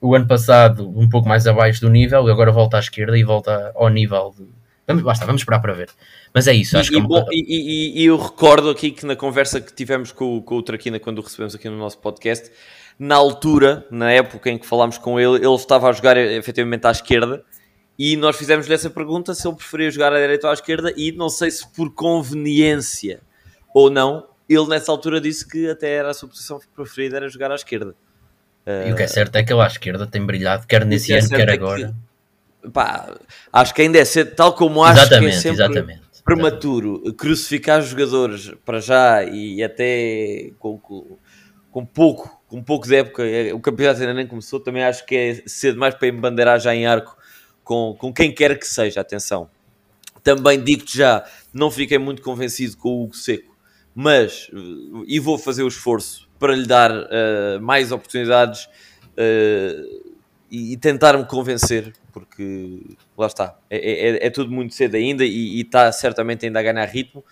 o 0.00 0.14
ano 0.14 0.26
passado 0.26 0.88
um 0.88 1.08
pouco 1.08 1.28
mais 1.28 1.46
abaixo 1.46 1.80
do 1.80 1.90
nível, 1.90 2.26
agora 2.28 2.52
volta 2.52 2.76
à 2.76 2.80
esquerda 2.80 3.18
e 3.18 3.24
volta 3.24 3.72
ao 3.74 3.88
nível. 3.88 4.34
De... 4.36 4.46
Vamos, 4.86 5.02
basta, 5.02 5.26
vamos 5.26 5.42
esperar 5.42 5.60
para 5.60 5.72
ver. 5.72 5.88
Mas 6.32 6.46
é 6.46 6.54
isso, 6.54 6.78
acho 6.78 6.90
e, 6.90 6.94
que 6.94 7.00
é 7.00 7.02
bom, 7.02 7.26
e, 7.30 8.00
e, 8.00 8.04
eu 8.04 8.16
recordo 8.16 8.70
aqui 8.70 8.90
que 8.90 9.04
na 9.04 9.16
conversa 9.16 9.60
que 9.60 9.72
tivemos 9.72 10.12
com, 10.12 10.40
com 10.42 10.56
o 10.56 10.62
Traquina 10.62 10.98
quando 11.00 11.18
o 11.18 11.22
recebemos 11.22 11.54
aqui 11.54 11.68
no 11.68 11.76
nosso 11.76 11.98
podcast, 11.98 12.50
na 12.98 13.14
altura, 13.14 13.86
na 13.90 14.10
época 14.10 14.50
em 14.50 14.58
que 14.58 14.66
falámos 14.66 14.98
com 14.98 15.20
ele, 15.20 15.36
ele 15.36 15.54
estava 15.54 15.88
a 15.88 15.92
jogar 15.92 16.16
efetivamente 16.16 16.86
à 16.86 16.90
esquerda 16.90 17.44
e 17.98 18.16
nós 18.16 18.36
fizemos-lhe 18.36 18.72
essa 18.72 18.88
pergunta 18.88 19.34
se 19.34 19.46
ele 19.46 19.56
preferia 19.56 19.90
jogar 19.90 20.12
à 20.12 20.20
direita 20.20 20.46
ou 20.46 20.50
à 20.52 20.54
esquerda, 20.54 20.92
e 20.96 21.10
não 21.10 21.28
sei 21.28 21.50
se 21.50 21.66
por 21.66 21.92
conveniência 21.92 23.20
ou 23.74 23.90
não, 23.90 24.28
ele 24.48 24.68
nessa 24.68 24.92
altura 24.92 25.20
disse 25.20 25.46
que 25.46 25.68
até 25.68 25.94
era 25.94 26.10
a 26.10 26.14
sua 26.14 26.28
posição 26.28 26.60
preferida 26.76 27.16
era 27.16 27.28
jogar 27.28 27.50
à 27.50 27.56
esquerda. 27.56 27.94
E 28.86 28.92
o 28.92 28.94
que 28.94 29.02
é 29.02 29.06
certo 29.06 29.34
é 29.36 29.42
que 29.42 29.52
ele 29.52 29.62
à 29.62 29.66
esquerda 29.66 30.06
tem 30.06 30.24
brilhado, 30.24 30.66
quer 30.66 30.84
nesse 30.84 31.12
é 31.12 31.18
ano, 31.18 31.28
quer 31.28 31.48
é 31.48 31.52
agora. 31.52 31.94
Que, 32.62 32.70
pá, 32.70 33.16
acho 33.52 33.74
que 33.74 33.82
ainda 33.82 33.98
é 33.98 34.04
cedo, 34.04 34.34
tal 34.34 34.52
como 34.52 34.84
acho 34.84 35.00
exatamente, 35.00 35.30
que 35.30 35.36
é 35.36 35.40
sempre, 35.40 35.64
exatamente. 35.64 36.02
prematuro 36.24 37.14
crucificar 37.14 37.82
jogadores 37.82 38.52
para 38.64 38.78
já 38.78 39.24
e 39.24 39.62
até 39.62 40.50
com, 40.58 40.78
com, 40.78 41.16
com 41.70 41.84
pouco, 41.84 42.37
com 42.48 42.62
pouco 42.62 42.88
de 42.88 42.96
época, 42.96 43.24
é, 43.24 43.52
o 43.52 43.60
campeonato 43.60 44.00
ainda 44.00 44.14
nem 44.14 44.26
começou, 44.26 44.58
também 44.58 44.82
acho 44.82 45.04
que 45.06 45.14
é 45.14 45.42
cedo 45.46 45.78
mais 45.78 45.94
para 45.94 46.08
embandeirar 46.08 46.58
já 46.58 46.74
em 46.74 46.86
arco 46.86 47.16
com, 47.62 47.94
com 47.98 48.12
quem 48.12 48.34
quer 48.34 48.58
que 48.58 48.66
seja, 48.66 49.00
atenção. 49.00 49.50
Também 50.24 50.62
digo-te 50.62 50.96
já, 50.96 51.24
não 51.52 51.70
fiquei 51.70 51.98
muito 51.98 52.22
convencido 52.22 52.76
com 52.76 52.88
o 52.88 53.04
Hugo 53.04 53.14
Seco, 53.14 53.56
mas, 53.94 54.50
e 55.06 55.20
vou 55.20 55.38
fazer 55.38 55.62
o 55.62 55.68
esforço 55.68 56.28
para 56.38 56.54
lhe 56.54 56.66
dar 56.66 56.90
uh, 56.90 57.60
mais 57.60 57.92
oportunidades 57.92 58.64
uh, 58.64 60.08
e, 60.50 60.72
e 60.72 60.76
tentar-me 60.76 61.24
convencer, 61.26 61.92
porque 62.12 62.80
lá 63.16 63.26
está, 63.26 63.58
é, 63.68 63.76
é, 63.76 64.26
é, 64.26 64.30
tudo 64.30 64.50
muito 64.50 64.74
cedo 64.74 64.94
ainda 64.94 65.24
e, 65.24 65.60
está 65.60 65.90
certamente 65.92 66.46
ainda 66.46 66.60
a 66.60 66.62
ganhar 66.62 66.86
ritmo. 66.86 67.24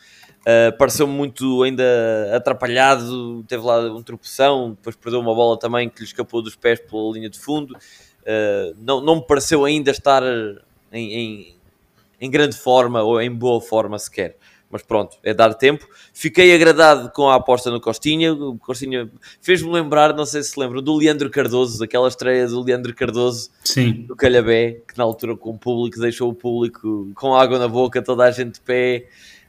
Uh, 0.47 0.77
pareceu-me 0.79 1.13
muito 1.13 1.65
ainda 1.65 1.83
atrapalhado, 2.33 3.43
teve 3.49 3.65
lá 3.65 3.81
um 3.93 4.01
tropeção, 4.01 4.71
depois 4.71 4.95
perdeu 4.95 5.19
uma 5.19 5.35
bola 5.35 5.59
também 5.59 5.89
que 5.89 5.99
lhe 5.99 6.05
escapou 6.05 6.41
dos 6.41 6.55
pés 6.55 6.79
pela 6.79 7.13
linha 7.13 7.29
de 7.29 7.39
fundo. 7.39 7.75
Uh, 7.75 8.77
não, 8.79 9.01
não 9.01 9.17
me 9.17 9.27
pareceu 9.27 9.65
ainda 9.65 9.91
estar 9.91 10.23
em, 10.93 11.15
em, 11.15 11.57
em 12.21 12.31
grande 12.31 12.57
forma 12.57 13.03
ou 13.03 13.21
em 13.21 13.31
boa 13.31 13.61
forma 13.61 13.99
sequer 13.99 14.37
mas 14.71 14.83
pronto, 14.83 15.17
é 15.23 15.33
dar 15.33 15.55
tempo. 15.55 15.87
Fiquei 16.13 16.55
agradado 16.55 17.11
com 17.11 17.29
a 17.29 17.37
aposta 17.37 17.71
no 17.71 17.81
Costinha. 17.81 18.33
O 18.33 18.59
Costinha 18.59 19.11
fez-me 19.41 19.71
lembrar, 19.71 20.15
não 20.15 20.27
sei 20.27 20.43
se 20.43 20.51
se 20.51 20.61
lembram, 20.61 20.83
do 20.83 20.97
Leandro 20.97 21.31
Cardoso, 21.31 21.83
aquela 21.83 22.09
estreia 22.09 22.47
do 22.47 22.63
Leandro 22.63 22.95
Cardoso 22.95 23.51
Sim. 23.63 24.05
do 24.07 24.17
Calhabé, 24.17 24.83
que 24.87 24.99
na 24.99 25.05
altura 25.05 25.37
com 25.37 25.51
o 25.51 25.59
público 25.59 26.01
deixou 26.01 26.31
o 26.31 26.35
público 26.35 27.11
com 27.15 27.35
água 27.35 27.59
na 27.59 27.69
boca, 27.69 28.03
toda 28.03 28.25
a 28.25 28.31
gente 28.31 28.55
de 28.55 28.61
pé. 28.61 29.07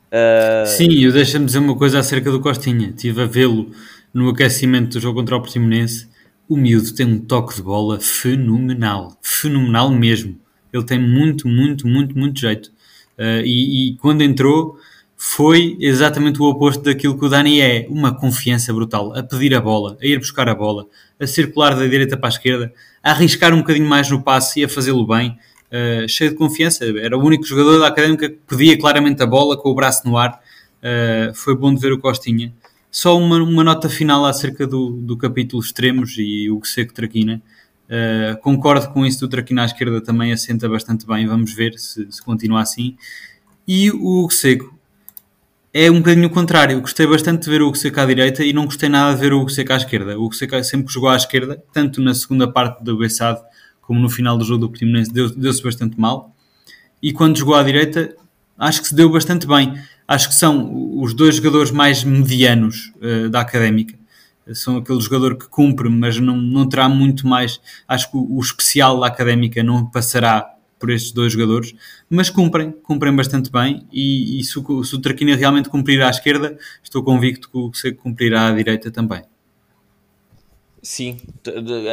Uh... 0.08 0.66
Sim, 0.66 1.04
eu 1.04 1.12
deixa-me 1.12 1.46
dizer 1.46 1.60
uma 1.60 1.76
coisa 1.76 2.00
acerca 2.00 2.32
do 2.32 2.40
Costinha. 2.40 2.90
Estive 2.90 3.22
a 3.22 3.26
vê-lo 3.26 3.72
no 4.14 4.30
aquecimento 4.30 4.94
do 4.94 5.00
jogo 5.00 5.20
contra 5.20 5.36
o 5.36 5.42
Portimonense. 5.42 6.08
O 6.48 6.56
miúdo 6.56 6.94
tem 6.94 7.06
um 7.06 7.20
toque 7.20 7.56
de 7.56 7.62
bola 7.62 8.00
fenomenal, 8.00 9.18
fenomenal 9.22 9.92
mesmo. 9.92 10.40
Ele 10.72 10.84
tem 10.84 11.00
muito, 11.00 11.48
muito, 11.48 11.88
muito, 11.88 12.18
muito 12.18 12.40
jeito. 12.40 12.72
Uh, 13.18 13.42
e, 13.44 13.92
e, 13.92 13.98
quando 13.98 14.22
entrou, 14.22 14.80
foi 15.16 15.76
exatamente 15.80 16.42
o 16.42 16.46
oposto 16.46 16.84
daquilo 16.84 17.18
que 17.18 17.26
o 17.26 17.30
Dani 17.30 17.60
é. 17.60 17.88
Uma 17.90 18.16
confiança 18.16 18.72
brutal, 18.72 19.14
a 19.18 19.24
pedir 19.24 19.56
a 19.56 19.62
bola, 19.62 19.98
a 20.02 20.06
ir 20.06 20.20
buscar 20.20 20.48
a 20.48 20.56
bola, 20.56 20.86
a 21.20 21.28
circular 21.28 21.76
da 21.76 21.86
direita 21.88 22.16
para 22.16 22.30
a 22.30 22.30
esquerda, 22.30 22.72
a 23.04 23.12
arriscar 23.12 23.54
um 23.54 23.58
bocadinho 23.58 23.88
mais 23.88 24.10
no 24.10 24.22
passe 24.22 24.62
e 24.62 24.64
a 24.64 24.70
fazê-lo 24.70 25.06
bem, 25.06 25.38
uh, 25.72 26.08
cheio 26.08 26.32
de 26.32 26.36
confiança. 26.36 26.86
Era 26.86 27.18
o 27.18 27.24
único 27.24 27.44
jogador 27.46 27.80
da 27.80 27.88
Académica 27.88 28.30
que 28.30 28.40
pedia 28.48 28.78
claramente 28.78 29.22
a 29.22 29.26
bola 29.26 29.58
com 29.58 29.70
o 29.70 29.76
braço 29.76 30.08
no 30.08 30.18
ar. 30.18 30.42
Uh, 30.80 31.34
foi 31.34 31.56
bom 31.56 31.74
de 31.74 31.82
ver 31.82 31.92
o 31.92 32.00
Costinha. 32.00 32.54
Só 32.90 33.18
uma, 33.18 33.38
uma 33.38 33.64
nota 33.64 33.90
final 33.90 34.26
acerca 34.26 34.66
do, 34.66 34.92
do 34.92 35.18
capítulo 35.18 35.62
extremos 35.62 36.16
e 36.18 36.50
o 36.50 36.60
que 36.60 36.68
seco 36.68 36.94
Traquina. 36.94 37.42
Uh, 37.88 38.38
concordo 38.42 38.90
com 38.90 39.06
isso 39.06 39.22
do 39.22 39.30
Traquina 39.30 39.62
à 39.62 39.66
esquerda 39.66 40.02
também 40.02 40.34
assenta 40.34 40.68
bastante 40.68 41.06
bem. 41.06 41.28
Vamos 41.28 41.54
ver 41.54 41.78
se, 41.78 42.12
se 42.12 42.22
continua 42.22 42.62
assim. 42.62 42.98
E 43.68 43.92
o 43.92 44.30
Seco 44.30 44.78
é 45.74 45.92
um 45.92 45.98
bocadinho 45.98 46.28
o 46.28 46.30
contrário. 46.30 46.80
Gostei 46.80 47.06
bastante 47.06 47.44
de 47.44 47.50
ver 47.50 47.62
o 47.62 47.74
Seca 47.76 48.04
à 48.04 48.06
direita 48.06 48.44
e 48.44 48.54
não 48.54 48.66
gostei 48.66 48.88
nada 48.88 49.14
de 49.14 49.22
ver 49.22 49.34
o 49.34 49.48
Seca 49.50 49.74
à 49.74 49.78
esquerda. 49.78 50.18
O 50.18 50.32
Seca 50.32 50.64
sempre 50.64 50.92
jogou 50.92 51.10
à 51.10 51.16
esquerda, 51.16 51.62
tanto 51.74 52.02
na 52.02 52.14
segunda 52.14 52.50
parte 52.50 52.82
do 52.84 52.98
Bessado 52.98 53.42
como 53.88 54.02
no 54.02 54.10
final 54.10 54.38
do 54.38 54.44
jogo 54.44 54.60
do 54.60 54.70
Portimonense, 54.70 55.12
deu-se 55.12 55.40
deu 55.40 55.54
bastante 55.64 55.98
mal. 56.00 56.36
E 57.02 57.14
quando 57.14 57.38
jogou 57.38 57.56
à 57.56 57.64
direita, 57.64 58.14
acho 58.58 58.82
que 58.82 58.90
se 58.90 58.94
deu 58.94 59.10
bastante 59.10 59.48
bem. 59.48 59.74
Acho 60.06 60.28
que 60.28 60.36
são 60.36 61.00
os 61.02 61.14
dois 61.14 61.36
jogadores 61.36 61.72
mais 61.72 62.04
medianos 62.04 62.92
uh, 62.98 63.30
da 63.30 63.40
Académica. 63.40 63.98
São 64.54 64.78
aquele 64.78 65.00
jogador 65.00 65.38
que 65.38 65.48
cumpre, 65.48 65.90
mas 65.90 66.20
não, 66.20 66.36
não 66.36 66.68
terá 66.68 66.90
muito 66.90 67.26
mais. 67.26 67.62
Acho 67.88 68.12
que 68.12 68.18
o, 68.18 68.38
o 68.38 68.40
especial 68.42 69.00
da 69.00 69.08
Académica 69.08 69.64
não 69.64 69.86
passará 69.86 70.54
por 70.80 70.90
estes 70.90 71.12
dois 71.12 71.34
jogadores, 71.34 71.74
mas 72.10 72.30
cumprem, 72.30 72.72
cumprem 72.72 73.16
bastante 73.16 73.52
bem 73.52 73.86
e, 73.92 74.40
e 74.40 74.44
se, 74.44 74.60
o, 74.60 74.84
se 74.84 74.96
o 74.96 75.00
Traquina 75.00 75.36
realmente 75.36 75.70
cumprir 75.70 76.02
à 76.04 76.10
esquerda, 76.10 76.58
estou 76.84 77.04
convicto 77.04 77.50
que 77.50 77.58
o 77.58 77.96
cumprirá 77.96 78.50
à 78.50 78.52
direita 78.52 78.92
também. 78.92 79.24
Sim, 80.88 81.18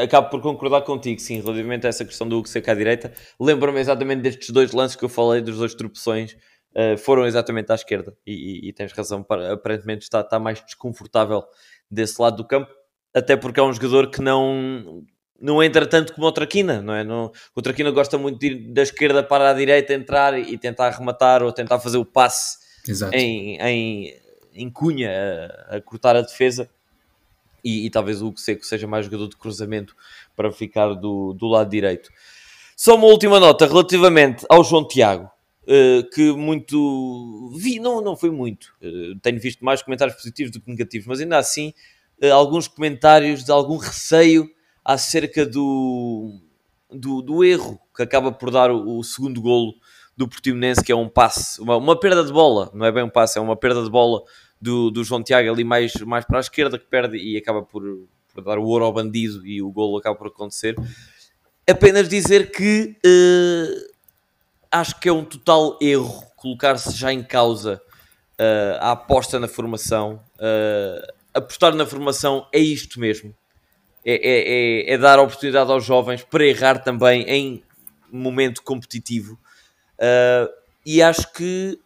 acabo 0.00 0.30
por 0.30 0.40
concordar 0.40 0.82
contigo, 0.82 1.20
sim, 1.20 1.40
relativamente 1.40 1.84
a 1.84 1.88
essa 1.88 2.04
questão 2.04 2.28
do 2.28 2.38
Hugo 2.38 2.46
Seco 2.46 2.70
à 2.70 2.74
direita. 2.74 3.12
Lembro-me 3.40 3.80
exatamente 3.80 4.22
destes 4.22 4.50
dois 4.50 4.70
lances 4.70 4.94
que 4.94 5.04
eu 5.04 5.08
falei, 5.08 5.40
dos 5.40 5.58
dois 5.58 5.74
tropeções, 5.74 6.36
uh, 6.76 6.96
foram 6.96 7.26
exatamente 7.26 7.72
à 7.72 7.74
esquerda. 7.74 8.16
E, 8.24 8.32
e, 8.66 8.68
e 8.68 8.72
tens 8.72 8.92
razão, 8.92 9.20
para, 9.20 9.54
aparentemente 9.54 10.04
está, 10.04 10.20
está 10.20 10.38
mais 10.38 10.62
desconfortável 10.64 11.42
desse 11.90 12.22
lado 12.22 12.36
do 12.36 12.46
campo, 12.46 12.70
até 13.12 13.36
porque 13.36 13.58
é 13.58 13.64
um 13.64 13.72
jogador 13.72 14.12
que 14.12 14.22
não 14.22 15.02
não 15.40 15.60
entra 15.60 15.84
tanto 15.86 16.14
como 16.14 16.28
o 16.28 16.32
Traquina, 16.32 16.80
não 16.80 16.94
é? 16.94 17.02
Não, 17.02 17.32
o 17.52 17.60
Traquina 17.60 17.90
gosta 17.90 18.16
muito 18.16 18.38
de 18.38 18.46
ir 18.46 18.72
da 18.72 18.82
esquerda 18.82 19.24
para 19.24 19.50
a 19.50 19.54
direita, 19.54 19.92
entrar 19.92 20.38
e 20.38 20.56
tentar 20.56 20.90
rematar 20.90 21.42
ou 21.42 21.50
tentar 21.50 21.80
fazer 21.80 21.98
o 21.98 22.04
passe 22.04 22.58
em, 23.12 23.56
em, 23.60 24.14
em, 24.54 24.70
cunha 24.70 25.10
a, 25.68 25.76
a, 25.78 25.80
cortar 25.80 26.14
a 26.14 26.20
defesa. 26.20 26.70
E, 27.64 27.86
e 27.86 27.90
talvez 27.90 28.20
o 28.20 28.26
Hugo 28.26 28.38
Seco 28.38 28.64
seja 28.64 28.86
mais 28.86 29.06
jogador 29.06 29.28
de 29.28 29.36
cruzamento 29.36 29.96
para 30.36 30.52
ficar 30.52 30.94
do, 30.94 31.32
do 31.32 31.46
lado 31.46 31.70
direito. 31.70 32.10
Só 32.76 32.96
uma 32.96 33.06
última 33.06 33.40
nota 33.40 33.66
relativamente 33.66 34.44
ao 34.48 34.62
João 34.64 34.86
Tiago, 34.86 35.30
uh, 35.62 36.10
que 36.10 36.32
muito 36.32 37.52
vi, 37.56 37.78
não, 37.78 38.00
não 38.00 38.16
foi 38.16 38.30
muito. 38.30 38.74
Uh, 38.82 39.18
tenho 39.20 39.40
visto 39.40 39.64
mais 39.64 39.82
comentários 39.82 40.16
positivos 40.16 40.52
do 40.52 40.60
que 40.60 40.70
negativos, 40.70 41.06
mas 41.06 41.20
ainda 41.20 41.38
assim, 41.38 41.72
uh, 42.22 42.32
alguns 42.32 42.66
comentários 42.66 43.44
de 43.44 43.52
algum 43.52 43.76
receio 43.76 44.50
acerca 44.84 45.46
do, 45.46 46.40
do, 46.90 47.22
do, 47.22 47.44
erro 47.44 47.80
que 47.96 48.02
acaba 48.02 48.30
por 48.30 48.50
dar 48.50 48.70
o, 48.70 48.98
o, 48.98 49.04
segundo 49.04 49.40
golo 49.40 49.74
do 50.16 50.28
Portimonense, 50.28 50.84
que 50.84 50.92
é 50.92 50.96
um 50.96 51.08
passe, 51.08 51.60
uma, 51.60 51.76
uma, 51.76 51.98
perda 51.98 52.22
de 52.22 52.32
bola, 52.32 52.70
não 52.74 52.84
é 52.84 52.92
bem 52.92 53.02
um 53.02 53.08
passe, 53.08 53.38
é 53.38 53.40
uma 53.40 53.56
perda 53.56 53.82
de 53.82 53.90
bola 53.90 54.22
do, 54.64 54.90
do 54.90 55.04
João 55.04 55.22
Tiago 55.22 55.50
ali 55.50 55.62
mais, 55.62 55.92
mais 56.06 56.24
para 56.24 56.38
a 56.38 56.40
esquerda 56.40 56.78
que 56.78 56.86
perde 56.86 57.18
e 57.18 57.36
acaba 57.36 57.62
por, 57.62 57.82
por 58.32 58.42
dar 58.42 58.58
o 58.58 58.64
ouro 58.64 58.86
ao 58.86 58.92
bandido 58.92 59.46
e 59.46 59.60
o 59.60 59.70
golo 59.70 59.98
acaba 59.98 60.16
por 60.16 60.28
acontecer. 60.28 60.74
Apenas 61.68 62.08
dizer 62.08 62.50
que 62.50 62.96
uh, 63.04 63.94
acho 64.72 64.98
que 64.98 65.08
é 65.08 65.12
um 65.12 65.24
total 65.24 65.78
erro 65.80 66.24
colocar-se 66.36 66.96
já 66.96 67.12
em 67.12 67.22
causa 67.22 67.80
uh, 68.40 68.78
a 68.80 68.92
aposta 68.92 69.38
na 69.38 69.48
formação. 69.48 70.20
Uh, 70.36 71.12
apostar 71.34 71.74
na 71.74 71.84
formação 71.84 72.46
é 72.52 72.58
isto 72.58 72.98
mesmo 72.98 73.34
é, 74.04 74.14
é, 74.14 74.90
é, 74.90 74.94
é, 74.94 74.98
dar 74.98 75.18
oportunidade 75.18 75.70
aos 75.70 75.84
jovens 75.84 76.22
para 76.22 76.44
errar 76.44 76.78
também 76.78 77.22
em 77.22 77.62
momento 78.12 78.62
competitivo. 78.62 79.38
Uh, 79.94 80.48
e 80.84 81.02
acho 81.02 81.32
que 81.32 81.78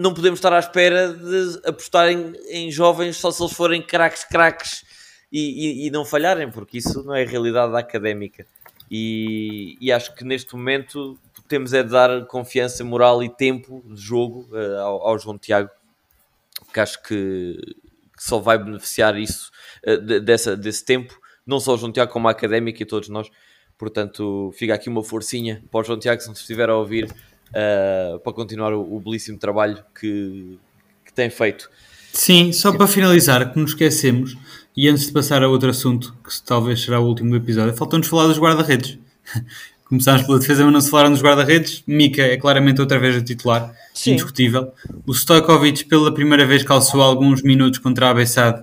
não 0.00 0.14
podemos 0.14 0.38
estar 0.38 0.50
à 0.50 0.58
espera 0.58 1.12
de 1.12 1.60
apostar 1.62 2.08
em, 2.08 2.70
jovens 2.70 3.18
só 3.18 3.30
se 3.30 3.42
eles 3.42 3.52
forem 3.52 3.82
craques, 3.82 4.24
craques 4.24 4.82
e, 5.30 5.82
e, 5.82 5.86
e, 5.86 5.90
não 5.90 6.06
falharem, 6.06 6.50
porque 6.50 6.78
isso 6.78 7.04
não 7.04 7.14
é 7.14 7.22
realidade 7.22 7.76
académica. 7.76 8.46
E, 8.90 9.76
e, 9.78 9.92
acho 9.92 10.14
que 10.14 10.24
neste 10.24 10.56
momento 10.56 11.18
temos 11.46 11.74
é 11.74 11.82
de 11.82 11.90
dar 11.90 12.24
confiança 12.26 12.82
moral 12.82 13.22
e 13.22 13.28
tempo 13.28 13.84
de 13.86 14.00
jogo 14.00 14.48
uh, 14.50 14.78
ao, 14.78 15.08
ao, 15.08 15.18
João 15.18 15.36
Tiago, 15.36 15.68
que 16.72 16.80
acho 16.80 17.02
que, 17.02 17.60
que 18.16 18.24
só 18.24 18.38
vai 18.38 18.56
beneficiar 18.56 19.18
isso, 19.18 19.50
uh, 19.86 19.98
de, 19.98 20.18
dessa, 20.18 20.56
desse 20.56 20.82
tempo 20.82 21.14
não 21.46 21.60
só 21.60 21.74
o 21.74 21.78
João 21.78 21.92
Tiago 21.92 22.10
como 22.10 22.26
a 22.26 22.30
Académica 22.30 22.82
e 22.82 22.86
todos 22.86 23.10
nós. 23.10 23.30
Portanto, 23.76 24.50
fica 24.54 24.72
aqui 24.72 24.88
uma 24.88 25.04
forcinha 25.04 25.62
para 25.70 25.80
o 25.80 25.84
João 25.84 25.98
Tiago, 25.98 26.22
se 26.22 26.28
nos 26.28 26.40
estiver 26.40 26.70
a 26.70 26.76
ouvir, 26.76 27.12
uh, 27.50 28.18
para 28.20 28.32
continuar 28.32 28.72
o, 28.72 28.96
o, 28.96 29.00
belíssimo 29.00 29.38
trabalho 29.38 29.82
que, 29.98 30.58
que 31.04 31.12
tem 31.12 31.30
feito. 31.30 31.70
Sim, 32.12 32.52
só 32.52 32.72
para 32.72 32.86
finalizar, 32.86 33.52
que 33.52 33.58
nos 33.58 33.70
esquecemos, 33.70 34.36
e 34.76 34.88
antes 34.88 35.06
de 35.06 35.12
passar 35.12 35.42
a 35.42 35.48
outro 35.48 35.70
assunto, 35.70 36.14
que 36.24 36.42
talvez 36.44 36.80
será 36.82 37.00
o 37.00 37.06
último 37.06 37.30
do 37.30 37.36
episódio, 37.36 37.76
faltou-nos 37.76 38.08
falar 38.08 38.26
dos 38.26 38.38
guarda-redes. 38.38 38.98
Começámos 39.84 40.22
pela 40.22 40.38
defesa, 40.38 40.62
mas 40.62 40.72
não 40.72 40.80
se 40.80 40.88
falaram 40.88 41.10
dos 41.10 41.20
guarda-redes. 41.20 41.82
Mika 41.84 42.22
é 42.22 42.36
claramente 42.36 42.80
outra 42.80 42.96
vez 42.96 43.16
o 43.16 43.22
titular, 43.24 43.74
Sim. 43.92 44.12
indiscutível. 44.12 44.72
O 45.04 45.12
Stojkovic, 45.12 45.84
pela 45.86 46.14
primeira 46.14 46.46
vez, 46.46 46.62
calçou 46.62 47.02
alguns 47.02 47.42
minutos 47.42 47.80
contra 47.80 48.08
a 48.08 48.14
Bessade 48.14 48.62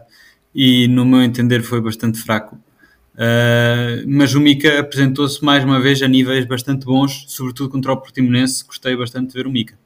e, 0.56 0.88
no 0.88 1.06
meu 1.06 1.22
entender, 1.22 1.62
foi 1.64 1.82
bastante 1.82 2.18
fraco. 2.18 2.58
Uh, 3.18 4.06
mas 4.06 4.36
o 4.36 4.40
Mika 4.40 4.80
apresentou-se 4.80 5.44
mais 5.44 5.64
uma 5.64 5.82
vez 5.82 6.02
a 6.04 6.08
níveis 6.08 6.46
bastante 6.46 6.86
bons, 6.86 7.26
sobretudo 7.28 7.70
contra 7.70 7.92
o 7.92 7.98
Portimonense. 7.98 8.64
Gostei 8.64 8.96
bastante 8.96 9.30
de 9.30 9.34
ver 9.34 9.48
o 9.48 9.50
Mika. 9.50 9.78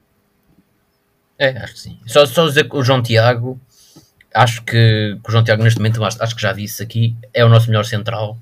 É, 1.39 1.57
acho 1.57 1.73
que 1.73 1.79
sim. 1.79 1.97
Só, 2.05 2.25
só 2.25 2.45
dizer 2.47 2.69
que 2.69 2.75
o 2.75 2.83
João 2.83 3.01
Tiago, 3.01 3.59
acho 4.33 4.61
que, 4.63 5.17
que, 5.23 5.29
o 5.29 5.31
João 5.31 5.43
Tiago 5.43 5.63
neste 5.63 5.79
momento, 5.79 6.03
acho, 6.03 6.35
que 6.35 6.41
já 6.41 6.51
disse 6.51 6.83
aqui, 6.83 7.15
é 7.33 7.43
o 7.45 7.49
nosso 7.49 7.67
melhor 7.67 7.85
central. 7.85 8.37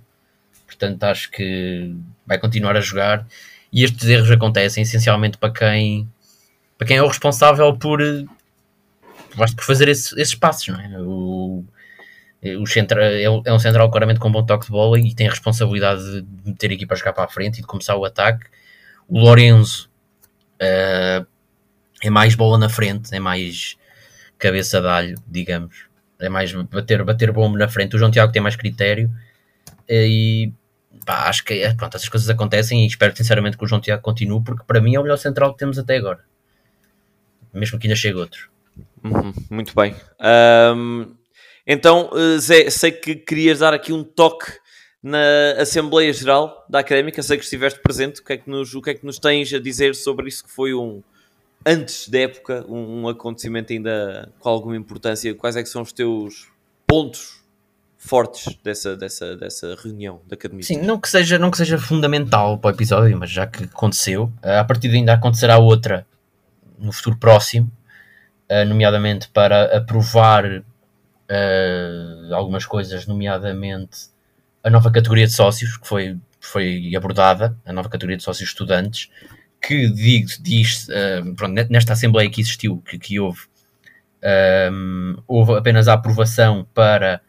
Portanto, 0.65 1.03
acho 1.03 1.29
que 1.29 1.95
vai 2.25 2.39
continuar 2.39 2.75
a 2.75 2.81
jogar. 2.81 3.27
E 3.71 3.83
estes 3.83 4.09
erros 4.09 4.31
acontecem 4.31 4.81
essencialmente 4.81 5.37
para 5.37 5.53
quem 5.53 6.09
para 6.79 6.87
quem 6.87 6.97
é 6.97 7.03
o 7.03 7.07
responsável 7.07 7.75
por, 7.77 7.99
por 9.35 9.63
fazer 9.65 9.89
esse, 9.89 10.19
esses 10.19 10.33
passos, 10.33 10.69
não 10.69 10.79
é? 10.79 11.01
O, 11.01 11.65
o 12.41 12.65
centra, 12.65 13.13
é, 13.13 13.23
é 13.23 13.53
um 13.53 13.59
central 13.59 13.89
claramente 13.91 14.19
com 14.19 14.31
bom 14.31 14.45
toque 14.45 14.65
de 14.65 14.71
bola 14.71 14.99
e 14.99 15.13
tem 15.13 15.27
a 15.27 15.31
responsabilidade 15.31 16.21
de 16.21 16.49
meter 16.49 16.71
a 16.71 16.73
equipa 16.73 16.93
a 16.93 16.97
jogar 16.97 17.13
para 17.13 17.25
a 17.25 17.27
frente 17.27 17.57
e 17.57 17.61
de 17.61 17.67
começar 17.67 17.95
o 17.95 18.05
ataque. 18.05 18.45
O 19.07 19.19
Lorenzo 19.19 19.89
uh, 20.55 21.25
é 22.01 22.09
mais 22.09 22.35
bola 22.35 22.57
na 22.57 22.69
frente, 22.69 23.13
é 23.13 23.19
mais 23.19 23.75
cabeça 24.37 24.79
de 24.79 24.87
alho, 24.87 25.15
digamos. 25.27 25.87
É 26.17 26.29
mais 26.29 26.51
bater, 26.53 27.03
bater 27.03 27.31
bombo 27.31 27.57
na 27.57 27.67
frente. 27.67 27.95
O 27.95 27.99
João 27.99 28.11
Tiago 28.11 28.31
tem 28.31 28.41
mais 28.41 28.55
critério 28.55 29.11
e 29.87 30.51
pá, 31.05 31.27
acho 31.27 31.43
que 31.43 31.73
pronto, 31.75 31.95
essas 31.95 32.09
coisas 32.09 32.29
acontecem 32.29 32.83
e 32.83 32.87
espero 32.87 33.15
sinceramente 33.15 33.57
que 33.57 33.63
o 33.63 33.67
João 33.67 33.81
Tiago 33.81 34.01
continue 34.01 34.43
porque 34.43 34.63
para 34.65 34.81
mim 34.81 34.95
é 34.95 34.99
o 34.99 35.03
melhor 35.03 35.17
central 35.17 35.53
que 35.53 35.59
temos 35.59 35.77
até 35.77 35.97
agora. 35.97 36.23
Mesmo 37.53 37.79
que 37.79 37.87
ainda 37.87 37.95
chegue 37.95 38.17
outro. 38.17 38.49
Uhum, 39.03 39.33
muito 39.49 39.73
bem. 39.73 39.95
Um, 40.21 41.15
então, 41.71 42.09
eh, 42.13 42.39
Zé, 42.39 42.69
sei 42.71 42.91
que 42.91 43.15
querias 43.15 43.59
dar 43.59 43.75
aqui 43.75 43.93
um 43.93 44.03
toque 44.03 44.51
na 45.03 45.53
Assembleia 45.59 46.11
Geral 46.11 46.65
da 46.67 46.79
Académica, 46.79 47.21
sei 47.21 47.37
que 47.37 47.43
estiveste 47.43 47.79
presente, 47.79 48.21
o 48.21 48.23
que 48.23 48.33
é 48.33 48.37
que 48.37 48.49
nos, 48.49 48.73
o 48.73 48.81
que 48.81 48.89
é 48.89 48.93
que 48.95 49.05
nos 49.05 49.19
tens 49.19 49.53
a 49.53 49.59
dizer 49.59 49.93
sobre 49.93 50.27
isso 50.27 50.43
que 50.43 50.49
foi 50.49 50.73
um, 50.73 51.03
antes 51.63 52.09
da 52.09 52.21
época, 52.21 52.65
um, 52.67 53.01
um 53.01 53.07
acontecimento 53.07 53.71
ainda 53.71 54.31
com 54.39 54.49
alguma 54.49 54.75
importância, 54.75 55.33
quais 55.35 55.55
é 55.55 55.61
que 55.61 55.69
são 55.69 55.83
os 55.83 55.93
teus 55.93 56.47
pontos 56.87 57.39
fortes 57.99 58.57
dessa, 58.63 58.95
dessa, 58.97 59.35
dessa 59.37 59.75
reunião 59.75 60.21
da 60.27 60.33
Academia? 60.33 60.63
Sim, 60.63 60.81
não 60.81 60.99
que, 60.99 61.07
seja, 61.07 61.37
não 61.37 61.51
que 61.51 61.57
seja 61.57 61.77
fundamental 61.77 62.57
para 62.57 62.71
o 62.71 62.73
episódio, 62.73 63.15
mas 63.15 63.29
já 63.29 63.45
que 63.45 63.65
aconteceu, 63.65 64.31
eh, 64.41 64.57
a 64.57 64.63
partir 64.63 64.89
de 64.89 64.95
ainda 64.95 65.13
acontecerá 65.13 65.59
outra 65.59 66.05
no 66.79 66.91
futuro 66.91 67.17
próximo, 67.17 67.71
eh, 68.47 68.65
nomeadamente 68.65 69.29
para 69.29 69.77
aprovar 69.77 70.63
uh, 71.29 72.33
algumas 72.33 72.65
coisas, 72.65 73.05
nomeadamente 73.05 74.09
a 74.63 74.69
nova 74.69 74.91
categoria 74.91 75.27
de 75.27 75.33
sócios, 75.33 75.77
que 75.77 75.87
foi, 75.87 76.17
foi 76.39 76.93
abordada, 76.95 77.57
a 77.65 77.71
nova 77.71 77.89
categoria 77.89 78.17
de 78.17 78.23
sócios 78.23 78.49
estudantes, 78.49 79.09
que 79.61 79.89
diz, 79.89 80.39
diz 80.41 80.87
uh, 80.89 81.35
pronto, 81.35 81.53
nesta 81.69 81.93
Assembleia 81.93 82.29
que 82.29 82.41
existiu, 82.41 82.81
que, 82.85 82.97
que 82.97 83.19
houve, 83.19 83.41
um, 84.71 85.15
houve 85.27 85.53
apenas 85.53 85.87
a 85.87 85.93
aprovação 85.93 86.67
para 86.73 87.21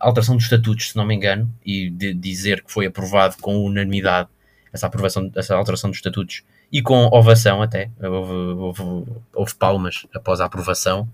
alteração 0.00 0.36
dos 0.36 0.44
estatutos, 0.44 0.90
se 0.90 0.96
não 0.96 1.04
me 1.04 1.14
engano, 1.14 1.52
e 1.64 1.90
dizer 1.90 2.62
que 2.62 2.72
foi 2.72 2.86
aprovado 2.86 3.36
com 3.40 3.56
unanimidade 3.64 4.28
essa 4.72 4.86
aprovação, 4.86 5.30
essa 5.36 5.54
alteração 5.54 5.90
dos 5.90 5.98
estatutos 5.98 6.42
e 6.72 6.82
com 6.82 7.06
ovação 7.12 7.62
até, 7.62 7.90
houve, 8.02 8.32
houve, 8.32 9.12
houve 9.32 9.54
palmas 9.54 10.06
após 10.12 10.40
a 10.40 10.46
aprovação. 10.46 11.08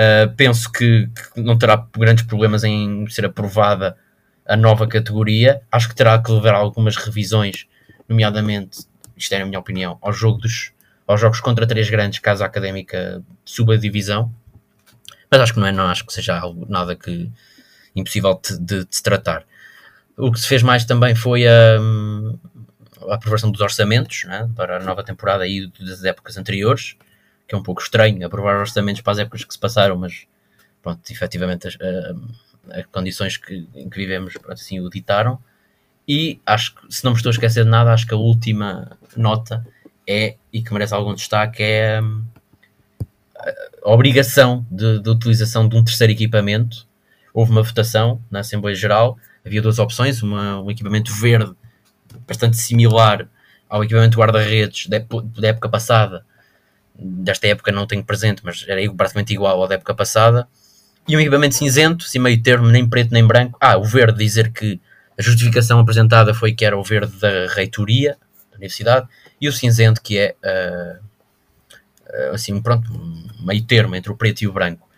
Uh, 0.00 0.34
penso 0.34 0.72
que, 0.72 1.08
que, 1.34 1.42
não 1.42 1.58
terá 1.58 1.76
grandes 1.94 2.24
problemas 2.24 2.64
em 2.64 3.06
ser 3.10 3.26
aprovada 3.26 3.98
a 4.46 4.56
nova 4.56 4.86
categoria. 4.86 5.60
Acho 5.70 5.90
que 5.90 5.94
terá 5.94 6.18
que 6.22 6.32
levar 6.32 6.54
algumas 6.54 6.96
revisões, 6.96 7.66
nomeadamente, 8.08 8.86
isto 9.14 9.34
é 9.34 9.42
a 9.42 9.44
minha 9.44 9.58
opinião, 9.58 9.98
ao 10.00 10.10
jogo 10.10 10.38
dos, 10.38 10.72
aos 11.06 11.20
jogos 11.20 11.40
contra 11.40 11.66
três 11.66 11.90
grandes, 11.90 12.18
caso 12.18 12.42
a 12.42 12.46
académica 12.46 13.22
suba 13.44 13.74
a 13.74 13.76
divisão. 13.76 14.32
Mas 15.30 15.42
acho 15.42 15.52
que 15.52 15.60
não 15.60 15.66
é, 15.66 15.72
não 15.72 15.84
acho 15.84 16.06
que 16.06 16.14
seja 16.14 16.38
algo 16.38 16.66
nada 16.66 16.96
que 16.96 17.30
impossível 17.94 18.40
de, 18.42 18.58
de, 18.58 18.84
de 18.86 18.96
se 18.96 19.02
tratar. 19.02 19.44
O 20.16 20.32
que 20.32 20.40
se 20.40 20.48
fez 20.48 20.62
mais 20.62 20.86
também 20.86 21.14
foi 21.14 21.46
a, 21.46 21.78
a 23.10 23.14
aprovação 23.16 23.50
dos 23.50 23.60
orçamentos 23.60 24.24
né, 24.24 24.48
para 24.56 24.78
a 24.78 24.80
nova 24.80 25.04
temporada 25.04 25.46
e 25.46 25.66
das 25.78 26.04
épocas 26.04 26.38
anteriores 26.38 26.96
que 27.50 27.56
é 27.56 27.58
um 27.58 27.62
pouco 27.64 27.82
estranho 27.82 28.24
aprovar 28.24 28.60
orçamentos 28.60 29.02
para 29.02 29.14
as 29.14 29.18
épocas 29.18 29.42
que 29.42 29.52
se 29.52 29.58
passaram, 29.58 29.96
mas 29.96 30.24
pronto, 30.80 31.00
efetivamente 31.10 31.66
as, 31.66 31.76
as 32.70 32.86
condições 32.92 33.36
que, 33.36 33.66
em 33.74 33.90
que 33.90 33.96
vivemos 33.96 34.34
assim 34.48 34.78
o 34.78 34.88
ditaram. 34.88 35.36
E 36.06 36.40
acho 36.46 36.76
que, 36.76 36.94
se 36.94 37.02
não 37.02 37.10
me 37.10 37.16
estou 37.16 37.30
a 37.30 37.32
esquecer 37.32 37.64
de 37.64 37.70
nada, 37.70 37.92
acho 37.92 38.06
que 38.06 38.14
a 38.14 38.16
última 38.16 38.96
nota 39.16 39.66
é, 40.06 40.36
e 40.52 40.62
que 40.62 40.72
merece 40.72 40.94
algum 40.94 41.12
destaque, 41.12 41.60
é 41.60 42.00
a 43.82 43.90
obrigação 43.90 44.64
de, 44.70 45.00
de 45.00 45.10
utilização 45.10 45.68
de 45.68 45.76
um 45.76 45.82
terceiro 45.82 46.12
equipamento. 46.12 46.86
Houve 47.34 47.50
uma 47.50 47.64
votação 47.64 48.22
na 48.30 48.40
Assembleia 48.40 48.76
Geral, 48.76 49.18
havia 49.44 49.60
duas 49.60 49.80
opções, 49.80 50.22
uma, 50.22 50.62
um 50.62 50.70
equipamento 50.70 51.12
verde 51.12 51.52
bastante 52.28 52.58
similar 52.58 53.28
ao 53.68 53.82
equipamento 53.82 54.16
guarda-redes 54.18 54.86
da 54.86 55.48
época 55.48 55.68
passada, 55.68 56.24
desta 57.00 57.46
época 57.46 57.72
não 57.72 57.86
tenho 57.86 58.04
presente, 58.04 58.42
mas 58.44 58.64
era 58.68 58.80
praticamente 58.92 59.32
igual 59.32 59.60
ao 59.60 59.68
da 59.68 59.76
época 59.76 59.94
passada. 59.94 60.46
E 61.08 61.16
um 61.16 61.20
equipamento 61.20 61.54
cinzento, 61.54 62.04
assim 62.04 62.18
meio 62.18 62.40
termo, 62.42 62.68
nem 62.68 62.88
preto 62.88 63.12
nem 63.12 63.26
branco. 63.26 63.56
Ah, 63.60 63.76
o 63.78 63.84
verde, 63.84 64.18
dizer 64.18 64.52
que 64.52 64.80
a 65.18 65.22
justificação 65.22 65.78
apresentada 65.78 66.32
foi 66.34 66.52
que 66.52 66.64
era 66.64 66.76
o 66.76 66.84
verde 66.84 67.12
da 67.18 67.46
reitoria 67.54 68.16
da 68.50 68.56
universidade, 68.56 69.08
e 69.40 69.48
o 69.48 69.52
cinzento 69.52 70.00
que 70.02 70.18
é, 70.18 70.34
uh, 70.44 72.34
assim, 72.34 72.60
pronto, 72.60 72.90
meio 73.44 73.62
termo 73.62 73.96
entre 73.96 74.12
o 74.12 74.16
preto 74.16 74.42
e 74.42 74.46
o 74.46 74.52
branco. 74.52 74.88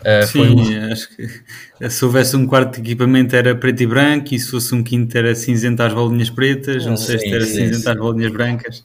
Uh, 0.00 0.26
Sim, 0.26 0.54
o... 0.54 0.92
acho 0.92 1.08
que 1.16 1.90
se 1.90 2.04
houvesse 2.04 2.36
um 2.36 2.46
quarto 2.46 2.76
de 2.76 2.80
equipamento 2.80 3.34
era 3.34 3.54
preto 3.54 3.82
e 3.82 3.86
branco, 3.86 4.34
e 4.34 4.38
se 4.38 4.50
fosse 4.50 4.74
um 4.74 4.82
quinto 4.82 5.18
era 5.18 5.34
cinzento 5.34 5.82
às 5.82 5.92
bolinhas 5.92 6.30
pretas, 6.30 6.86
um 6.86 6.96
sexto 6.96 7.26
era 7.26 7.44
cinzento 7.44 7.88
às 7.90 7.96
bolinhas 7.96 8.32
brancas. 8.32 8.84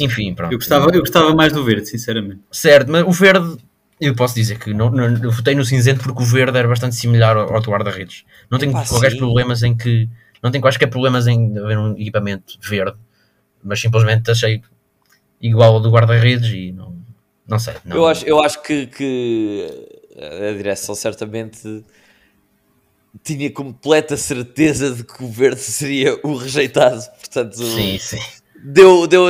Enfim, 0.00 0.34
pronto. 0.34 0.52
Eu 0.52 0.58
gostava, 0.58 0.90
eu 0.92 1.00
gostava 1.00 1.34
mais 1.34 1.52
do 1.52 1.64
verde, 1.64 1.86
sinceramente. 1.86 2.40
Certo, 2.50 2.90
mas 2.90 3.04
o 3.06 3.12
verde, 3.12 3.56
eu 4.00 4.14
posso 4.14 4.34
dizer 4.34 4.58
que 4.58 4.74
não, 4.74 4.90
não, 4.90 5.04
eu 5.22 5.30
votei 5.30 5.54
no 5.54 5.64
cinzento 5.64 6.02
porque 6.02 6.22
o 6.22 6.26
verde 6.26 6.58
era 6.58 6.68
bastante 6.68 6.96
similar 6.96 7.36
ao, 7.36 7.54
ao 7.54 7.60
do 7.60 7.70
guarda-redes. 7.70 8.24
Não 8.50 8.58
tenho 8.58 8.72
quaisquer 8.72 9.16
problemas 9.16 9.62
em 9.62 9.76
que. 9.76 10.08
Não 10.42 10.50
tenho 10.50 10.62
quaisquer 10.62 10.88
problemas 10.88 11.26
em 11.26 11.56
haver 11.58 11.78
um 11.78 11.92
equipamento 11.92 12.58
verde, 12.60 12.96
mas 13.62 13.80
simplesmente 13.80 14.30
achei 14.30 14.62
igual 15.40 15.74
ao 15.74 15.80
do 15.80 15.90
guarda-redes 15.90 16.50
e 16.50 16.72
não, 16.72 16.96
não 17.46 17.58
sei. 17.58 17.74
Não... 17.84 17.96
Eu, 17.96 18.06
acho, 18.06 18.24
eu 18.24 18.40
acho 18.40 18.62
que, 18.62 18.86
que 18.86 19.66
a 20.16 20.52
direção 20.56 20.94
certamente 20.94 21.84
tinha 23.24 23.50
completa 23.50 24.16
certeza 24.16 24.94
de 24.94 25.02
que 25.02 25.24
o 25.24 25.28
verde 25.28 25.60
seria 25.60 26.18
o 26.22 26.36
rejeitado. 26.36 27.02
Portanto, 27.18 27.56
sim, 27.56 27.98
sim 27.98 28.20
deu, 28.62 29.06
deu, 29.06 29.26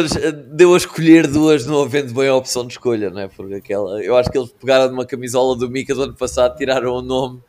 deu 0.50 0.74
a 0.74 0.76
escolher 0.76 1.26
duas, 1.26 1.66
não 1.66 1.82
havendo 1.82 2.14
bem 2.14 2.28
a 2.28 2.34
opção 2.34 2.66
de 2.66 2.72
escolha, 2.72 3.10
não 3.10 3.20
é? 3.20 3.28
Porque 3.28 3.54
aquela, 3.54 4.02
eu 4.02 4.16
acho 4.16 4.30
que 4.30 4.38
eles 4.38 4.50
pegaram 4.52 4.90
numa 4.90 5.06
camisola 5.06 5.56
do 5.56 5.70
Mika 5.70 5.94
do 5.94 6.02
ano 6.02 6.14
passado, 6.14 6.56
tiraram 6.56 6.94
o 6.94 7.02
nome 7.02 7.42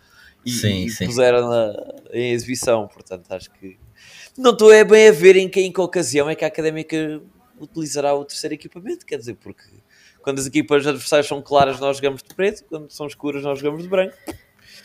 e, 0.45 0.51
sim, 0.51 0.86
e 0.86 0.89
sim. 0.89 1.05
puseram 1.05 1.49
na, 1.49 1.73
em 2.11 2.32
exibição. 2.32 2.88
Portanto, 2.88 3.32
acho 3.32 3.49
que 3.51 3.77
não 4.38 4.51
estou 4.51 4.71
é 4.71 4.84
bem 4.84 5.07
a 5.07 5.11
ver 5.11 5.36
em 5.36 5.49
que, 5.49 5.61
em 5.61 5.71
que 5.71 5.82
ocasião 5.82 6.30
é 6.30 6.36
que 6.36 6.45
a 6.45 6.47
académica 6.47 7.21
utilizará 7.59 8.13
o 8.13 8.23
terceiro 8.23 8.53
equipamento, 8.53 9.05
quer 9.05 9.17
dizer, 9.17 9.36
porque 9.36 9.63
quando 10.21 10.39
as 10.39 10.45
equipas 10.45 10.86
adversárias 10.86 11.27
são 11.27 11.41
claras, 11.41 11.80
nós 11.80 11.97
jogamos 11.97 12.23
de 12.23 12.34
preto, 12.34 12.63
quando 12.69 12.89
são 12.89 13.07
escuras, 13.07 13.43
nós 13.43 13.59
jogamos 13.59 13.84
de 13.84 13.89
branco. 13.89 14.15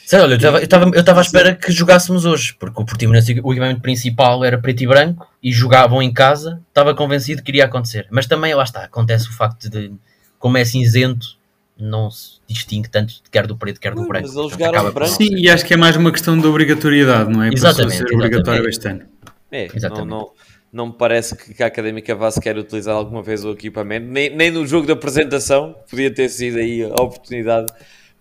Sei, 0.05 0.21
olha, 0.21 0.35
eu 0.35 0.59
estava 0.99 1.21
à 1.21 1.23
espera 1.23 1.55
que 1.55 1.73
jogássemos 1.73 2.25
hoje, 2.25 2.55
porque 2.59 2.81
o 2.81 2.85
Portimonense, 2.85 3.33
o 3.43 3.53
equipamento 3.53 3.81
principal 3.81 4.45
era 4.45 4.59
preto 4.59 4.83
e 4.83 4.87
branco 4.87 5.27
e 5.43 5.51
jogavam 5.51 6.03
em 6.03 6.13
casa, 6.13 6.61
estava 6.69 6.95
convencido 6.95 7.43
que 7.43 7.51
iria 7.51 7.65
acontecer. 7.65 8.07
Mas 8.11 8.27
também, 8.27 8.55
lá 8.55 8.65
está, 8.65 8.85
acontece 8.85 9.29
o 9.29 9.33
facto 9.33 9.71
de, 9.71 9.93
como 10.39 10.59
é 10.59 10.65
cinzento, 10.65 11.39
não 11.79 12.11
se 12.11 12.39
distingue 12.47 12.89
tanto 12.89 13.15
quer 13.31 13.47
do 13.47 13.57
preto, 13.57 13.81
quer 13.81 13.95
do 13.95 14.07
branco. 14.07 14.29
Mas 14.29 14.37
eles 14.37 14.53
jogaram 14.53 14.93
branco. 14.93 15.13
Sim, 15.13 15.35
e 15.37 15.49
acho 15.49 15.65
que 15.65 15.75
é 15.75 15.77
mais 15.77 15.97
uma 15.97 16.13
questão 16.13 16.39
de 16.39 16.47
obrigatoriedade, 16.47 17.33
não 17.33 17.43
é? 17.43 17.49
Exatamente. 17.49 17.97
Ser 17.97 18.15
obrigatório 18.15 18.69
este 18.69 18.89
ano. 18.89 19.03
É, 19.51 19.69
exatamente. 19.75 20.11
Não, 20.11 20.19
não, 20.19 20.31
não 20.73 20.87
me 20.89 20.93
parece 20.93 21.37
que 21.37 21.63
a 21.63 21.67
Académica 21.67 22.15
vá 22.15 22.31
sequer 22.31 22.59
utilizar 22.59 22.95
alguma 22.95 23.23
vez 23.23 23.45
o 23.45 23.53
equipamento, 23.53 24.07
nem, 24.07 24.35
nem 24.35 24.51
no 24.51 24.67
jogo 24.67 24.87
da 24.87 24.93
apresentação, 24.93 25.75
podia 25.89 26.13
ter 26.13 26.29
sido 26.29 26.59
aí 26.59 26.83
a 26.83 27.03
oportunidade 27.03 27.73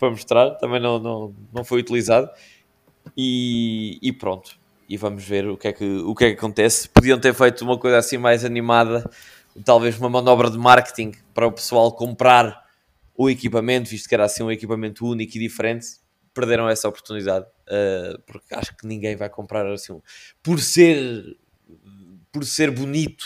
para 0.04 0.12
mostrar, 0.12 0.51
também 0.56 0.82
não, 0.82 0.99
não, 0.99 1.36
não 1.54 1.64
foi 1.64 1.80
utilizado. 1.80 2.30
E, 3.16 3.99
e, 4.01 4.12
pronto, 4.12 4.60
e 4.89 4.97
vamos 4.97 5.24
ver 5.24 5.47
o 5.47 5.58
que, 5.58 5.70
é 5.70 5.74
que, 5.74 5.86
o 5.86 6.14
que 6.14 6.26
é 6.26 6.30
que 6.32 6.38
acontece. 6.38 6.89
Podiam 6.89 7.18
ter 7.18 7.34
feito 7.34 7.64
uma 7.64 7.78
coisa 7.80 7.97
assim 7.97 8.18
mais 8.18 8.43
animada, 8.43 9.10
talvez 9.64 9.97
uma 9.97 10.10
manobra 10.10 10.51
de 10.51 10.58
marketing 10.58 11.14
para 11.34 11.47
o 11.47 11.51
pessoal 11.54 11.95
comprar 11.95 12.64
o 13.16 13.30
equipamento, 13.30 13.89
visto 13.89 14.10
que 14.10 14.16
era 14.16 14.26
assim 14.26 14.43
um 14.43 14.51
equipamento 14.51 15.06
único 15.06 15.38
e 15.38 15.39
diferente. 15.39 15.88
Perderam 16.34 16.68
essa 16.68 16.89
oportunidade, 16.89 17.45
uh, 17.45 18.20
porque 18.26 18.54
acho 18.56 18.76
que 18.76 18.86
ninguém 18.86 19.16
vai 19.16 19.30
comprar 19.30 19.66
assim. 19.72 20.01
Por 20.41 20.60
ser, 20.60 21.38
por 22.32 22.43
ser 22.43 22.72
bonito, 22.72 23.26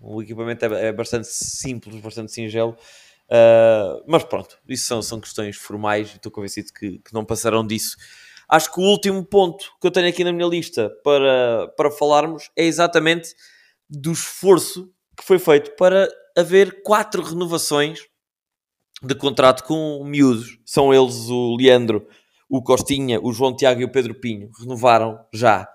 o 0.00 0.22
equipamento 0.22 0.64
é, 0.66 0.88
é 0.88 0.92
bastante 0.92 1.26
simples, 1.26 1.96
bastante 2.00 2.30
singelo 2.30 2.76
Uh, 3.30 4.04
mas 4.06 4.22
pronto, 4.24 4.58
isso 4.68 4.86
são, 4.86 5.00
são 5.00 5.20
questões 5.20 5.56
formais 5.56 6.10
e 6.10 6.16
estou 6.16 6.30
convencido 6.30 6.72
que, 6.72 6.98
que, 6.98 7.14
não 7.14 7.24
passarão 7.24 7.66
disso. 7.66 7.96
Acho 8.48 8.72
que 8.72 8.80
o 8.80 8.84
último 8.84 9.24
ponto 9.24 9.64
que 9.80 9.86
eu 9.86 9.90
tenho 9.90 10.08
aqui 10.08 10.22
na 10.22 10.32
minha 10.32 10.46
lista 10.46 10.90
para, 11.02 11.68
para 11.76 11.90
falarmos 11.90 12.50
é 12.56 12.64
exatamente 12.64 13.34
do 13.88 14.12
esforço 14.12 14.92
que 15.16 15.24
foi 15.24 15.38
feito 15.38 15.74
para 15.76 16.08
haver 16.36 16.82
quatro 16.82 17.22
renovações 17.22 18.00
de 19.02 19.14
contrato 19.14 19.64
com 19.64 20.04
miúdos. 20.04 20.58
São 20.64 20.92
eles 20.92 21.28
o 21.28 21.56
Leandro, 21.56 22.06
o 22.48 22.62
Costinha, 22.62 23.20
o 23.22 23.32
João 23.32 23.56
Tiago 23.56 23.80
e 23.80 23.84
o 23.84 23.92
Pedro 23.92 24.14
Pinho. 24.14 24.50
Renovaram 24.58 25.18
já. 25.32 25.68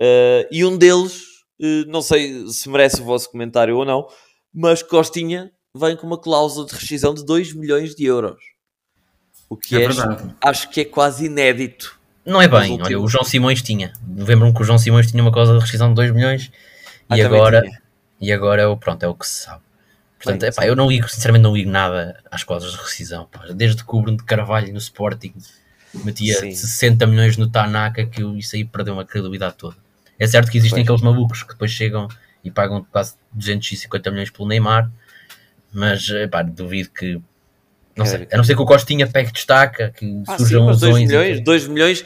Uh, 0.00 0.46
e 0.50 0.64
um 0.64 0.76
deles, 0.76 1.22
uh, 1.60 1.86
não 1.88 2.02
sei 2.02 2.48
se 2.48 2.68
merece 2.68 3.00
o 3.00 3.04
vosso 3.04 3.30
comentário 3.30 3.76
ou 3.76 3.84
não, 3.84 4.06
mas 4.52 4.82
Costinha 4.82 5.52
vem 5.76 5.96
com 5.96 6.06
uma 6.06 6.18
cláusula 6.18 6.66
de 6.66 6.74
rescisão 6.74 7.14
de 7.14 7.24
2 7.24 7.54
milhões 7.54 7.94
de 7.94 8.04
euros. 8.04 8.40
O 9.48 9.56
que 9.56 9.76
é, 9.76 9.84
é 9.84 9.88
acho 10.40 10.68
que 10.70 10.80
é 10.80 10.84
quase 10.84 11.26
inédito. 11.26 11.98
Não 12.24 12.42
é 12.42 12.48
bem, 12.48 12.80
olha, 12.82 12.98
o 12.98 13.06
João 13.06 13.22
Simões 13.22 13.62
tinha. 13.62 13.92
Lembro-me 14.16 14.52
que 14.52 14.60
o 14.60 14.64
João 14.64 14.78
Simões 14.78 15.08
tinha 15.08 15.22
uma 15.22 15.30
cláusula 15.30 15.58
de 15.58 15.64
rescisão 15.64 15.88
de 15.90 15.94
2 15.94 16.10
milhões 16.10 16.50
ah, 17.08 17.16
e 17.16 17.22
agora, 17.22 17.62
e 18.20 18.32
agora 18.32 18.62
é 18.62 18.66
o, 18.66 18.76
pronto, 18.76 19.02
é 19.04 19.08
o 19.08 19.14
que 19.14 19.26
se 19.26 19.44
sabe. 19.44 19.60
Portanto, 20.18 20.40
Bem, 20.40 20.50
epá, 20.50 20.66
eu 20.66 20.74
não 20.74 20.88
ligo, 20.88 21.08
sinceramente 21.08 21.42
não 21.42 21.54
ligo 21.54 21.70
nada 21.70 22.20
às 22.30 22.42
cláusulas 22.42 22.74
de 22.74 22.82
rescisão. 22.82 23.28
Pá. 23.30 23.44
Desde 23.54 23.84
que 23.84 23.94
o 23.94 24.02
Bruno 24.02 24.16
de 24.16 24.24
Carvalho 24.24 24.72
no 24.72 24.78
Sporting 24.78 25.34
metia 26.04 26.40
Sim. 26.40 26.52
60 26.52 27.06
milhões 27.06 27.36
no 27.36 27.48
Tanaka, 27.48 28.04
que 28.06 28.22
isso 28.22 28.56
aí 28.56 28.64
perdeu 28.64 28.94
uma 28.94 29.04
credibilidade 29.04 29.54
toda. 29.54 29.76
É 30.18 30.26
certo 30.26 30.50
que 30.50 30.58
existem 30.58 30.84
pois. 30.84 31.00
aqueles 31.00 31.02
malucos 31.02 31.42
que 31.42 31.50
depois 31.50 31.70
chegam 31.70 32.08
e 32.42 32.50
pagam 32.50 32.84
quase 32.90 33.14
250 33.32 34.10
milhões 34.10 34.30
pelo 34.30 34.48
Neymar, 34.48 34.90
mas 35.76 36.08
epá, 36.08 36.42
duvido 36.42 36.88
que. 36.90 37.20
Não 37.94 38.04
é. 38.04 38.08
sei, 38.08 38.28
a 38.32 38.36
não 38.36 38.44
ser 38.44 38.54
que 38.54 38.62
o 38.62 38.66
Costinha 38.66 39.06
pegue 39.06 39.30
destaca, 39.30 39.90
que 39.90 40.22
ah, 40.26 40.38
surjam 40.38 40.72
sim, 40.72 40.80
2 40.80 40.98
milhões, 40.98 41.40
2 41.40 41.68
milhões 41.68 42.04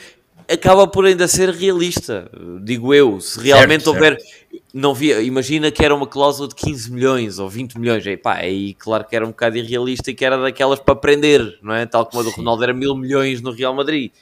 acaba 0.52 0.86
por 0.86 1.04
ainda 1.04 1.28
ser 1.28 1.50
realista, 1.50 2.28
digo 2.62 2.92
eu. 2.92 3.20
Se 3.20 3.40
realmente 3.40 3.84
certo, 3.84 3.94
houver. 3.94 4.18
Certo. 4.18 4.40
Não 4.74 4.94
via, 4.94 5.20
imagina 5.20 5.70
que 5.70 5.84
era 5.84 5.94
uma 5.94 6.06
cláusula 6.06 6.48
de 6.48 6.54
15 6.54 6.92
milhões 6.92 7.38
ou 7.38 7.48
20 7.48 7.78
milhões, 7.78 8.06
aí, 8.06 8.16
pá, 8.16 8.34
aí 8.34 8.74
claro 8.74 9.04
que 9.04 9.16
era 9.16 9.24
um 9.24 9.30
bocado 9.30 9.56
irrealista 9.56 10.10
e 10.10 10.14
que 10.14 10.24
era 10.24 10.40
daquelas 10.40 10.78
para 10.78 10.94
prender, 10.94 11.58
não 11.60 11.74
é? 11.74 11.86
Tal 11.86 12.06
como 12.06 12.20
a 12.20 12.24
do 12.24 12.30
Sim. 12.30 12.36
Ronaldo 12.36 12.62
era 12.62 12.72
mil 12.72 12.94
milhões 12.96 13.40
no 13.40 13.52
Real 13.52 13.74
Madrid. 13.74 14.12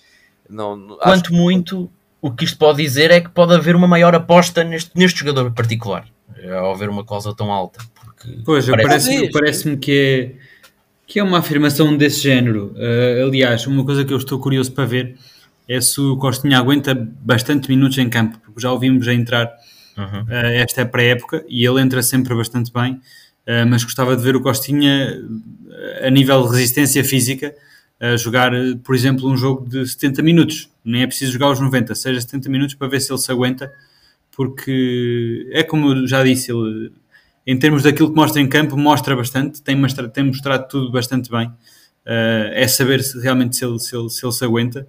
Não, 0.48 0.96
Quanto 1.02 1.34
muito, 1.34 1.90
o 2.20 2.30
que 2.30 2.44
isto 2.44 2.56
pode 2.56 2.82
dizer 2.82 3.10
é 3.10 3.20
que 3.20 3.28
pode 3.28 3.54
haver 3.54 3.76
uma 3.76 3.86
maior 3.86 4.14
aposta 4.14 4.64
neste, 4.64 4.90
neste 4.94 5.20
jogador 5.20 5.50
particular, 5.52 6.06
ao 6.60 6.74
haver 6.74 6.88
uma 6.88 7.04
cláusula 7.04 7.34
tão 7.34 7.52
alta. 7.52 7.80
Pois, 8.44 8.66
parece-me 8.66 9.30
parece 9.30 9.76
que, 9.76 9.92
é, 9.92 10.32
que 11.06 11.18
é 11.18 11.22
uma 11.22 11.38
afirmação 11.38 11.96
desse 11.96 12.22
género. 12.22 12.74
Uh, 12.74 13.26
aliás, 13.26 13.66
uma 13.66 13.84
coisa 13.84 14.04
que 14.04 14.12
eu 14.12 14.18
estou 14.18 14.38
curioso 14.38 14.72
para 14.72 14.84
ver 14.84 15.16
é 15.68 15.80
se 15.80 16.00
o 16.00 16.16
Costinha 16.16 16.58
aguenta 16.58 16.94
bastante 16.94 17.68
minutos 17.68 17.98
em 17.98 18.08
campo, 18.08 18.38
porque 18.44 18.60
já 18.60 18.72
ouvimos 18.72 19.06
a 19.06 19.14
entrar 19.14 19.50
uhum. 19.96 20.22
uh, 20.22 20.46
esta 20.56 20.84
pré-época 20.84 21.44
e 21.48 21.64
ele 21.64 21.80
entra 21.80 22.02
sempre 22.02 22.34
bastante 22.34 22.72
bem, 22.72 22.94
uh, 22.94 23.66
mas 23.68 23.84
gostava 23.84 24.16
de 24.16 24.22
ver 24.22 24.34
o 24.34 24.40
Costinha 24.40 25.14
a 26.02 26.10
nível 26.10 26.42
de 26.42 26.56
resistência 26.56 27.04
física 27.04 27.54
a 28.00 28.16
jogar, 28.16 28.52
por 28.84 28.94
exemplo, 28.94 29.28
um 29.28 29.36
jogo 29.36 29.68
de 29.68 29.86
70 29.86 30.22
minutos. 30.22 30.70
Nem 30.84 31.02
é 31.02 31.06
preciso 31.06 31.32
jogar 31.32 31.50
os 31.50 31.60
90, 31.60 31.94
seja 31.94 32.20
70 32.20 32.48
minutos 32.48 32.74
para 32.74 32.88
ver 32.88 33.00
se 33.00 33.12
ele 33.12 33.18
se 33.18 33.30
aguenta, 33.30 33.72
porque 34.38 35.50
é 35.50 35.64
como 35.64 35.90
eu 35.90 36.06
já 36.06 36.22
disse, 36.22 36.52
ele, 36.52 36.92
em 37.44 37.58
termos 37.58 37.82
daquilo 37.82 38.10
que 38.10 38.14
mostra 38.14 38.40
em 38.40 38.48
campo, 38.48 38.76
mostra 38.76 39.16
bastante, 39.16 39.60
tem 39.60 39.74
mostrado, 39.74 40.12
tem 40.12 40.22
mostrado 40.22 40.68
tudo 40.68 40.92
bastante 40.92 41.28
bem. 41.28 41.48
Uh, 42.06 42.54
é 42.54 42.68
saber 42.68 43.02
se, 43.02 43.20
realmente 43.20 43.56
se 43.56 43.64
ele 43.64 43.80
se, 43.80 43.96
ele, 43.96 44.08
se, 44.08 44.24
ele 44.24 44.32
se 44.32 44.44
aguenta. 44.44 44.86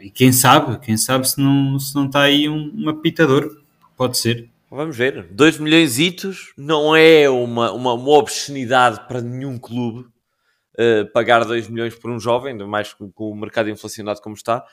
e 0.00 0.08
quem 0.08 0.32
sabe, 0.32 0.78
quem 0.78 0.96
sabe 0.96 1.28
se 1.28 1.38
não, 1.38 1.78
se 1.78 1.94
não 1.94 2.06
está 2.06 2.22
aí 2.22 2.48
um, 2.48 2.72
um 2.74 2.88
apitador, 2.88 3.54
pode 3.98 4.16
ser. 4.16 4.48
Vamos 4.70 4.96
ver, 4.96 5.24
2 5.30 5.58
milhões 5.58 5.98
não 6.56 6.96
é 6.96 7.28
uma, 7.28 7.70
uma, 7.70 7.92
uma 7.92 8.10
obscenidade 8.12 9.06
para 9.06 9.20
nenhum 9.20 9.58
clube 9.58 10.06
uh, 10.78 11.12
pagar 11.12 11.44
2 11.44 11.68
milhões 11.68 11.94
por 11.94 12.10
um 12.10 12.18
jovem, 12.18 12.52
ainda 12.52 12.66
mais 12.66 12.94
com, 12.94 13.12
com, 13.12 13.30
o 13.30 13.36
mercado 13.36 13.68
inflacionado 13.68 14.22
como 14.22 14.34
está, 14.34 14.64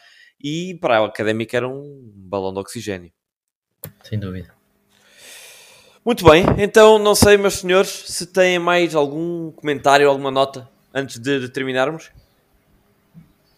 e 0.41 0.77
para 0.79 0.99
a 0.99 1.05
académica 1.05 1.57
era 1.57 1.67
um 1.67 2.09
balão 2.15 2.53
de 2.53 2.59
oxigênio. 2.59 3.11
Sem 4.03 4.19
dúvida. 4.19 4.49
Muito 6.03 6.25
bem, 6.25 6.43
então 6.57 6.97
não 6.97 7.13
sei, 7.13 7.37
meus 7.37 7.59
senhores, 7.59 7.89
se 8.07 8.25
têm 8.25 8.57
mais 8.57 8.95
algum 8.95 9.51
comentário, 9.51 10.09
alguma 10.09 10.31
nota 10.31 10.67
antes 10.93 11.19
de, 11.19 11.39
de 11.39 11.49
terminarmos. 11.49 12.09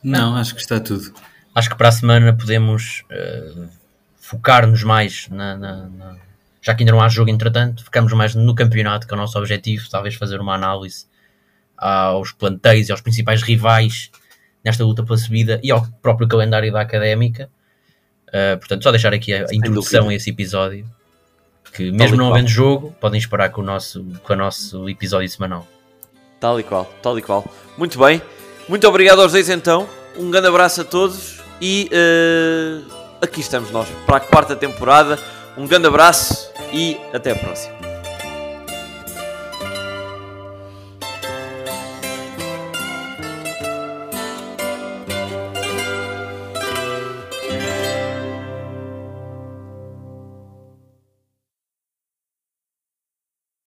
Não, 0.03 0.35
acho 0.35 0.53
que 0.53 0.61
está 0.61 0.79
tudo. 0.79 1.13
Acho 1.55 1.69
que 1.69 1.77
para 1.77 1.87
a 1.87 1.91
semana 1.91 2.35
podemos 2.35 3.03
uh, 3.11 3.69
focar-nos 4.17 4.83
mais 4.83 5.29
na, 5.29 5.55
na, 5.55 5.75
na, 5.87 6.17
Já 6.61 6.75
que 6.75 6.83
ainda 6.83 6.91
não 6.91 7.01
há 7.01 7.07
jogo, 7.07 7.29
entretanto, 7.29 7.83
ficamos 7.83 8.11
mais 8.11 8.35
no 8.35 8.53
campeonato, 8.53 9.07
que 9.07 9.13
é 9.13 9.15
o 9.15 9.19
nosso 9.19 9.37
objetivo, 9.37 9.89
talvez 9.89 10.15
fazer 10.15 10.41
uma 10.41 10.55
análise 10.55 11.05
aos 11.77 12.31
plantéis 12.31 12.89
e 12.89 12.91
aos 12.91 13.01
principais 13.01 13.41
rivais 13.41 14.11
nesta 14.63 14.83
luta 14.83 15.03
pela 15.03 15.17
subida 15.17 15.59
e 15.63 15.71
ao 15.71 15.85
próprio 16.01 16.27
calendário 16.27 16.71
da 16.71 16.81
académica. 16.81 17.49
Uh, 18.33 18.57
portanto, 18.57 18.83
só 18.83 18.91
deixar 18.91 19.13
aqui 19.13 19.31
a, 19.31 19.45
a 19.49 19.55
introdução 19.55 20.09
a 20.09 20.13
esse 20.13 20.31
episódio. 20.31 20.85
Que 21.71 21.91
mesmo 21.91 22.17
não 22.17 22.31
havendo 22.31 22.47
jogo, 22.47 22.95
podem 22.99 23.19
esperar 23.19 23.49
com 23.49 23.61
o, 23.61 23.63
nosso, 23.63 24.03
com 24.23 24.33
o 24.33 24.35
nosso 24.35 24.87
episódio 24.89 25.29
semanal. 25.29 25.67
Tal 26.39 26.59
e 26.59 26.63
qual, 26.63 26.85
tal 27.01 27.17
e 27.17 27.21
qual. 27.21 27.45
Muito 27.77 27.97
bem. 27.97 28.21
Muito 28.67 28.87
obrigado 28.87 29.21
aos 29.21 29.31
dois 29.31 29.49
então. 29.49 29.87
Um 30.17 30.29
grande 30.29 30.47
abraço 30.47 30.81
a 30.81 30.83
todos 30.83 31.41
e 31.59 31.89
uh, 31.91 32.93
aqui 33.21 33.41
estamos 33.41 33.71
nós 33.71 33.87
para 34.05 34.17
a 34.17 34.19
quarta 34.19 34.55
temporada. 34.55 35.17
Um 35.57 35.67
grande 35.67 35.87
abraço 35.87 36.51
e 36.71 36.97
até 37.11 37.31
a 37.31 37.35
próxima. 37.35 37.82